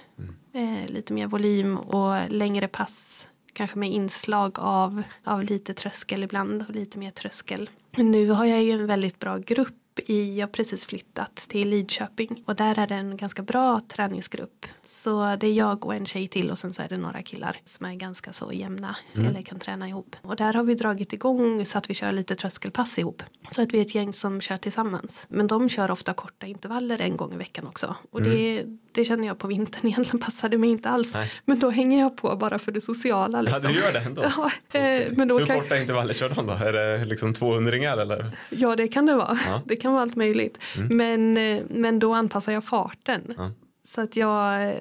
Eh, 0.54 0.88
lite 0.88 1.14
mer 1.14 1.28
volym 1.28 1.78
och 1.78 2.16
längre 2.30 2.68
pass. 2.68 3.28
Kanske 3.54 3.78
med 3.78 3.90
inslag 3.90 4.60
av, 4.60 5.04
av 5.24 5.44
lite 5.44 5.74
tröskel 5.74 6.24
ibland 6.24 6.66
och 6.70 6.76
lite 6.76 7.00
mer 7.00 7.12
tröskel. 7.12 7.70
Nu 7.96 8.30
har 8.30 8.46
jag 8.46 8.64
ju 8.64 8.72
en 8.72 8.88
väldigt 8.88 9.20
bra 9.20 9.38
grupp 9.38 9.81
i, 10.00 10.40
jag 10.40 10.48
har 10.48 10.52
precis 10.52 10.86
flyttat 10.86 11.36
till 11.36 11.70
Lidköping 11.70 12.44
och 12.46 12.56
där 12.56 12.80
är 12.80 12.88
det 12.88 12.96
en 12.96 13.18
ganska 13.18 13.42
bra 13.42 13.82
träningsgrupp. 13.88 14.66
Så 14.84 15.36
det 15.40 15.48
är 15.48 15.54
jag 15.54 15.86
och 15.86 15.96
en 15.96 16.06
tjej 16.06 16.28
till 16.28 16.52
och 16.52 16.60
sen 16.60 16.74
så 16.74 16.82
är 16.82 16.88
det 16.90 16.98
några 16.98 17.22
killar 17.22 17.58
som 17.66 17.86
är 17.86 17.94
ganska 17.96 18.32
så 18.34 18.52
jämna 18.54 18.96
eller 19.14 19.42
kan 19.42 19.60
träna 19.60 19.88
ihop. 19.88 20.16
Och 20.22 20.36
där 20.36 20.54
har 20.54 20.64
vi 20.64 20.76
dragit 20.76 21.14
igång 21.14 21.66
så 21.66 21.78
att 21.78 21.90
vi 21.90 21.94
kör 21.94 22.12
lite 22.12 22.36
tröskelpass 22.36 23.00
ihop. 23.00 23.24
Så 23.52 23.62
att 23.62 23.74
vi 23.74 23.78
är 23.78 23.82
ett 23.82 23.96
gäng 23.96 24.14
som 24.14 24.42
kör 24.42 24.58
tillsammans. 24.58 25.26
Men 25.30 25.48
de 25.48 25.70
kör 25.70 25.92
ofta 25.92 26.14
korta 26.14 26.46
intervaller 26.46 27.02
en 27.02 27.18
gång 27.18 27.34
i 27.34 27.38
veckan 27.38 27.68
också. 27.68 27.96
Och 28.12 28.22
det, 28.22 28.64
det 28.92 29.06
känner 29.06 29.28
jag 29.28 29.38
på 29.40 29.48
vintern 29.48 29.88
egentligen 29.88 30.20
passade 30.20 30.58
mig 30.58 30.70
inte 30.70 30.90
alls. 30.90 31.14
Nej. 31.14 31.32
Men 31.46 31.60
då 31.60 31.70
hänger 31.70 32.00
jag 32.00 32.18
på 32.18 32.36
bara 32.36 32.60
för 32.60 32.72
det 32.72 32.82
sociala. 32.82 33.38
Ja, 33.38 33.42
Liksom. 33.42 33.74
du 33.74 33.80
gör 33.80 33.94
det 33.94 34.00
ändå? 34.00 34.24
Ja, 34.72 34.80
eh, 34.80 35.08
men 35.12 35.28
då 35.28 35.40
Hur 35.40 35.46
kan, 35.46 35.60
korta 35.60 35.78
intervaller 35.78 36.14
kör 36.14 36.30
de 36.30 36.48
då? 36.48 36.54
Är 36.54 36.74
det 36.74 37.06
liksom 37.06 37.34
200 37.34 38.02
eller? 38.02 38.38
Ja 38.50 38.76
det 38.76 38.88
kan 38.88 39.06
det 39.06 39.16
vara. 39.16 39.38
Ja. 39.46 39.50
Mm. 39.50 39.62
Det 39.66 39.76
kan 39.82 39.92
vara 39.94 40.02
allt 40.02 40.16
möjligt. 40.16 40.58
Men, 40.90 41.38
eh, 41.38 41.64
men 41.70 42.00
då 42.00 42.14
anpassar 42.14 42.52
jag 42.52 42.64
farten. 42.64 43.34
Ja. 43.38 43.52
Så 43.84 44.02
att 44.02 44.16
jag, 44.16 44.64
eh, 44.64 44.76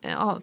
ja, 0.00 0.40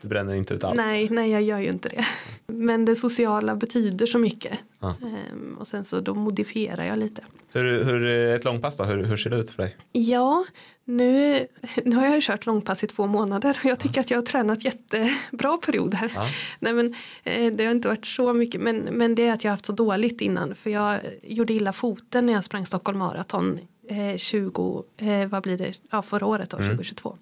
Du 0.00 0.08
bränner 0.08 0.34
inte 0.34 0.54
ut 0.54 0.64
allt? 0.64 0.76
nej, 0.76 1.08
nej 1.10 1.30
jag 1.30 1.42
gör 1.42 1.58
ju 1.58 1.68
inte 1.68 1.88
det. 1.88 2.04
Men 2.46 2.84
det 2.84 2.96
sociala 2.96 3.56
betyder 3.56 4.06
så 4.06 4.18
mycket. 4.18 4.58
Ja. 4.80 4.88
Ehm, 5.02 5.56
och 5.60 5.66
sen 5.66 5.84
så 5.84 6.00
då 6.00 6.14
modifierar 6.14 6.84
jag 6.84 6.98
lite. 6.98 7.22
Hur, 7.52 7.84
hur, 7.84 8.06
ett 8.06 8.44
långpass 8.44 8.76
då, 8.76 8.84
hur, 8.84 9.04
hur 9.04 9.16
ser 9.16 9.30
det 9.30 9.36
ut 9.36 9.50
för 9.50 9.62
dig? 9.62 9.76
Ja, 9.92 10.44
nu, 10.88 11.46
nu 11.84 11.96
har 11.96 12.04
jag 12.04 12.14
ju 12.14 12.20
kört 12.20 12.46
långpass 12.46 12.84
i 12.84 12.86
två 12.86 13.06
månader 13.06 13.58
och 13.64 13.70
jag 13.70 13.78
tycker 13.78 14.00
att 14.00 14.10
jag 14.10 14.18
har 14.18 14.22
tränat 14.22 14.64
jättebra 14.64 15.58
perioder. 15.58 16.12
Ja. 16.14 16.28
Nej, 16.58 16.72
men, 16.72 16.94
eh, 17.24 17.52
det 17.52 17.64
har 17.64 17.70
inte 17.70 17.88
varit 17.88 18.06
så 18.06 18.32
mycket 18.32 18.60
men, 18.60 18.76
men 18.76 19.14
det 19.14 19.26
är 19.26 19.32
att 19.32 19.44
jag 19.44 19.50
har 19.50 19.52
haft 19.56 19.66
så 19.66 19.72
dåligt 19.72 20.20
innan 20.20 20.54
för 20.54 20.70
jag 20.70 21.00
gjorde 21.22 21.52
illa 21.52 21.72
foten 21.72 22.26
när 22.26 22.32
jag 22.32 22.44
sprang 22.44 22.66
Stockholm 22.66 22.98
Marathon 22.98 23.58
eh, 23.88 24.16
20, 24.16 24.84
eh, 24.96 25.26
vad 25.26 25.42
blir 25.42 25.58
det, 25.58 25.74
ja 25.90 26.02
förra 26.02 26.26
året 26.26 26.50
då, 26.50 26.56
2022. 26.56 27.18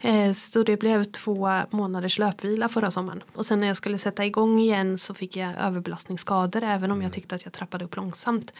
Eh, 0.00 0.32
så 0.32 0.62
det 0.62 0.76
blev 0.76 1.04
två 1.04 1.48
månaders 1.70 2.18
löpvila 2.18 2.68
förra 2.68 2.90
sommaren. 2.90 3.22
Och 3.34 3.46
sen 3.46 3.60
när 3.60 3.66
jag 3.66 3.76
skulle 3.76 3.98
sätta 3.98 4.24
igång 4.24 4.60
igen 4.60 4.98
så 4.98 5.14
fick 5.14 5.36
jag 5.36 5.54
överbelastningsskador 5.60 6.62
även 6.62 6.90
om 6.90 7.02
jag 7.02 7.12
tyckte 7.12 7.34
att 7.34 7.44
jag 7.44 7.52
trappade 7.52 7.84
upp 7.84 7.96
långsamt. 7.96 8.52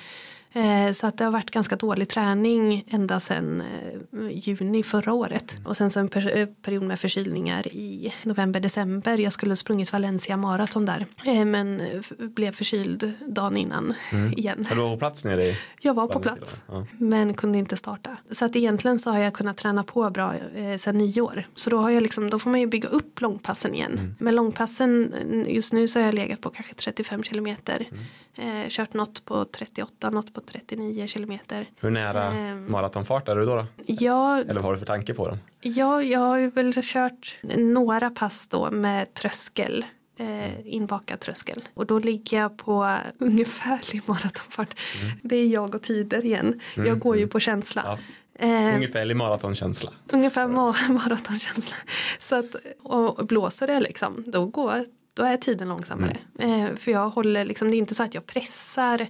Eh, 0.53 0.93
Så 0.93 1.07
att 1.07 1.19
det 1.19 1.25
har 1.25 1.31
varit 1.33 1.51
ganska 1.51 1.77
dålig 1.77 2.09
träning 2.09 2.85
ända 2.91 3.21
sedan 3.21 3.61
eh, 3.61 4.29
juni 4.31 4.83
förra 4.83 5.13
året. 5.13 5.57
Och 5.65 5.77
sen 5.77 5.91
så 5.91 6.01
en 6.01 6.09
eh, 6.15 6.47
period 6.63 6.83
med 6.83 7.01
förkylningar 7.01 7.67
i 7.67 8.15
november, 8.23 8.61
december. 8.61 9.19
Jag 9.19 9.33
skulle 9.33 9.51
ha 9.51 9.57
sprungit 9.57 9.93
Valencia 9.93 10.37
maraton 10.37 10.87
där. 10.87 11.07
Men 11.45 11.83
blev 12.19 12.53
förkyld 12.53 13.13
dagen 13.27 13.57
innan 13.57 13.95
igen. 14.37 14.67
Har 14.69 14.77
du 14.77 14.83
var 14.83 14.91
på 14.91 14.99
plats 14.99 15.25
nere 15.25 15.45
i? 15.45 15.57
Jag 15.81 15.95
var 15.95 16.07
på 16.07 16.21
plats. 16.21 16.63
ja. 16.69 16.87
Men 16.99 17.35
kunde 17.35 17.59
inte 17.59 17.77
starta. 17.77 18.17
Så 18.31 18.45
att 18.45 18.57
egentligen 18.57 18.99
så 18.99 19.11
har 19.11 19.19
jag 19.19 19.33
kunnat 19.35 19.57
träna 19.57 19.83
på 19.83 20.11
bra 20.11 20.35
sedan 20.79 20.99
nyår. 20.99 21.45
Så 21.55 21.71
då, 21.71 21.79
har 21.79 21.91
jag 21.91 22.03
liksom, 22.03 22.31
då 22.31 22.39
får 22.39 22.51
man 22.51 22.61
ju 22.61 22.67
bygga 22.67 22.89
upp 22.89 23.21
långpassen 23.21 23.75
igen. 23.75 23.93
Mm. 23.93 24.15
Men 24.19 24.35
långpassen, 24.35 25.15
just 25.49 25.73
nu 25.73 25.89
så 25.89 25.99
har 25.99 26.07
jag 26.07 26.15
legat 26.15 26.41
på 26.41 26.51
kanske 26.51 26.75
35 26.75 27.23
kilometer. 27.23 27.87
Mm. 27.91 28.05
Eh, 28.37 28.69
kört 28.69 28.95
något 28.95 29.25
på 29.25 29.45
38, 29.45 30.11
något 30.11 30.35
på 30.35 30.41
39 30.41 31.07
kilometer. 31.07 31.67
Hur 31.81 31.91
nära 31.91 32.25
Ehm. 32.25 32.73
maratonfart 32.73 33.29
är 33.29 33.37
du 33.37 33.45
då? 33.45 33.57
då? 33.57 33.67
Ja, 33.87 34.41
Eller 34.41 34.55
vad 34.55 34.63
har 34.65 34.73
du 34.73 34.79
för 34.79 34.87
tanke 34.87 35.15
på 35.15 35.29
dem? 35.29 35.39
ja, 35.61 36.03
jag 36.03 36.21
har 36.21 36.37
ju 36.39 36.51
väl 36.51 36.73
kört 36.83 37.39
några 37.57 38.11
pass 38.11 38.47
då 38.47 38.71
med 38.71 39.15
tröskel. 39.15 39.85
Eh, 40.17 40.67
inbakad 40.75 41.21
tröskel. 41.21 41.65
Och 41.75 41.87
då 41.87 41.99
ligger 41.99 42.39
jag 42.39 42.57
på 42.59 42.97
ungefärlig 43.19 44.03
maratonfart. 44.07 44.75
Det 45.23 45.37
är 45.37 45.47
jag 45.49 45.75
och 45.75 45.83
tider 45.83 46.25
igen. 46.25 46.61
Jag 46.77 46.99
går 46.99 47.17
ju 47.17 47.27
på 47.27 47.41
känsla. 47.41 47.83
Ja. 47.85 47.99
Eh, 48.47 48.75
Ungefärlig 48.75 49.17
maratonkänsla. 49.17 49.91
Ungefär 50.13 50.47
ma- 50.49 50.89
maratonkänsla. 50.93 51.77
Så 52.19 52.37
att, 52.39 52.57
och 52.83 53.27
blåser 53.27 53.67
det 53.67 53.81
liksom, 53.81 54.25
då, 54.27 54.47
går, 54.47 54.85
då 55.15 55.23
är 55.23 55.37
tiden 55.37 55.69
långsammare. 55.69 56.17
Eh, 56.39 56.75
för 56.77 56.91
jag 56.91 57.09
håller 57.09 57.45
liksom, 57.45 57.71
det 57.71 57.77
är 57.77 57.79
inte 57.79 57.95
så 57.95 58.03
att 58.03 58.15
jag 58.15 58.27
pressar 58.27 59.07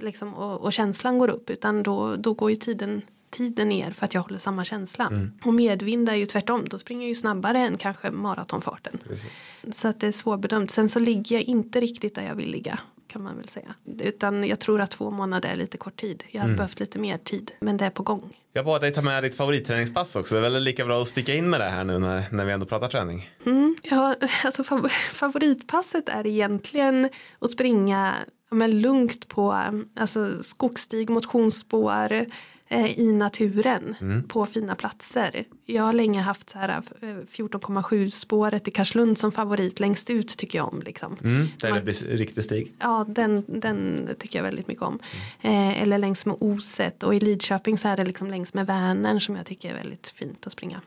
liksom, 0.00 0.34
och, 0.34 0.60
och 0.60 0.72
känslan 0.72 1.18
går 1.18 1.30
upp 1.30 1.50
utan 1.50 1.82
då, 1.82 2.16
då 2.16 2.34
går 2.34 2.50
ju 2.50 2.56
tiden, 2.56 3.02
tiden 3.30 3.68
ner 3.68 3.90
för 3.90 4.04
att 4.04 4.14
jag 4.14 4.22
håller 4.22 4.38
samma 4.38 4.64
känsla. 4.64 5.28
Och 5.44 5.54
medvind 5.54 6.08
är 6.08 6.14
ju 6.14 6.26
tvärtom, 6.26 6.64
då 6.64 6.78
springer 6.78 7.02
jag 7.02 7.08
ju 7.08 7.14
snabbare 7.14 7.58
än 7.58 7.76
kanske 7.76 8.10
maratonfarten. 8.10 8.98
Precis. 9.08 9.30
Så 9.72 9.88
att 9.88 10.00
det 10.00 10.06
är 10.06 10.12
svårbedömt. 10.12 10.70
Sen 10.70 10.88
så 10.88 10.98
ligger 10.98 11.36
jag 11.36 11.42
inte 11.42 11.80
riktigt 11.80 12.14
där 12.14 12.22
jag 12.22 12.34
vill 12.34 12.50
ligga 12.50 12.78
kan 13.06 13.22
man 13.22 13.36
väl 13.36 13.48
säga. 13.48 13.74
Utan 13.98 14.44
jag 14.44 14.60
tror 14.60 14.80
att 14.80 14.90
två 14.90 15.10
månader 15.10 15.48
är 15.48 15.56
lite 15.56 15.78
kort 15.78 16.00
tid. 16.00 16.24
Jag 16.30 16.42
har 16.42 16.48
behövt 16.48 16.80
lite 16.80 16.98
mer 16.98 17.18
tid, 17.18 17.50
men 17.60 17.76
det 17.76 17.84
är 17.84 17.90
på 17.90 18.02
gång. 18.02 18.39
Jag 18.52 18.64
bad 18.64 18.80
dig 18.80 18.92
ta 18.92 19.02
med 19.02 19.22
ditt 19.22 19.34
favoritträningspass 19.34 20.16
också. 20.16 20.34
Det 20.34 20.38
är 20.38 20.50
väl 20.50 20.62
lika 20.62 20.84
bra 20.84 21.02
att 21.02 21.08
sticka 21.08 21.34
in 21.34 21.50
med 21.50 21.60
det 21.60 21.68
här 21.68 21.84
nu 21.84 21.98
när, 21.98 22.24
när 22.30 22.44
vi 22.44 22.52
ändå 22.52 22.66
pratar 22.66 22.88
träning. 22.88 23.30
Mm, 23.46 23.76
ja, 23.82 24.14
alltså 24.44 24.62
fav- 24.62 24.88
favoritpasset 25.12 26.08
är 26.08 26.26
egentligen 26.26 27.08
att 27.38 27.50
springa 27.50 28.14
ja, 28.50 28.54
men 28.56 28.80
lugnt 28.80 29.28
på 29.28 29.64
alltså, 29.96 30.42
skogsstig, 30.42 31.10
motionsspår 31.10 32.26
i 32.96 33.12
naturen 33.12 33.96
på 34.28 34.46
fina 34.46 34.74
platser. 34.74 35.44
Jag 35.66 35.82
har 35.82 35.92
länge 35.92 36.20
haft 36.20 36.50
så 36.50 36.58
här 36.58 36.68
eh, 36.68 37.06
14,7 37.06 38.08
spåret 38.10 38.68
i 38.68 38.70
Karlslund 38.70 39.18
som 39.18 39.32
favorit 39.32 39.80
längst 39.80 40.10
ut 40.10 40.28
tycker 40.38 40.58
jag 40.58 40.68
om. 40.72 40.82
Liksom. 40.82 41.16
Mm. 41.24 41.46
Där 41.60 41.68
det 41.68 41.74
Man- 41.74 41.84
blir 41.84 42.16
riktig 42.16 42.44
stig. 42.44 42.72
Ja, 42.78 43.04
den, 43.08 43.44
den 43.48 44.08
tycker 44.18 44.38
jag 44.38 44.44
väldigt 44.44 44.68
mycket 44.68 44.82
om. 44.82 44.98
Eh, 45.40 45.82
eller 45.82 45.98
längs 45.98 46.26
med 46.26 46.36
Oset 46.40 47.02
och 47.02 47.14
i 47.14 47.20
Lidköping 47.20 47.78
så 47.78 47.88
är 47.88 47.96
det 47.96 48.04
liksom 48.04 48.30
längs 48.30 48.54
med 48.54 48.66
Vänern 48.66 49.20
som 49.20 49.36
jag 49.36 49.46
tycker 49.46 49.70
är 49.70 49.74
väldigt 49.76 50.08
fint 50.08 50.46
att 50.46 50.52
springa. 50.52 50.80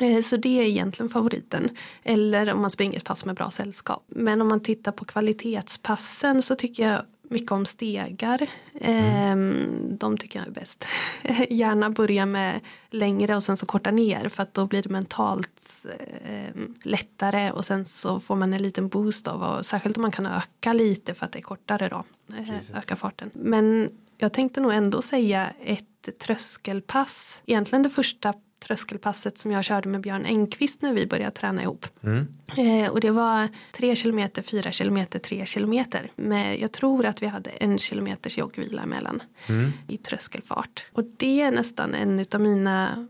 Eh, 0.00 0.22
så 0.22 0.36
det 0.36 0.60
är 0.60 0.64
egentligen 0.66 1.10
favoriten. 1.10 1.70
Eller 2.02 2.52
om 2.54 2.60
man 2.60 2.70
springer 2.70 2.96
ett 2.96 3.04
pass 3.04 3.24
med 3.24 3.34
bra 3.34 3.50
sällskap. 3.50 4.04
Men 4.08 4.40
om 4.42 4.48
man 4.48 4.60
tittar 4.60 4.92
på 4.92 5.04
kvalitetspassen 5.04 6.42
så 6.42 6.54
tycker 6.54 6.88
jag 6.90 7.02
mycket 7.28 7.52
om 7.52 7.66
stegar. 7.66 8.46
Ehm, 8.84 9.96
De 9.98 10.18
tycker 10.18 10.38
jag 10.38 10.48
är 10.48 10.52
bäst. 10.52 10.86
Gärna 11.50 11.90
börja 11.90 12.26
med 12.26 12.60
längre 12.90 13.36
och 13.36 13.42
sen 13.42 13.56
så 13.56 13.66
korta 13.66 13.90
ner 13.90 14.28
för 14.28 14.42
att 14.42 14.54
då 14.54 14.66
blir 14.66 14.82
det 14.82 14.88
mentalt 14.88 15.84
ehm, 16.24 16.74
lättare 16.82 17.50
och 17.50 17.64
sen 17.64 17.84
så 17.84 18.20
får 18.20 18.36
man 18.36 18.52
en 18.52 18.62
liten 18.62 18.88
boost 18.88 19.28
av 19.28 19.42
och 19.42 19.66
särskilt 19.66 19.96
om 19.96 20.02
man 20.02 20.10
kan 20.12 20.26
öka 20.26 20.72
lite 20.72 21.14
för 21.14 21.26
att 21.26 21.32
det 21.32 21.38
är 21.38 21.42
kortare 21.42 21.88
då. 21.88 22.04
eh, 22.36 22.78
Öka 22.78 22.96
farten. 22.96 23.30
Men 23.34 23.90
jag 24.18 24.32
tänkte 24.32 24.60
nog 24.60 24.72
ändå 24.72 25.02
säga 25.02 25.50
ett 25.64 26.18
tröskelpass. 26.18 27.42
Egentligen 27.46 27.82
det 27.82 27.90
första 27.90 28.34
tröskelpasset 28.66 29.38
som 29.38 29.50
jag 29.52 29.64
körde 29.64 29.88
med 29.88 30.00
Björn 30.00 30.24
Engqvist 30.26 30.82
när 30.82 30.92
vi 30.92 31.06
började 31.06 31.30
träna 31.30 31.62
ihop. 31.62 31.86
Mm. 32.02 32.26
Eh, 32.56 32.90
och 32.90 33.00
det 33.00 33.10
var 33.10 33.48
3 33.72 33.96
kilometer, 33.96 34.42
4 34.42 34.72
kilometer, 34.72 35.18
3 35.18 35.46
kilometer. 35.46 36.10
Men 36.16 36.60
jag 36.60 36.72
tror 36.72 37.06
att 37.06 37.22
vi 37.22 37.26
hade 37.26 37.50
en 37.50 37.78
kilometers 37.78 38.38
joggvila 38.38 38.82
emellan 38.82 39.22
Mm. 39.46 39.72
i 39.88 39.96
tröskelfart. 39.98 40.86
Och 40.92 41.04
det 41.16 41.40
är 41.42 41.50
nästan 41.50 41.94
en 41.94 42.24
av 42.34 42.40
mina 42.40 43.08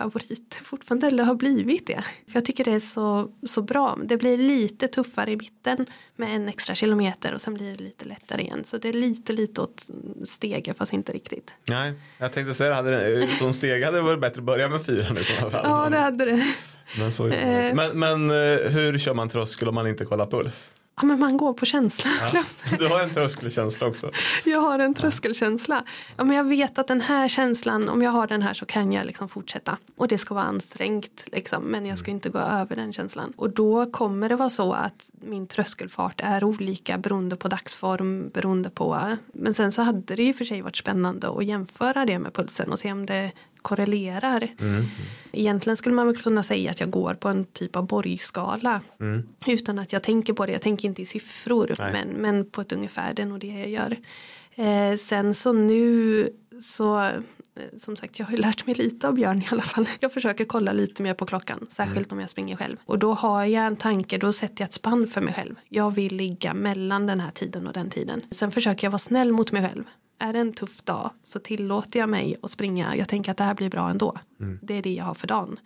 favoriter 0.00 0.64
fortfarande, 0.64 1.06
eller 1.06 1.24
har 1.24 1.34
blivit 1.34 1.86
det. 1.86 2.02
För 2.26 2.34
jag 2.34 2.44
tycker 2.44 2.64
det 2.64 2.72
är 2.72 2.78
så, 2.80 3.30
så 3.42 3.62
bra. 3.62 3.98
Det 4.04 4.16
blir 4.16 4.38
lite 4.38 4.88
tuffare 4.88 5.30
i 5.30 5.36
mitten 5.36 5.86
med 6.16 6.36
en 6.36 6.48
extra 6.48 6.74
kilometer 6.74 7.34
och 7.34 7.40
sen 7.40 7.54
blir 7.54 7.70
det 7.76 7.82
lite 7.84 8.04
lättare 8.04 8.42
igen. 8.42 8.64
Så 8.64 8.78
det 8.78 8.88
är 8.88 8.92
lite, 8.92 9.32
lite 9.32 9.60
åt 9.60 9.86
stege 10.24 10.74
fast 10.74 10.92
inte 10.92 11.12
riktigt. 11.12 11.52
Nej, 11.68 11.92
jag 12.18 12.32
tänkte 12.32 12.54
säga 12.54 12.74
hade 12.74 12.90
det, 12.90 13.26
som 13.26 13.52
steg 13.52 13.84
hade 13.84 13.96
det 13.96 14.02
varit 14.02 14.20
bättre 14.20 14.38
att 14.40 14.44
börja 14.46 14.68
med 14.68 14.84
fyran 14.86 15.18
i 15.18 15.24
sådana 15.24 15.50
fall. 15.50 15.60
Ja, 15.64 15.88
det 15.90 15.98
hade 15.98 16.24
det. 16.24 16.42
Men, 16.98 17.12
så, 17.12 17.28
Eh. 17.28 17.74
men, 17.74 17.98
men 17.98 18.30
eh, 18.30 18.70
hur 18.70 18.98
kör 18.98 19.14
man 19.14 19.28
tröskel 19.28 19.68
om 19.68 19.74
man 19.74 19.86
inte 19.86 20.04
kollar 20.04 20.26
puls? 20.26 20.70
Ja, 21.00 21.06
men 21.06 21.20
man 21.20 21.36
går 21.36 21.52
på 21.52 21.64
känsla. 21.64 22.10
Ja. 22.32 22.44
Du 22.78 22.86
har 22.86 23.00
en 23.00 23.10
tröskelkänsla 23.10 23.86
också. 23.86 24.10
Jag 24.44 24.60
har 24.60 24.78
en 24.78 24.94
tröskelkänsla. 24.94 25.84
Ja, 26.16 26.24
men 26.24 26.36
jag 26.36 26.44
vet 26.44 26.78
att 26.78 26.88
den 26.88 27.00
här 27.00 27.28
känslan, 27.28 27.88
om 27.88 28.02
jag 28.02 28.10
har 28.10 28.26
den 28.26 28.42
här 28.42 28.54
så 28.54 28.66
kan 28.66 28.92
jag 28.92 29.06
liksom 29.06 29.28
fortsätta. 29.28 29.76
Och 29.96 30.08
det 30.08 30.18
ska 30.18 30.34
vara 30.34 30.44
ansträngt, 30.44 31.28
liksom, 31.32 31.62
men 31.62 31.86
jag 31.86 31.98
ska 31.98 32.10
inte 32.10 32.28
gå 32.28 32.38
över 32.38 32.76
den 32.76 32.92
känslan. 32.92 33.32
Och 33.36 33.50
då 33.50 33.90
kommer 33.90 34.28
det 34.28 34.36
vara 34.36 34.50
så 34.50 34.72
att 34.72 35.10
min 35.20 35.46
tröskelfart 35.46 36.20
är 36.24 36.44
olika 36.44 36.98
beroende 36.98 37.36
på 37.36 37.48
dagsform, 37.48 38.28
beroende 38.28 38.70
på... 38.70 39.16
Men 39.32 39.54
sen 39.54 39.72
så 39.72 39.82
hade 39.82 40.14
det 40.14 40.22
ju 40.22 40.32
för 40.32 40.44
sig 40.44 40.62
varit 40.62 40.76
spännande 40.76 41.28
att 41.28 41.44
jämföra 41.44 42.06
det 42.06 42.18
med 42.18 42.34
pulsen 42.34 42.72
och 42.72 42.78
se 42.78 42.92
om 42.92 43.06
det 43.06 43.32
korrelerar. 43.60 44.48
Mm. 44.60 44.84
Egentligen 45.32 45.76
skulle 45.76 45.94
man 45.94 46.06
väl 46.06 46.16
kunna 46.16 46.42
säga 46.42 46.70
att 46.70 46.80
jag 46.80 46.90
går 46.90 47.14
på 47.14 47.28
en 47.28 47.44
typ 47.44 47.76
av 47.76 47.86
borgskala. 47.86 48.80
Mm. 49.00 49.22
Utan 49.46 49.78
att 49.78 49.92
jag 49.92 50.02
tänker 50.02 50.32
på 50.32 50.46
det. 50.46 50.52
Jag 50.52 50.62
tänker 50.62 50.88
inte 50.88 51.02
i 51.02 51.06
siffror. 51.06 51.74
Nej. 51.78 51.92
Men, 51.92 52.08
men 52.08 52.50
på 52.50 52.60
ett 52.60 52.72
ungefär. 52.72 53.12
Det 53.12 53.22
är 53.22 53.26
nog 53.26 53.40
det 53.40 53.46
jag 53.46 53.68
gör. 53.68 53.96
Eh, 54.54 54.96
sen 54.96 55.34
så 55.34 55.52
nu 55.52 56.28
så. 56.60 57.00
eh, 57.04 57.12
Som 57.78 57.96
sagt 57.96 58.18
jag 58.18 58.26
har 58.26 58.32
ju 58.32 58.38
lärt 58.38 58.66
mig 58.66 58.74
lite 58.74 59.08
av 59.08 59.14
Björn 59.14 59.38
i 59.38 59.46
alla 59.50 59.62
fall. 59.62 59.88
Jag 60.00 60.12
försöker 60.12 60.44
kolla 60.44 60.72
lite 60.72 61.02
mer 61.02 61.14
på 61.14 61.26
klockan. 61.26 61.66
Särskilt 61.70 62.12
om 62.12 62.20
jag 62.20 62.30
springer 62.30 62.56
själv. 62.56 62.76
Och 62.86 62.98
då 62.98 63.14
har 63.14 63.44
jag 63.44 63.66
en 63.66 63.76
tanke. 63.76 64.18
Då 64.18 64.32
sätter 64.32 64.54
jag 64.62 64.66
ett 64.66 64.72
spann 64.72 65.06
för 65.06 65.20
mig 65.20 65.34
själv. 65.34 65.54
Jag 65.68 65.90
vill 65.94 66.16
ligga 66.16 66.54
mellan 66.54 67.06
den 67.06 67.20
här 67.20 67.30
tiden 67.30 67.66
och 67.66 67.72
den 67.72 67.90
tiden. 67.90 68.22
Sen 68.30 68.50
försöker 68.50 68.86
jag 68.86 68.90
vara 68.90 68.98
snäll 68.98 69.32
mot 69.32 69.52
mig 69.52 69.68
själv. 69.68 69.84
Är 70.20 70.32
det 70.32 70.38
en 70.38 70.52
tuff 70.52 70.82
dag 70.82 71.10
så 71.22 71.38
tillåter 71.38 72.00
jag 72.00 72.08
mig 72.08 72.36
att 72.42 72.50
springa. 72.50 72.96
Jag 72.96 73.08
tänker 73.08 73.30
att 73.30 73.36
det 73.36 73.44
här 73.44 73.54
blir 73.54 73.70
bra 73.70 73.90
ändå. 73.90 74.16
Det 74.62 74.74
är 74.74 74.82
det 74.82 74.92
jag 74.92 75.04
har 75.04 75.14
för 75.14 75.26
dagen. 75.26 75.58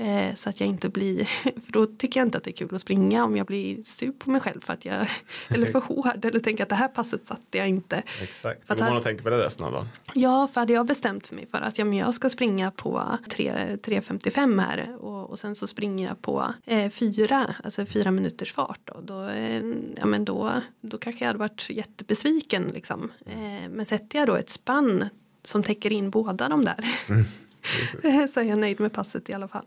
Eh, 0.00 0.34
så 0.34 0.50
att 0.50 0.60
jag 0.60 0.68
inte 0.68 0.88
blir, 0.88 1.24
för 1.60 1.72
då 1.72 1.86
tycker 1.86 2.20
jag 2.20 2.26
inte 2.26 2.38
att 2.38 2.44
det 2.44 2.50
är 2.50 2.56
kul 2.56 2.74
att 2.74 2.80
springa 2.80 3.24
om 3.24 3.36
jag 3.36 3.46
blir 3.46 3.82
sur 3.84 4.12
på 4.12 4.30
mig 4.30 4.40
själv 4.40 4.60
för 4.60 4.72
att 4.72 4.84
jag, 4.84 5.06
eller 5.48 5.66
för 5.66 5.80
hård 5.80 6.24
eller 6.24 6.40
tänker 6.40 6.62
att 6.62 6.68
det 6.68 6.74
här 6.74 6.88
passet 6.88 7.26
satte 7.26 7.58
jag 7.58 7.68
inte. 7.68 8.02
Exakt. 8.22 8.66
För 8.66 8.74
Då 8.74 8.84
går 8.84 8.88
man 8.88 8.98
och 8.98 9.02
tänker 9.02 9.22
på 9.22 9.30
det 9.30 9.38
resten 9.38 9.66
av 9.66 9.72
dagen. 9.72 9.88
Ja, 10.14 10.48
för 10.48 10.60
hade 10.60 10.72
jag 10.72 10.86
bestämt 10.86 11.26
för 11.26 11.34
mig 11.34 11.46
för 11.46 11.58
att 11.58 11.78
ja, 11.78 11.84
men 11.84 11.98
jag 11.98 12.14
ska 12.14 12.30
springa 12.30 12.70
på 12.70 13.18
3 13.30 13.52
3.55 13.82 14.60
här 14.60 14.96
och, 15.00 15.30
och 15.30 15.38
sen 15.38 15.54
så 15.54 15.66
springer 15.66 16.08
jag 16.08 16.22
på 16.22 16.54
eh, 16.66 16.90
fyra, 16.90 17.54
alltså 17.64 17.86
fyra 17.86 18.10
minuters 18.10 18.52
fart 18.52 18.80
då, 18.84 19.00
då, 19.02 19.28
eh, 19.28 19.62
ja, 19.96 20.06
men 20.06 20.24
då, 20.24 20.52
då 20.80 20.98
kanske 20.98 21.24
jag 21.24 21.26
hade 21.26 21.38
varit 21.38 21.70
jättebesviken 21.70 22.70
liksom. 22.74 23.12
Eh, 23.26 23.68
men 23.70 23.86
sätter 23.86 24.18
jag 24.18 24.28
då 24.28 24.36
ett 24.36 24.50
spann 24.50 25.08
som 25.42 25.62
täcker 25.62 25.92
in 25.92 26.10
båda 26.10 26.48
de 26.48 26.64
där 26.64 26.84
så 28.28 28.40
är 28.40 28.44
jag 28.44 28.58
nöjd 28.58 28.80
med 28.80 28.92
passet 28.92 29.30
i 29.30 29.32
alla 29.32 29.48
fall. 29.48 29.64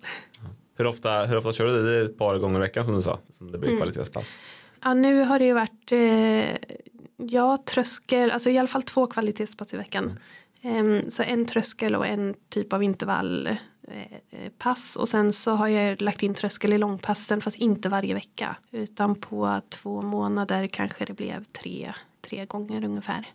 Hur 0.78 0.86
ofta, 0.88 1.26
hur 1.26 1.38
ofta 1.38 1.52
kör 1.52 1.66
du 1.66 1.72
det? 1.74 1.92
Det 1.92 1.98
är 1.98 2.04
ett 2.04 2.18
par 2.18 2.38
gånger 2.38 2.60
i 2.60 2.62
veckan 2.62 2.86
som 2.86 2.96
du 2.96 3.02
sa. 3.02 3.20
Som 3.30 3.52
det 3.52 3.58
blir 3.58 3.70
Mm. 3.70 3.82
kvalitetspass. 3.82 4.38
Ja, 4.84 4.94
nu 4.94 5.22
har 5.24 5.40
det 5.40 5.46
ju 5.46 5.54
varit 5.54 5.92
eh, 5.92 6.56
ja, 7.18 7.58
tröskel, 7.66 8.32
alltså 8.32 8.50
i 8.50 8.58
alla 8.58 8.68
fall 8.68 8.84
två 8.84 9.08
kvalitetspass 9.08 9.74
i 9.74 9.78
veckan. 9.78 10.20
Em, 10.62 11.12
så 11.12 11.24
en 11.24 11.46
tröskel 11.46 11.96
och 11.96 12.08
en 12.08 12.36
typ 12.50 12.74
av 12.74 12.84
intervallpass. 12.84 13.60
Eh, 14.32 14.50
pass. 14.58 14.96
och 14.96 15.10
sen 15.10 15.34
så 15.34 15.52
har 15.52 15.68
jag 15.68 16.02
lagt 16.02 16.24
in 16.24 16.34
tröskel 16.34 16.74
i 16.74 16.78
långpassen 16.78 17.42
fast 17.42 17.60
inte 17.60 17.90
varje 17.90 18.14
vecka. 18.14 18.56
Utan 18.72 19.16
på 19.16 19.62
två 19.70 20.02
månader 20.02 20.68
kanske 20.68 21.06
det 21.06 21.14
blev 21.14 21.44
tre, 21.44 21.94
tre 22.22 22.46
gånger 22.46 22.84
ungefär. 22.86 23.28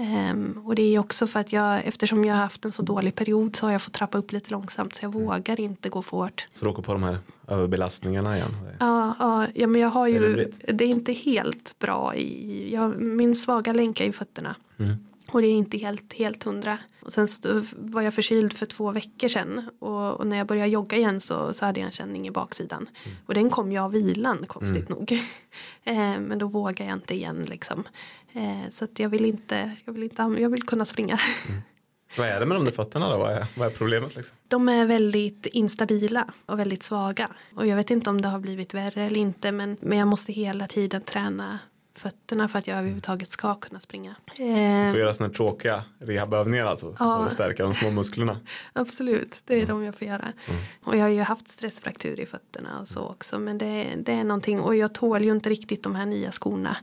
Ehm, 0.00 0.60
och 0.64 0.74
det 0.74 0.94
är 0.94 0.98
också 0.98 1.26
för 1.26 1.40
att 1.40 1.52
jag, 1.52 1.84
eftersom 1.84 2.24
jag 2.24 2.34
har 2.34 2.42
haft 2.42 2.64
en 2.64 2.72
så 2.72 2.82
dålig 2.82 3.14
period 3.14 3.56
så 3.56 3.66
har 3.66 3.72
jag 3.72 3.82
fått 3.82 3.92
trappa 3.92 4.18
upp 4.18 4.32
lite 4.32 4.50
långsamt 4.50 4.94
så 4.94 5.04
jag 5.04 5.12
vågar 5.12 5.60
inte 5.60 5.88
gå 5.88 6.02
för 6.02 6.16
hårt. 6.16 6.48
Så 6.54 6.64
du 6.64 6.70
åker 6.70 6.82
på 6.82 6.92
de 6.92 7.02
här 7.02 7.18
överbelastningarna 7.48 8.36
igen. 8.36 8.50
Ja, 8.80 9.14
ja, 9.18 9.46
ja 9.54 9.66
men 9.66 9.80
jag 9.80 9.88
har 9.88 10.08
är 10.08 10.12
ju, 10.12 10.50
det 10.72 10.84
är 10.84 10.88
inte 10.88 11.12
helt 11.12 11.78
bra 11.78 12.14
i, 12.14 12.72
jag, 12.72 13.00
min 13.00 13.36
svaga 13.36 13.72
länk 13.72 14.00
är 14.00 14.04
i 14.04 14.12
fötterna. 14.12 14.54
Mm. 14.78 14.96
Och 15.30 15.40
det 15.40 15.46
är 15.46 15.52
inte 15.52 15.78
helt, 15.78 16.12
helt 16.12 16.42
hundra. 16.42 16.78
Och 17.08 17.12
sen 17.12 17.28
var 17.76 18.02
jag 18.02 18.14
förkyld 18.14 18.52
för 18.52 18.66
två 18.66 18.92
veckor 18.92 19.28
sedan. 19.28 19.70
Och, 19.78 20.20
och 20.20 20.26
när 20.26 20.36
jag 20.36 20.46
började 20.46 20.68
jogga 20.68 20.96
igen 20.96 21.20
så, 21.20 21.52
så 21.54 21.66
hade 21.66 21.80
jag 21.80 21.86
en 21.86 21.92
känning 21.92 22.26
i 22.26 22.30
baksidan. 22.30 22.88
Och 23.26 23.34
den 23.34 23.50
kom 23.50 23.72
ju 23.72 23.78
av 23.78 23.92
vilan 23.92 24.44
konstigt 24.46 24.88
nog. 24.88 25.12
eh, 25.84 26.20
men 26.20 26.38
då 26.38 26.46
vågar 26.46 26.86
jag 26.86 26.94
inte 26.94 27.14
igen 27.14 27.44
liksom. 27.48 27.84
Eh, 28.32 28.70
så 28.70 28.84
att 28.84 28.98
jag 28.98 29.08
vill 29.08 29.24
inte, 29.24 29.76
jag 29.84 29.92
vill 29.92 30.02
inte, 30.02 30.34
jag 30.38 30.50
vill 30.50 30.62
kunna 30.62 30.84
springa. 30.84 31.18
Vad 32.16 32.28
är 32.28 32.40
det 32.40 32.46
med 32.46 32.56
de 32.56 32.64
där 32.64 32.72
fötterna 32.72 33.08
då? 33.08 33.18
Vad 33.18 33.32
är, 33.32 33.46
vad 33.54 33.66
är 33.66 33.72
problemet 33.72 34.16
liksom? 34.16 34.36
De 34.48 34.68
är 34.68 34.86
väldigt 34.86 35.46
instabila 35.46 36.26
och 36.46 36.58
väldigt 36.58 36.82
svaga. 36.82 37.30
Och 37.54 37.66
jag 37.66 37.76
vet 37.76 37.90
inte 37.90 38.10
om 38.10 38.20
det 38.20 38.28
har 38.28 38.38
blivit 38.38 38.74
värre 38.74 39.02
eller 39.02 39.20
inte. 39.20 39.52
Men, 39.52 39.76
men 39.80 39.98
jag 39.98 40.08
måste 40.08 40.32
hela 40.32 40.66
tiden 40.66 41.02
träna 41.02 41.58
fötterna 41.98 42.48
för 42.48 42.58
att 42.58 42.66
jag 42.66 42.78
överhuvudtaget 42.78 43.28
ska 43.30 43.54
kunna 43.54 43.80
springa. 43.80 44.14
Du 44.36 44.42
Eh, 44.42 44.90
får 44.90 45.00
göra 45.00 45.12
sådana 45.14 45.28
här 45.28 45.34
tråkiga 45.34 45.84
rehabövningar 45.98 46.66
alltså. 46.66 46.96
Ja. 46.98 47.18
Och 47.18 47.32
stärka 47.32 47.62
de 47.62 47.74
små 47.74 47.90
musklerna. 47.90 48.40
absolut, 48.72 49.42
det 49.44 49.62
är 49.62 49.66
de 49.66 49.84
jag 49.84 49.94
får 49.94 50.08
göra. 50.08 50.32
Och 50.84 50.96
jag 50.96 51.00
har 51.00 51.08
ju 51.08 51.22
haft 51.22 51.48
stressfraktur 51.48 52.20
i 52.20 52.26
fötterna 52.26 52.80
och 52.80 52.88
så 52.88 53.00
också. 53.00 53.38
Men 53.38 53.58
det, 53.58 53.94
det 53.96 54.12
är 54.12 54.24
någonting. 54.24 54.60
Och 54.60 54.76
jag 54.76 54.92
tål 54.94 55.24
ju 55.24 55.32
inte 55.32 55.50
riktigt 55.50 55.82
de 55.82 55.94
här 55.94 56.06
nya 56.06 56.32
skorna. 56.32 56.76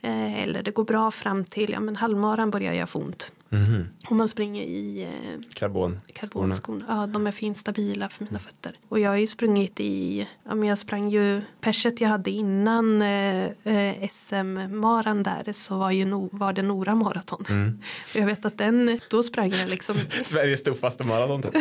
Eh, 0.00 0.42
eller 0.42 0.62
det 0.62 0.70
går 0.70 0.84
bra 0.84 1.10
fram 1.10 1.44
till, 1.44 1.70
ja 1.72 1.80
men 1.80 1.96
halvmaran 1.96 2.50
börjar 2.50 2.72
jag 2.72 2.88
få 2.88 2.98
ont. 2.98 3.32
Mhm. 3.52 3.86
Om 4.08 4.16
man 4.16 4.28
springer 4.28 4.62
i 4.62 5.02
eh, 5.02 5.40
Karbon. 5.54 6.00
Karbonskorna. 6.12 6.84
Ja, 6.88 7.06
de 7.06 7.26
är 7.26 7.30
fint 7.30 7.56
stabila 7.58 8.08
för 8.08 8.24
mina 8.24 8.38
fötter. 8.38 8.72
Och 8.88 8.98
jag 9.00 9.10
har 9.10 9.16
ju 9.16 9.26
sprungit 9.26 9.80
i, 9.80 10.28
ja 10.44 10.54
men 10.54 10.68
jag 10.68 10.78
sprang 10.78 11.08
ju, 11.10 11.42
perset 11.60 12.00
jag 12.00 12.08
hade 12.08 12.30
innan 12.30 13.02
eh, 13.02 13.44
eh, 13.64 14.08
SM-maran 14.08 15.22
där 15.22 15.52
så 15.52 15.78
var, 15.78 15.90
ju 15.90 16.04
no, 16.04 16.28
var 16.32 16.52
det 16.52 16.62
Nora 16.62 16.94
maraton. 16.94 17.44
Mm. 17.48 17.78
Och 18.10 18.16
jag 18.20 18.26
vet 18.26 18.44
att 18.44 18.58
den, 18.58 19.00
då 19.10 19.22
sprang 19.22 19.50
jag 19.50 19.68
liksom, 19.68 19.94
Sveriges 20.24 20.62
tuffaste 20.62 21.04
maraton 21.06 21.42
typ. 21.42 21.54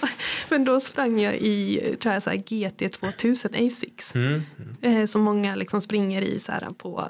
men 0.50 0.64
då 0.64 0.80
sprang 0.80 1.20
jag 1.20 1.34
i, 1.36 1.80
tror 2.02 2.14
jag 2.14 2.22
så 2.22 2.30
här 2.30 2.36
GT 2.36 2.92
2000 2.92 3.54
Asics. 3.66 4.14
Mm. 4.14 4.42
Eh, 4.82 5.06
som 5.06 5.22
många 5.22 5.54
liksom 5.54 5.80
springer 5.80 6.22
i 6.22 6.38
så 6.38 6.52
här 6.52 6.68
på, 6.78 7.04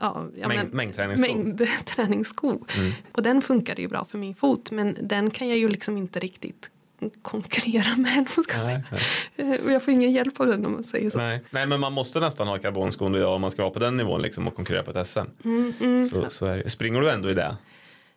ja, 0.00 0.26
ja, 0.40 0.48
Mängd- 0.48 0.56
men- 0.56 0.66
mängdträningssko. 0.76 1.26
mängdträningssko. 1.34 2.48
Mm. 2.78 2.92
Och 3.12 3.22
den 3.22 3.42
funkade 3.66 3.82
ju 3.82 3.88
bra 3.88 4.04
för 4.04 4.18
min 4.18 4.34
fot 4.34 4.70
men 4.70 4.96
den 5.02 5.30
kan 5.30 5.48
jag 5.48 5.58
ju 5.58 5.68
liksom 5.68 5.96
inte 5.96 6.18
riktigt 6.20 6.70
konkurrera 7.22 7.96
med. 7.96 8.26
man 8.36 8.44
ska. 8.44 8.58
Nej, 8.64 8.82
nej. 9.36 9.60
Eh, 9.66 9.72
Jag 9.72 9.82
får 9.82 9.94
ingen 9.94 10.12
hjälp 10.12 10.40
av 10.40 10.46
den 10.46 10.66
om 10.66 10.72
man 10.72 10.84
säger 10.84 11.10
så. 11.10 11.18
Nej. 11.18 11.42
Nej, 11.50 11.66
men 11.66 11.80
man 11.80 11.92
måste 11.92 12.20
nästan 12.20 12.48
ha 12.48 12.58
karbonskon 12.58 13.14
idag 13.14 13.34
om 13.34 13.40
man 13.40 13.50
ska 13.50 13.62
vara 13.62 13.72
på 13.72 13.78
den 13.78 13.96
nivån 13.96 14.22
liksom 14.22 14.48
och 14.48 14.54
konkurrera 14.54 14.82
på 14.82 14.90
ett 14.98 15.06
SM. 15.06 15.18
Mm, 15.44 15.72
mm. 15.80 16.08
Så, 16.08 16.30
så 16.30 16.44
det. 16.46 16.70
Springer 16.70 17.00
du 17.00 17.10
ändå 17.10 17.30
i 17.30 17.34
det? 17.34 17.56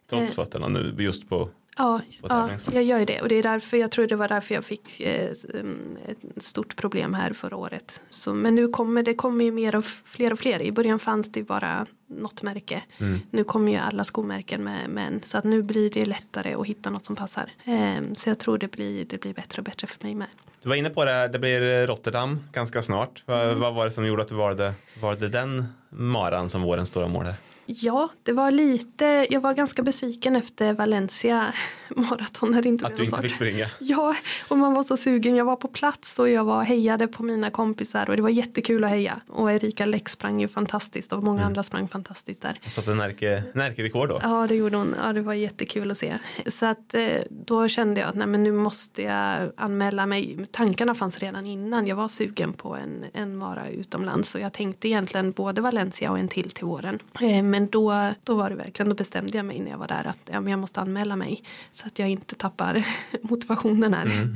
Trots 0.09 0.31
Eh. 0.37 0.43
fötterna 0.43 0.67
nu 0.67 0.95
just 0.99 1.29
på 1.29 1.49
Ja, 1.79 2.01
ja, 2.21 2.49
jag 2.71 2.83
gör 2.83 3.05
det. 3.05 3.21
Och 3.21 3.29
det 3.29 3.35
är 3.35 3.43
därför 3.43 3.77
jag 3.77 3.91
tror 3.91 4.07
det 4.07 4.15
var 4.15 4.27
därför 4.27 4.55
jag 4.55 4.65
fick 4.65 4.99
eh, 5.01 5.31
mm, 5.53 5.97
ett 6.07 6.43
stort 6.43 6.75
problem 6.75 7.13
här 7.13 7.33
förra 7.33 7.55
året. 7.57 8.01
Så, 8.09 8.33
men 8.33 8.55
nu 8.55 8.67
kommer 8.67 9.03
det 9.03 9.13
kommer 9.13 9.45
ju 9.45 9.51
mer 9.51 9.75
och 9.75 9.85
fler 9.85 10.33
och 10.33 10.39
fler. 10.39 10.61
I 10.61 10.71
början 10.71 10.99
fanns 10.99 11.31
det 11.31 11.43
bara 11.43 11.85
något 12.07 12.41
märke. 12.41 12.83
Mm. 12.97 13.19
Nu 13.31 13.43
kommer 13.43 13.71
ju 13.71 13.77
alla 13.77 14.03
skomärken 14.03 14.63
med, 14.63 15.07
en. 15.07 15.21
Så 15.23 15.37
att 15.37 15.43
nu 15.43 15.63
blir 15.63 15.89
det 15.89 16.05
lättare 16.05 16.53
att 16.53 16.67
hitta 16.67 16.89
något 16.89 17.05
som 17.05 17.15
passar. 17.15 17.49
Eh, 17.65 18.13
så 18.13 18.29
jag 18.29 18.39
tror 18.39 18.57
det 18.57 18.71
blir, 18.71 19.05
det 19.05 19.17
blir 19.21 19.33
bättre 19.33 19.59
och 19.59 19.65
bättre 19.65 19.87
för 19.87 20.03
mig 20.03 20.15
med. 20.15 20.27
Du 20.63 20.69
var 20.69 20.75
inne 20.75 20.89
på 20.89 21.05
det, 21.05 21.27
det 21.27 21.39
blir 21.39 21.87
Rotterdam 21.87 22.39
ganska 22.51 22.81
snart. 22.81 23.23
Vad, 23.25 23.45
Mm. 23.47 23.59
vad 23.59 23.73
var 23.73 23.85
det 23.85 23.91
som 23.91 24.05
gjorde 24.07 24.21
att 24.21 24.27
du 24.27 24.35
valde, 24.35 24.73
valde 25.01 25.29
den 25.29 25.65
maran 25.89 26.49
som 26.49 26.61
vårens 26.61 26.89
stora 26.89 27.07
mål? 27.07 27.25
Här? 27.25 27.35
Ja, 27.71 28.09
det 28.23 28.31
var 28.31 28.51
lite, 28.51 29.27
jag 29.29 29.41
var 29.41 29.53
ganska 29.53 29.81
besviken 29.81 30.35
efter 30.35 30.73
Valencia 30.73 31.53
maraton 31.89 32.51
när 32.51 32.61
det 32.61 32.69
inte 32.69 32.85
Att 32.85 32.97
du 32.97 33.03
inte 33.03 33.15
någon 33.15 33.23
fick 33.23 33.35
springa. 33.35 33.67
Ja, 33.79 34.15
och 34.49 34.57
man 34.57 34.73
var 34.73 34.83
så 34.83 34.97
sugen. 34.97 35.35
Jag 35.35 35.45
var 35.45 35.55
på 35.55 35.67
plats 35.67 36.19
och 36.19 36.29
jag 36.29 36.43
var 36.43 36.63
hejade 36.63 37.07
på 37.07 37.23
mina 37.23 37.49
kompisar 37.49 38.09
och 38.09 38.15
det 38.15 38.21
var 38.21 38.29
jättekul 38.29 38.83
att 38.83 38.89
heja. 38.89 39.21
Och 39.27 39.51
Erika 39.51 39.85
Läck 39.85 40.09
sprang 40.09 40.41
ju 40.41 40.47
fantastiskt 40.47 41.13
och 41.13 41.23
många 41.23 41.45
andra 41.45 41.63
sprang 41.63 41.87
fantastiskt 41.87 42.41
där. 42.41 42.59
Och 42.65 42.71
satte 42.71 42.93
Närke, 42.93 43.43
Närke-rekord 43.53 44.09
då. 44.09 44.19
Ja, 44.23 44.47
det 44.47 44.55
gjorde 44.55 44.77
hon. 44.77 44.95
Ja, 45.03 45.13
det 45.13 45.21
var 45.21 45.33
jättekul 45.33 45.91
att 45.91 45.97
se. 45.97 46.17
Så 46.47 46.65
att 46.65 46.93
eh, 46.93 47.07
då 47.29 47.67
kände 47.67 48.01
jag 48.01 48.09
att 48.09 48.15
nej, 48.15 48.27
men 48.27 48.43
nu 48.43 48.51
måste 48.51 49.01
jag 49.01 49.51
anmäla 49.57 50.05
mig. 50.05 50.47
Tankarna 50.51 50.95
fanns 50.95 51.19
redan 51.19 51.45
innan. 51.45 51.87
Jag 51.87 51.95
var 51.95 52.07
sugen 52.07 52.53
på 52.53 52.75
en, 52.75 53.05
en 53.13 53.37
mara 53.37 53.69
utomlands 53.69 54.35
och 54.35 54.41
jag 54.41 54.53
tänkte 54.53 54.87
egentligen 54.87 55.31
både 55.31 55.61
Valencia 55.61 56.11
och 56.11 56.19
en 56.19 56.27
till 56.27 56.51
till 56.51 56.65
våren. 56.65 56.99
Eh, 57.21 57.43
men 57.59 57.69
då, 57.69 58.13
då 58.23 58.35
var 58.35 58.49
det 58.49 58.55
verkligen, 58.55 58.89
då 58.89 58.95
bestämde 58.95 59.37
jag 59.37 59.45
mig 59.45 59.59
när 59.59 59.71
jag 59.71 59.77
var 59.77 59.87
där 59.87 60.07
att 60.07 60.19
ja, 60.31 60.41
men 60.41 60.51
jag 60.51 60.59
måste 60.59 60.81
anmäla 60.81 61.15
mig 61.15 61.43
så 61.71 61.87
att 61.87 61.99
jag 61.99 62.09
inte 62.09 62.35
tappar 62.35 62.85
motivationen 63.21 63.93
här. 63.93 64.27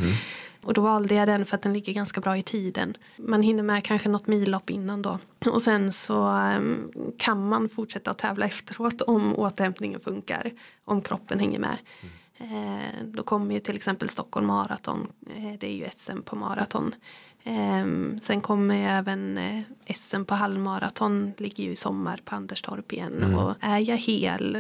Och 0.63 0.73
då 0.73 0.81
valde 0.81 1.15
jag 1.15 1.27
den 1.27 1.45
för 1.45 1.55
att 1.55 1.61
den 1.61 1.73
ligger 1.73 1.93
ganska 1.93 2.21
bra 2.21 2.37
i 2.37 2.41
tiden. 2.41 2.97
Man 3.17 3.41
hinner 3.41 3.63
med 3.63 3.83
kanske 3.83 4.09
något 4.09 4.27
millopp 4.27 4.69
innan 4.69 5.01
då. 5.01 5.19
Och 5.45 5.61
sen 5.61 5.91
så 5.91 6.27
ehm, 6.27 6.91
kan 7.17 7.47
man 7.47 7.69
fortsätta 7.69 8.13
tävla 8.13 8.45
efteråt 8.45 9.01
om 9.07 9.39
återhämtningen 9.39 9.99
funkar. 9.99 10.51
Om 10.85 11.01
kroppen 11.01 11.39
hänger 11.39 11.59
med. 11.59 11.77
Eh, 12.37 13.05
då 13.05 13.23
kommer 13.23 13.53
ju 13.53 13.59
till 13.59 13.75
exempel 13.75 14.09
Stockholm 14.09 14.47
Marathon. 14.47 15.07
Eh, 15.35 15.53
det 15.59 15.67
är 15.67 15.75
ju 15.75 15.89
SM 15.89 16.21
på 16.21 16.35
maraton. 16.35 16.95
Eh, 17.43 17.85
sen 18.21 18.41
kommer 18.41 18.75
ju 18.75 18.83
även 18.83 19.37
eh, 19.37 19.61
SM 19.95 20.23
på 20.23 20.35
halvmaraton. 20.35 21.33
Ligger 21.37 21.63
ju 21.63 21.71
i 21.71 21.75
sommar 21.75 22.19
på 22.25 22.35
Anderstorp 22.35 22.93
igen. 22.93 23.23
Mm. 23.23 23.35
Och 23.35 23.55
är 23.59 23.79
jag 23.79 23.97
hel 23.97 24.55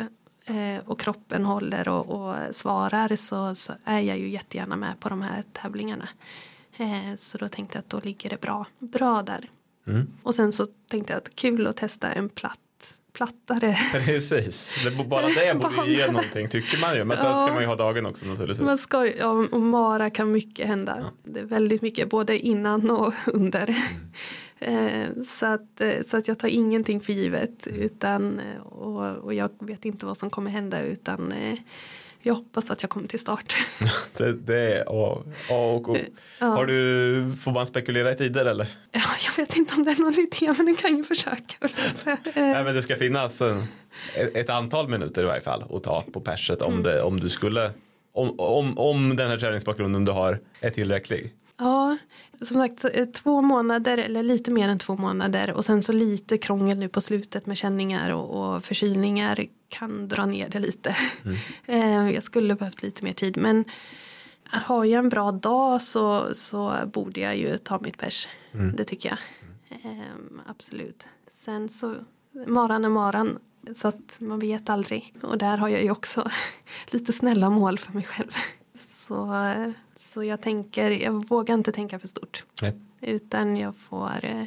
eh, 0.45 0.77
och 0.85 0.99
kroppen 0.99 1.45
håller 1.45 1.87
och, 1.87 2.09
och 2.09 2.55
svarar 2.55 3.15
så, 3.15 3.55
så 3.55 3.73
är 3.83 3.99
jag 3.99 4.19
ju 4.19 4.29
jättegärna 4.29 4.75
med 4.75 4.99
på 4.99 5.09
de 5.09 5.21
här 5.21 5.43
tävlingarna. 5.51 6.07
Eh, 6.77 7.15
så 7.15 7.37
då 7.37 7.47
tänkte 7.47 7.77
jag 7.77 7.79
att 7.79 7.89
då 7.89 7.99
ligger 8.03 8.29
det 8.29 8.41
bra, 8.41 8.65
bra 8.79 9.21
där. 9.21 9.49
Mm. 9.87 10.07
Och 10.23 10.35
sen 10.35 10.51
så 10.51 10.67
tänkte 10.87 11.13
jag 11.13 11.17
att 11.17 11.35
kul 11.35 11.67
att 11.67 11.77
testa 11.77 12.11
en 12.11 12.29
platt, 12.29 12.59
plattare. 13.13 13.77
Precis, 13.91 14.75
det, 14.83 14.91
bara 15.05 15.27
det 15.27 15.55
borde 15.59 15.87
ju 15.91 15.97
ge 15.97 16.07
någonting 16.07 16.49
tycker 16.49 16.81
man 16.81 16.95
ju. 16.95 17.03
Men 17.05 17.17
sen 17.17 17.35
ska 17.35 17.47
Ja. 17.47 17.53
man 17.53 17.61
ju 17.61 17.67
ha 17.67 17.75
dagen 17.75 18.05
också 18.05 18.25
naturligtvis. 18.25 18.65
Man 18.65 18.77
ska, 18.77 19.07
ja, 19.07 19.29
och 19.51 19.61
Mara 19.61 20.09
kan 20.09 20.31
mycket 20.31 20.67
hända. 20.67 21.11
Det 21.23 21.39
är 21.39 21.43
väldigt 21.43 21.81
mycket 21.81 22.09
både 22.09 22.39
innan 22.39 22.89
och 22.91 23.13
under. 23.25 23.75
Eh, 24.59 25.07
så, 25.27 25.45
att, 25.45 25.81
eh, 25.81 26.01
så 26.05 26.17
att 26.17 26.27
jag 26.27 26.39
tar 26.39 26.47
ingenting 26.47 27.01
för 27.01 27.13
givet. 27.13 27.67
Utan, 27.67 28.39
eh, 28.39 28.61
och, 28.61 29.17
och 29.17 29.33
jag 29.33 29.49
vet 29.59 29.85
inte 29.85 30.05
vad 30.05 30.17
som 30.17 30.29
kommer 30.29 30.51
hända 30.51 30.81
utan 30.81 31.33
jag 32.23 32.33
hoppas 32.33 32.71
att 32.71 32.81
jag 32.83 32.89
kommer 32.89 33.07
till 33.07 33.19
start. 33.19 33.55
Det, 34.17 34.33
det 34.33 34.59
är 34.77 34.83
A, 34.87 35.17
A 35.49 35.55
och 35.55 35.89
O. 35.89 35.97
Ja. 36.39 36.45
Har 36.47 36.65
du, 36.65 37.31
får 37.43 37.51
man 37.51 37.65
spekulera 37.65 38.11
i 38.11 38.15
tider 38.15 38.45
eller? 38.45 38.77
Ja, 38.91 39.01
jag 39.25 39.43
vet 39.45 39.55
inte 39.57 39.75
om 39.75 39.83
det 39.83 39.91
är 39.91 40.01
någon 40.01 40.13
idé 40.13 40.53
men 40.57 40.65
den 40.65 40.75
kan 40.75 40.97
ju 40.97 41.03
försöka. 41.03 41.55
Eh, 42.05 42.21
Nej 42.35 42.63
men 42.63 42.75
det 42.75 42.81
ska 42.81 42.95
finnas 42.95 43.41
ett, 43.41 44.35
ett 44.35 44.49
antal 44.49 44.89
minuter 44.89 45.23
i 45.23 45.25
varje 45.25 45.41
fall 45.41 45.63
att 45.73 45.83
ta 45.83 46.03
på 46.13 46.19
perset 46.19 46.61
om, 46.61 46.71
Mm. 46.73 46.83
det, 46.83 47.01
om 47.01 47.19
du 47.19 47.29
skulle 47.29 47.71
om, 48.13 48.39
om, 48.39 48.77
om 48.77 49.15
den 49.15 49.29
här 49.29 49.37
träningsbakgrunden 49.37 50.05
du 50.05 50.11
har 50.11 50.39
är 50.59 50.69
tillräcklig. 50.69 51.33
Ja, 51.57 51.97
som 52.41 52.57
sagt 52.57 52.85
eh, 52.93 53.05
två 53.05 53.41
månader 53.41 53.97
eller 53.97 54.23
lite 54.23 54.51
mer 54.51 54.69
än 54.69 54.79
två 54.79 54.95
månader 54.95 55.51
och 55.51 55.65
sen 55.65 55.83
så 55.83 55.91
lite 55.93 56.37
krångel 56.37 56.77
nu 56.79 56.89
på 56.89 57.01
slutet 57.01 57.45
med 57.45 57.57
känningar 57.57 58.09
och, 58.13 58.55
och 58.55 58.63
förkylningar 58.63 59.45
kan 59.73 60.07
dra 60.07 60.25
ner 60.25 60.49
det 60.49 60.59
lite. 60.59 60.95
Eh, 61.65 62.09
Jag 62.11 62.23
skulle 62.23 62.55
behövt 62.55 62.83
lite 62.83 63.03
mer 63.03 63.13
tid 63.13 63.37
men 63.37 63.65
har 64.43 64.85
jag 64.85 64.99
en 64.99 65.09
bra 65.09 65.31
dag 65.31 65.81
så, 65.81 66.33
så 66.33 66.73
borde 66.93 67.19
jag 67.19 67.37
ju 67.37 67.57
ta 67.57 67.79
mitt 67.79 67.97
pers. 67.97 68.27
Mm. 68.53 68.75
Det 68.75 68.83
tycker 68.83 69.09
jag. 69.09 69.17
Ehm, 69.83 70.41
absolut. 70.47 71.07
Sen 71.31 71.69
så 71.69 71.95
maran 72.47 72.85
är 72.85 72.89
maran 72.89 73.39
så 73.75 73.87
att 73.87 74.17
man 74.19 74.39
vet 74.39 74.69
aldrig. 74.69 75.13
Och 75.21 75.37
där 75.37 75.57
har 75.57 75.67
jag 75.69 75.83
ju 75.83 75.91
också 75.91 76.29
lite 76.91 77.13
snälla 77.13 77.49
mål 77.49 77.77
för 77.79 77.93
mig 77.93 78.03
själv. 78.03 78.31
Så, 78.79 79.45
så 79.97 80.23
jag 80.23 80.41
tänker, 80.41 80.91
jag 80.91 81.27
vågar 81.27 81.53
inte 81.53 81.71
tänka 81.71 81.99
för 81.99 82.07
stort. 82.07 82.43
Nej. 82.61 82.73
Utan 83.01 83.57
jag 83.57 83.75
får 83.75 84.19
eh, 84.25 84.43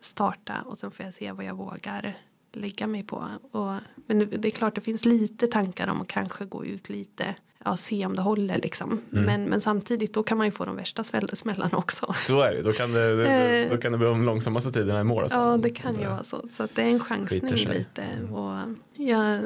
starta 0.00 0.62
och 0.66 0.78
sen 0.78 0.90
får 0.90 1.04
jag 1.04 1.14
se 1.14 1.32
vad 1.32 1.44
jag 1.44 1.54
vågar 1.54 2.18
lägga 2.56 2.86
mig 2.86 3.02
på. 3.02 3.28
Och, 3.52 3.74
men 4.06 4.18
det, 4.40 4.48
är 4.48 4.50
klart 4.50 4.74
det 4.74 4.80
finns 4.80 5.04
lite 5.04 5.46
tankar 5.46 5.88
om 5.88 6.02
att 6.02 6.08
kanske 6.08 6.44
gå 6.44 6.64
ut 6.64 6.88
lite. 6.88 7.34
Ja, 7.64 7.76
se 7.76 8.06
om 8.06 8.16
det 8.16 8.22
håller 8.22 8.58
liksom. 8.58 9.00
Mm. 9.12 9.24
Men, 9.24 9.44
men 9.44 9.60
samtidigt 9.60 10.14
då 10.14 10.22
kan 10.22 10.38
man 10.38 10.46
ju 10.46 10.50
få 10.50 10.64
de 10.64 10.76
värsta 10.76 11.04
smällarna 11.32 11.78
också. 11.78 12.14
Så 12.22 12.40
är 12.42 12.54
det, 12.54 12.62
då 12.62 12.72
kan 12.72 12.92
det, 12.92 13.16
det, 13.16 13.26
Eh. 13.28 13.70
då 13.70 13.76
kan 13.76 13.92
det 13.92 13.98
bli 13.98 14.06
de 14.06 14.24
långsammaste 14.24 14.72
tiderna 14.72 15.00
i 15.00 15.04
mål. 15.04 15.22
Alltså. 15.22 15.38
Ja, 15.38 15.56
det 15.56 15.70
kan 15.70 16.00
ju 16.00 16.06
vara 16.06 16.22
så. 16.22 16.48
Så 16.50 16.62
att 16.62 16.74
det 16.74 16.82
är 16.82 16.90
en 16.90 17.00
chansning 17.00 17.54
lite. 17.54 18.04
Och 18.32 18.58
jag, 18.94 19.40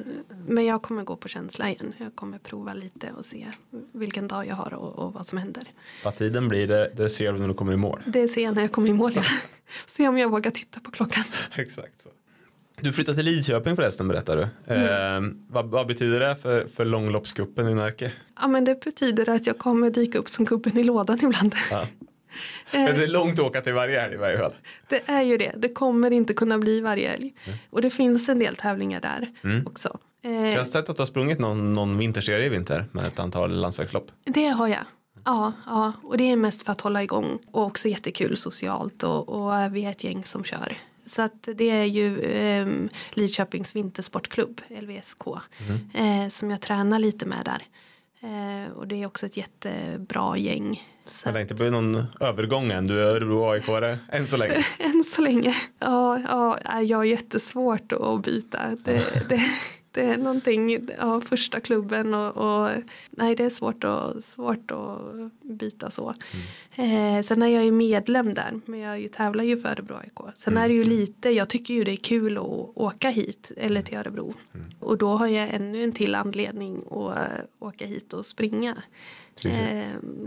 men 0.46 0.64
jag 0.64 0.82
kommer 0.82 1.02
gå 1.02 1.16
på 1.16 1.28
känsla 1.28 1.70
igen. 1.70 1.92
Jag 1.96 2.14
kommer 2.16 2.38
prova 2.38 2.74
lite 2.74 3.12
och 3.12 3.24
se 3.24 3.46
vilken 3.92 4.28
dag 4.28 4.46
jag 4.46 4.54
har 4.56 4.74
och, 4.74 4.98
och 4.98 5.12
vad 5.12 5.26
som 5.26 5.38
händer. 5.38 5.64
Vad 6.04 6.16
tiden 6.16 6.48
blir 6.48 6.66
det, 6.66 6.92
det 6.96 7.08
ser 7.08 7.32
du 7.32 7.38
när 7.38 7.48
du 7.48 7.54
kommer 7.54 7.72
i 7.72 7.76
mål. 7.76 8.02
Det 8.06 8.28
ser 8.28 8.44
jag 8.44 8.54
när 8.54 8.62
jag 8.62 8.72
kommer 8.72 8.88
i 8.88 8.92
mål. 8.92 9.12
Ja. 9.14 9.22
Se 9.86 10.08
om 10.08 10.18
jag 10.18 10.30
vågar 10.30 10.50
titta 10.50 10.80
på 10.80 10.90
klockan. 10.90 11.24
Exakt 11.56 12.00
så. 12.00 12.08
Du 12.83 12.93
flyttar 12.93 13.12
till 13.14 13.24
Lidköping 13.24 13.76
förresten 13.76 14.09
berättar 14.09 14.37
du. 14.37 14.74
Mm. 14.74 15.24
Eh, 15.24 15.33
vad, 15.49 15.66
vad 15.70 15.87
betyder 15.87 16.20
det 16.20 16.37
för, 16.37 16.66
för 16.66 16.85
långloppscupen 16.85 17.68
i 17.68 17.74
Närke? 17.74 18.12
Ja, 18.41 18.49
men 18.49 18.64
det 18.64 18.85
betyder 18.85 19.28
att 19.28 19.47
jag 19.47 19.59
kommer 19.59 19.91
dyka 19.91 20.18
upp 20.18 20.28
som 20.28 20.45
gubben 20.45 20.78
i 20.78 20.85
lådan 20.85 21.18
ibland. 21.22 21.55
Ja. 21.70 21.81
Eh, 21.83 21.87
Men 22.72 22.95
det 22.99 23.05
är 23.05 23.09
långt 23.12 23.39
att 23.39 23.45
åka 23.45 23.61
till 23.61 23.72
varje 23.72 24.01
helg 24.01 24.14
i 24.14 24.16
varje 24.16 24.39
fall. 24.39 24.53
Det 24.89 25.03
är 25.07 25.22
ju 25.22 25.37
det. 25.37 25.53
Det 25.57 25.68
kommer 25.68 26.11
inte 26.11 26.35
kunna 26.35 26.59
bli 26.59 26.81
varje 26.81 27.09
helg. 27.09 27.33
Och 27.70 27.83
det 27.83 27.91
finns 27.91 28.28
en 28.28 28.39
del 28.39 28.57
tävlingar 28.57 29.01
där 29.01 29.28
Mm. 29.45 29.66
också. 29.66 29.99
Jag 30.22 30.31
har 30.31 30.47
Eh, 30.47 30.64
sett 30.64 30.89
att 30.91 30.97
du 30.97 31.01
har 31.01 31.07
sprungit 31.07 31.39
någon, 31.39 31.72
någon 31.72 31.99
vinterserie 31.99 32.47
i 32.47 32.49
vinter 32.49 32.85
med 32.93 33.07
ett 33.07 33.18
antal 33.18 33.51
landsvägslopp. 33.61 34.11
det 34.24 34.47
har 34.49 34.68
jag. 34.68 34.85
Ja, 35.24 35.53
ja, 35.66 35.93
och 36.03 36.16
det 36.18 36.31
är 36.31 36.37
mest 36.37 36.62
för 36.62 36.72
att 36.72 36.81
hålla 36.81 37.03
igång 37.03 37.39
och 37.53 37.62
också 37.62 37.89
jättekul 37.89 38.37
socialt 38.37 39.03
och, 39.03 39.28
och 39.28 39.74
vi 39.76 39.85
är 39.85 39.91
ett 39.91 40.05
gäng 40.05 40.24
som 40.24 40.45
kör. 40.45 40.76
Så 41.11 41.22
att 41.22 41.48
det 41.54 41.70
är 41.70 41.84
ju 41.84 42.20
eh, 42.20 42.66
Lidköpings 43.11 43.76
vintersportklubb, 43.76 44.61
LVSK, 44.68 45.26
eh, 45.94 46.28
som 46.28 46.50
jag 46.50 46.61
tränar 46.61 46.98
lite 46.98 47.26
med 47.26 47.44
där. 47.44 47.62
Eh, 48.20 48.72
och 48.72 48.88
det 48.88 49.02
är 49.02 49.06
också 49.06 49.26
ett 49.26 49.36
jättebra 49.36 50.36
gäng. 50.36 50.82
Så 51.06 51.28
det 51.28 51.32
har 51.32 51.40
inte 51.40 51.54
blivit 51.54 51.72
någon 51.72 52.06
övergång 52.20 52.70
än. 52.70 52.86
Du 52.86 53.02
är 53.02 53.06
Örebro 53.06 53.50
aik 53.50 53.64
än 54.12 54.26
så 54.26 54.36
länge. 54.36 54.66
Än 54.78 55.04
så 55.04 55.22
länge. 55.22 55.54
Ja, 55.78 56.20
ja, 56.64 56.80
jag 56.82 56.98
har 56.98 57.04
jättesvårt 57.04 57.92
att 57.92 58.22
byta. 58.22 58.58
Det, 58.84 59.02
det, 59.28 59.42
det 59.93 60.01
är 60.01 60.16
någonting, 60.16 60.88
ja, 60.99 61.20
första 61.20 61.61
klubben 61.61 62.14
och, 62.14 62.36
och 62.36 62.70
nej 63.11 63.36
det 63.36 63.45
är 63.45 63.51
svårt, 63.51 63.84
att 63.84 64.24
svårt 64.24 64.70
att 64.70 64.99
byta 65.43 65.91
så. 65.91 66.14
Eh, 66.74 67.22
sen 67.22 67.43
är 67.43 67.47
jag 67.47 67.64
ju 67.64 67.72
medlem 67.72 68.34
där, 68.34 68.61
men 68.64 68.80
jag 68.80 69.01
ju, 69.01 69.09
tävlar 69.09 69.45
ju 69.45 69.57
för 69.57 69.68
Örebro 69.68 69.95
AIK. 69.95 70.34
Sen 70.36 70.57
är 70.57 70.68
det 70.68 70.74
ju 70.74 70.84
lite, 70.84 71.30
jag 71.30 71.49
tycker 71.49 71.74
ju 71.74 71.84
det 71.84 71.93
är 71.93 71.97
kul 71.97 72.38
att 72.38 72.72
åka 72.74 73.11
hit 73.11 73.53
eller 73.57 73.82
till 73.82 73.99
Örebro. 73.99 74.34
Och 74.78 74.99
då 74.99 75.09
har 75.09 75.26
jag 75.26 75.55
ännu 75.55 75.84
en 75.84 75.93
till 75.93 76.14
anledning 76.14 76.82
att 76.91 77.16
eh, 77.16 77.45
åka 77.59 77.86
hit 77.86 78.12
och 78.12 78.26
springa. 78.26 78.76
Eh, 79.45 79.82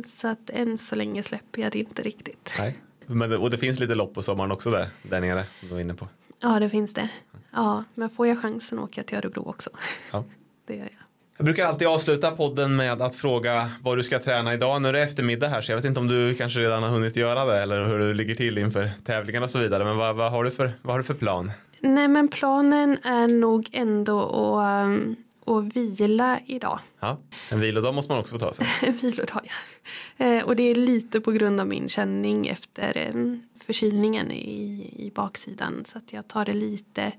så 0.08 0.28
att 0.28 0.50
än 0.50 0.78
så 0.78 0.96
länge 0.96 1.24
släpper 1.24 1.62
jag 1.62 1.72
det 1.72 1.80
inte 1.80 2.02
riktigt. 2.02 2.54
Nej. 2.58 2.80
Men 3.06 3.34
och 3.34 3.50
det 3.50 3.58
finns 3.58 3.80
lite 3.80 3.96
lopp 3.96 4.14
på 4.14 4.22
sommaren 4.22 4.52
också 4.52 4.72
där, 4.72 4.90
där 5.04 5.22
nere 5.22 5.46
som 5.52 5.68
du 5.68 5.74
var 5.74 5.82
inne 5.82 5.94
på. 5.94 6.08
Ja, 6.44 6.60
det 6.60 6.70
finns 6.70 6.94
det. 6.94 7.10
Ja, 7.52 7.84
men 7.96 8.10
får 8.10 8.28
jag 8.28 8.40
chansen 8.40 8.80
åker 8.80 9.00
jag 9.00 9.08
till 9.08 9.18
Örebro 9.18 9.50
också. 9.50 9.70
Ja. 10.12 10.24
Det 10.68 10.74
gör 10.76 10.84
jag. 10.84 10.92
Jag 11.38 11.46
brukar 11.46 11.66
alltid 11.66 11.88
avsluta 11.88 12.32
podden 12.32 12.76
med 12.76 13.02
att 13.02 13.16
fråga 13.16 13.72
vad 13.82 13.98
du 13.98 14.04
ska 14.04 14.20
träna 14.20 14.54
idag. 14.54 14.82
Nu 14.82 14.88
är 14.88 14.94
det 14.94 15.02
eftermiddag 15.02 15.48
här 15.48 15.62
så 15.62 15.72
jag 15.72 15.78
vet 15.78 15.86
inte 15.86 16.00
om 16.00 16.08
du 16.08 16.36
kanske 16.36 16.60
redan 16.60 16.84
har 16.84 16.90
hunnit 16.90 17.16
göra 17.16 17.46
det 17.46 17.62
eller 17.62 17.86
hur 17.86 18.00
du 18.00 18.14
ligger 18.14 18.36
till 18.36 18.58
inför 18.58 18.92
tävlingar 19.06 19.42
och 19.42 19.50
så 19.50 19.60
vidare. 19.60 19.86
Men 19.86 19.98
vad, 19.98 20.16
vad, 20.16 20.32
har, 20.32 20.44
du 20.44 20.52
för, 20.52 20.74
vad 20.82 20.94
har 20.94 21.00
du 21.00 21.04
för 21.04 21.14
plan? 21.14 21.52
Nej, 21.80 22.08
men 22.08 22.28
planen 22.28 22.98
är 23.04 23.28
nog 23.28 23.70
ändå 23.72 24.22
att, 24.22 24.86
um, 24.86 25.16
att 25.46 25.76
vila 25.76 26.40
idag. 26.46 26.80
Ja, 27.00 27.20
en 27.50 27.60
vilodag 27.60 27.94
måste 27.94 28.12
man 28.12 28.20
också 28.20 28.38
få 28.38 28.46
ta 28.46 28.54
sig. 28.54 28.68
En 28.82 28.98
vilodag, 28.98 29.42
ja. 29.44 30.26
Eh, 30.26 30.44
och 30.44 30.56
det 30.56 30.64
är 30.64 30.76
lite 30.76 31.22
på 31.22 31.32
grund 31.32 31.60
av 31.60 31.68
min 31.68 31.90
känning 31.90 32.48
efter 32.48 33.12
um, 33.16 33.42
förkylningen 33.56 34.32
i, 34.32 34.94
i 34.98 35.12
baksidan. 35.16 35.84
Så 35.86 35.98
att 35.98 36.14
jag 36.14 36.28
tar 36.28 36.46
det 36.46 36.54
lite 36.54 37.12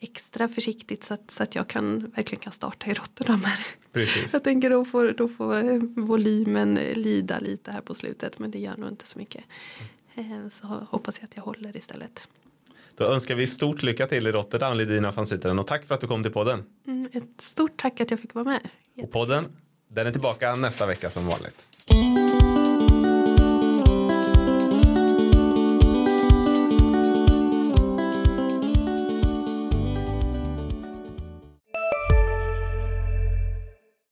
extra 0.00 0.48
försiktigt 0.48 1.04
så 1.04 1.14
att, 1.14 1.30
så 1.30 1.42
att 1.42 1.54
jag 1.54 1.68
kan, 1.68 2.10
verkligen 2.16 2.42
kan 2.42 2.52
starta 2.52 2.90
i 2.90 2.94
Rotterdam 2.94 3.44
här. 3.44 3.66
Precis. 3.92 4.32
Jag 4.32 4.44
tänker 4.44 4.70
då 4.70 4.84
får, 4.84 5.12
då 5.12 5.28
får 5.28 5.56
eh, 5.56 5.78
volymen 5.96 6.78
eh, 6.78 6.96
lida 6.96 7.38
lite 7.38 7.72
här 7.72 7.80
på 7.80 7.94
slutet 7.94 8.38
men 8.38 8.50
det 8.50 8.58
gör 8.58 8.76
nog 8.76 8.88
inte 8.88 9.06
så 9.06 9.18
mycket. 9.18 9.44
Eh, 10.14 10.48
Så 10.48 10.66
hoppas 10.66 11.18
jag 11.20 11.24
att 11.28 11.36
jag 11.36 11.42
håller 11.42 11.76
istället. 11.76 12.28
Då 12.96 13.04
önskar 13.04 13.34
vi 13.34 13.46
stort 13.46 13.82
lycka 13.82 14.06
till 14.06 14.26
i 14.26 14.32
Rotterdam, 14.32 14.76
Lidvina 14.76 15.10
van 15.10 15.26
Zitteren, 15.26 15.58
och 15.58 15.66
tack 15.66 15.86
för 15.86 15.94
att 15.94 16.00
du 16.00 16.06
kom 16.06 16.22
till 16.22 16.32
podden. 16.32 16.64
Mm, 16.86 17.08
ett 17.12 17.40
stort 17.40 17.76
tack 17.76 18.00
att 18.00 18.10
jag 18.10 18.20
fick 18.20 18.34
vara 18.34 18.44
med. 18.44 18.68
Och 19.02 19.10
podden, 19.12 19.44
den 19.88 20.06
är 20.06 20.10
tillbaka 20.10 20.54
nästa 20.54 20.86
vecka 20.86 21.10
som 21.10 21.26
vanligt. 21.26 21.56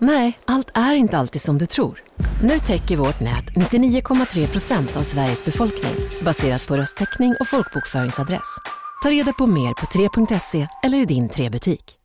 Nej, 0.00 0.38
allt 0.44 0.70
är 0.74 0.94
inte 0.94 1.18
alltid 1.18 1.42
som 1.42 1.58
du 1.58 1.66
tror. 1.66 2.02
Nu 2.42 2.58
täcker 2.58 2.96
vårt 2.96 3.20
nät 3.20 3.44
99,3 3.44 4.46
procent 4.46 4.96
av 4.96 5.02
Sveriges 5.02 5.44
befolkning 5.44 5.94
baserat 6.24 6.68
på 6.68 6.76
röstteckning 6.76 7.34
och 7.40 7.48
folkbokföringsadress. 7.48 8.58
Ta 9.02 9.10
reda 9.10 9.32
på 9.32 9.46
mer 9.46 9.74
på 9.74 9.86
3.se 9.86 10.68
eller 10.82 10.98
i 10.98 11.04
din 11.04 11.28
3-butik. 11.28 11.97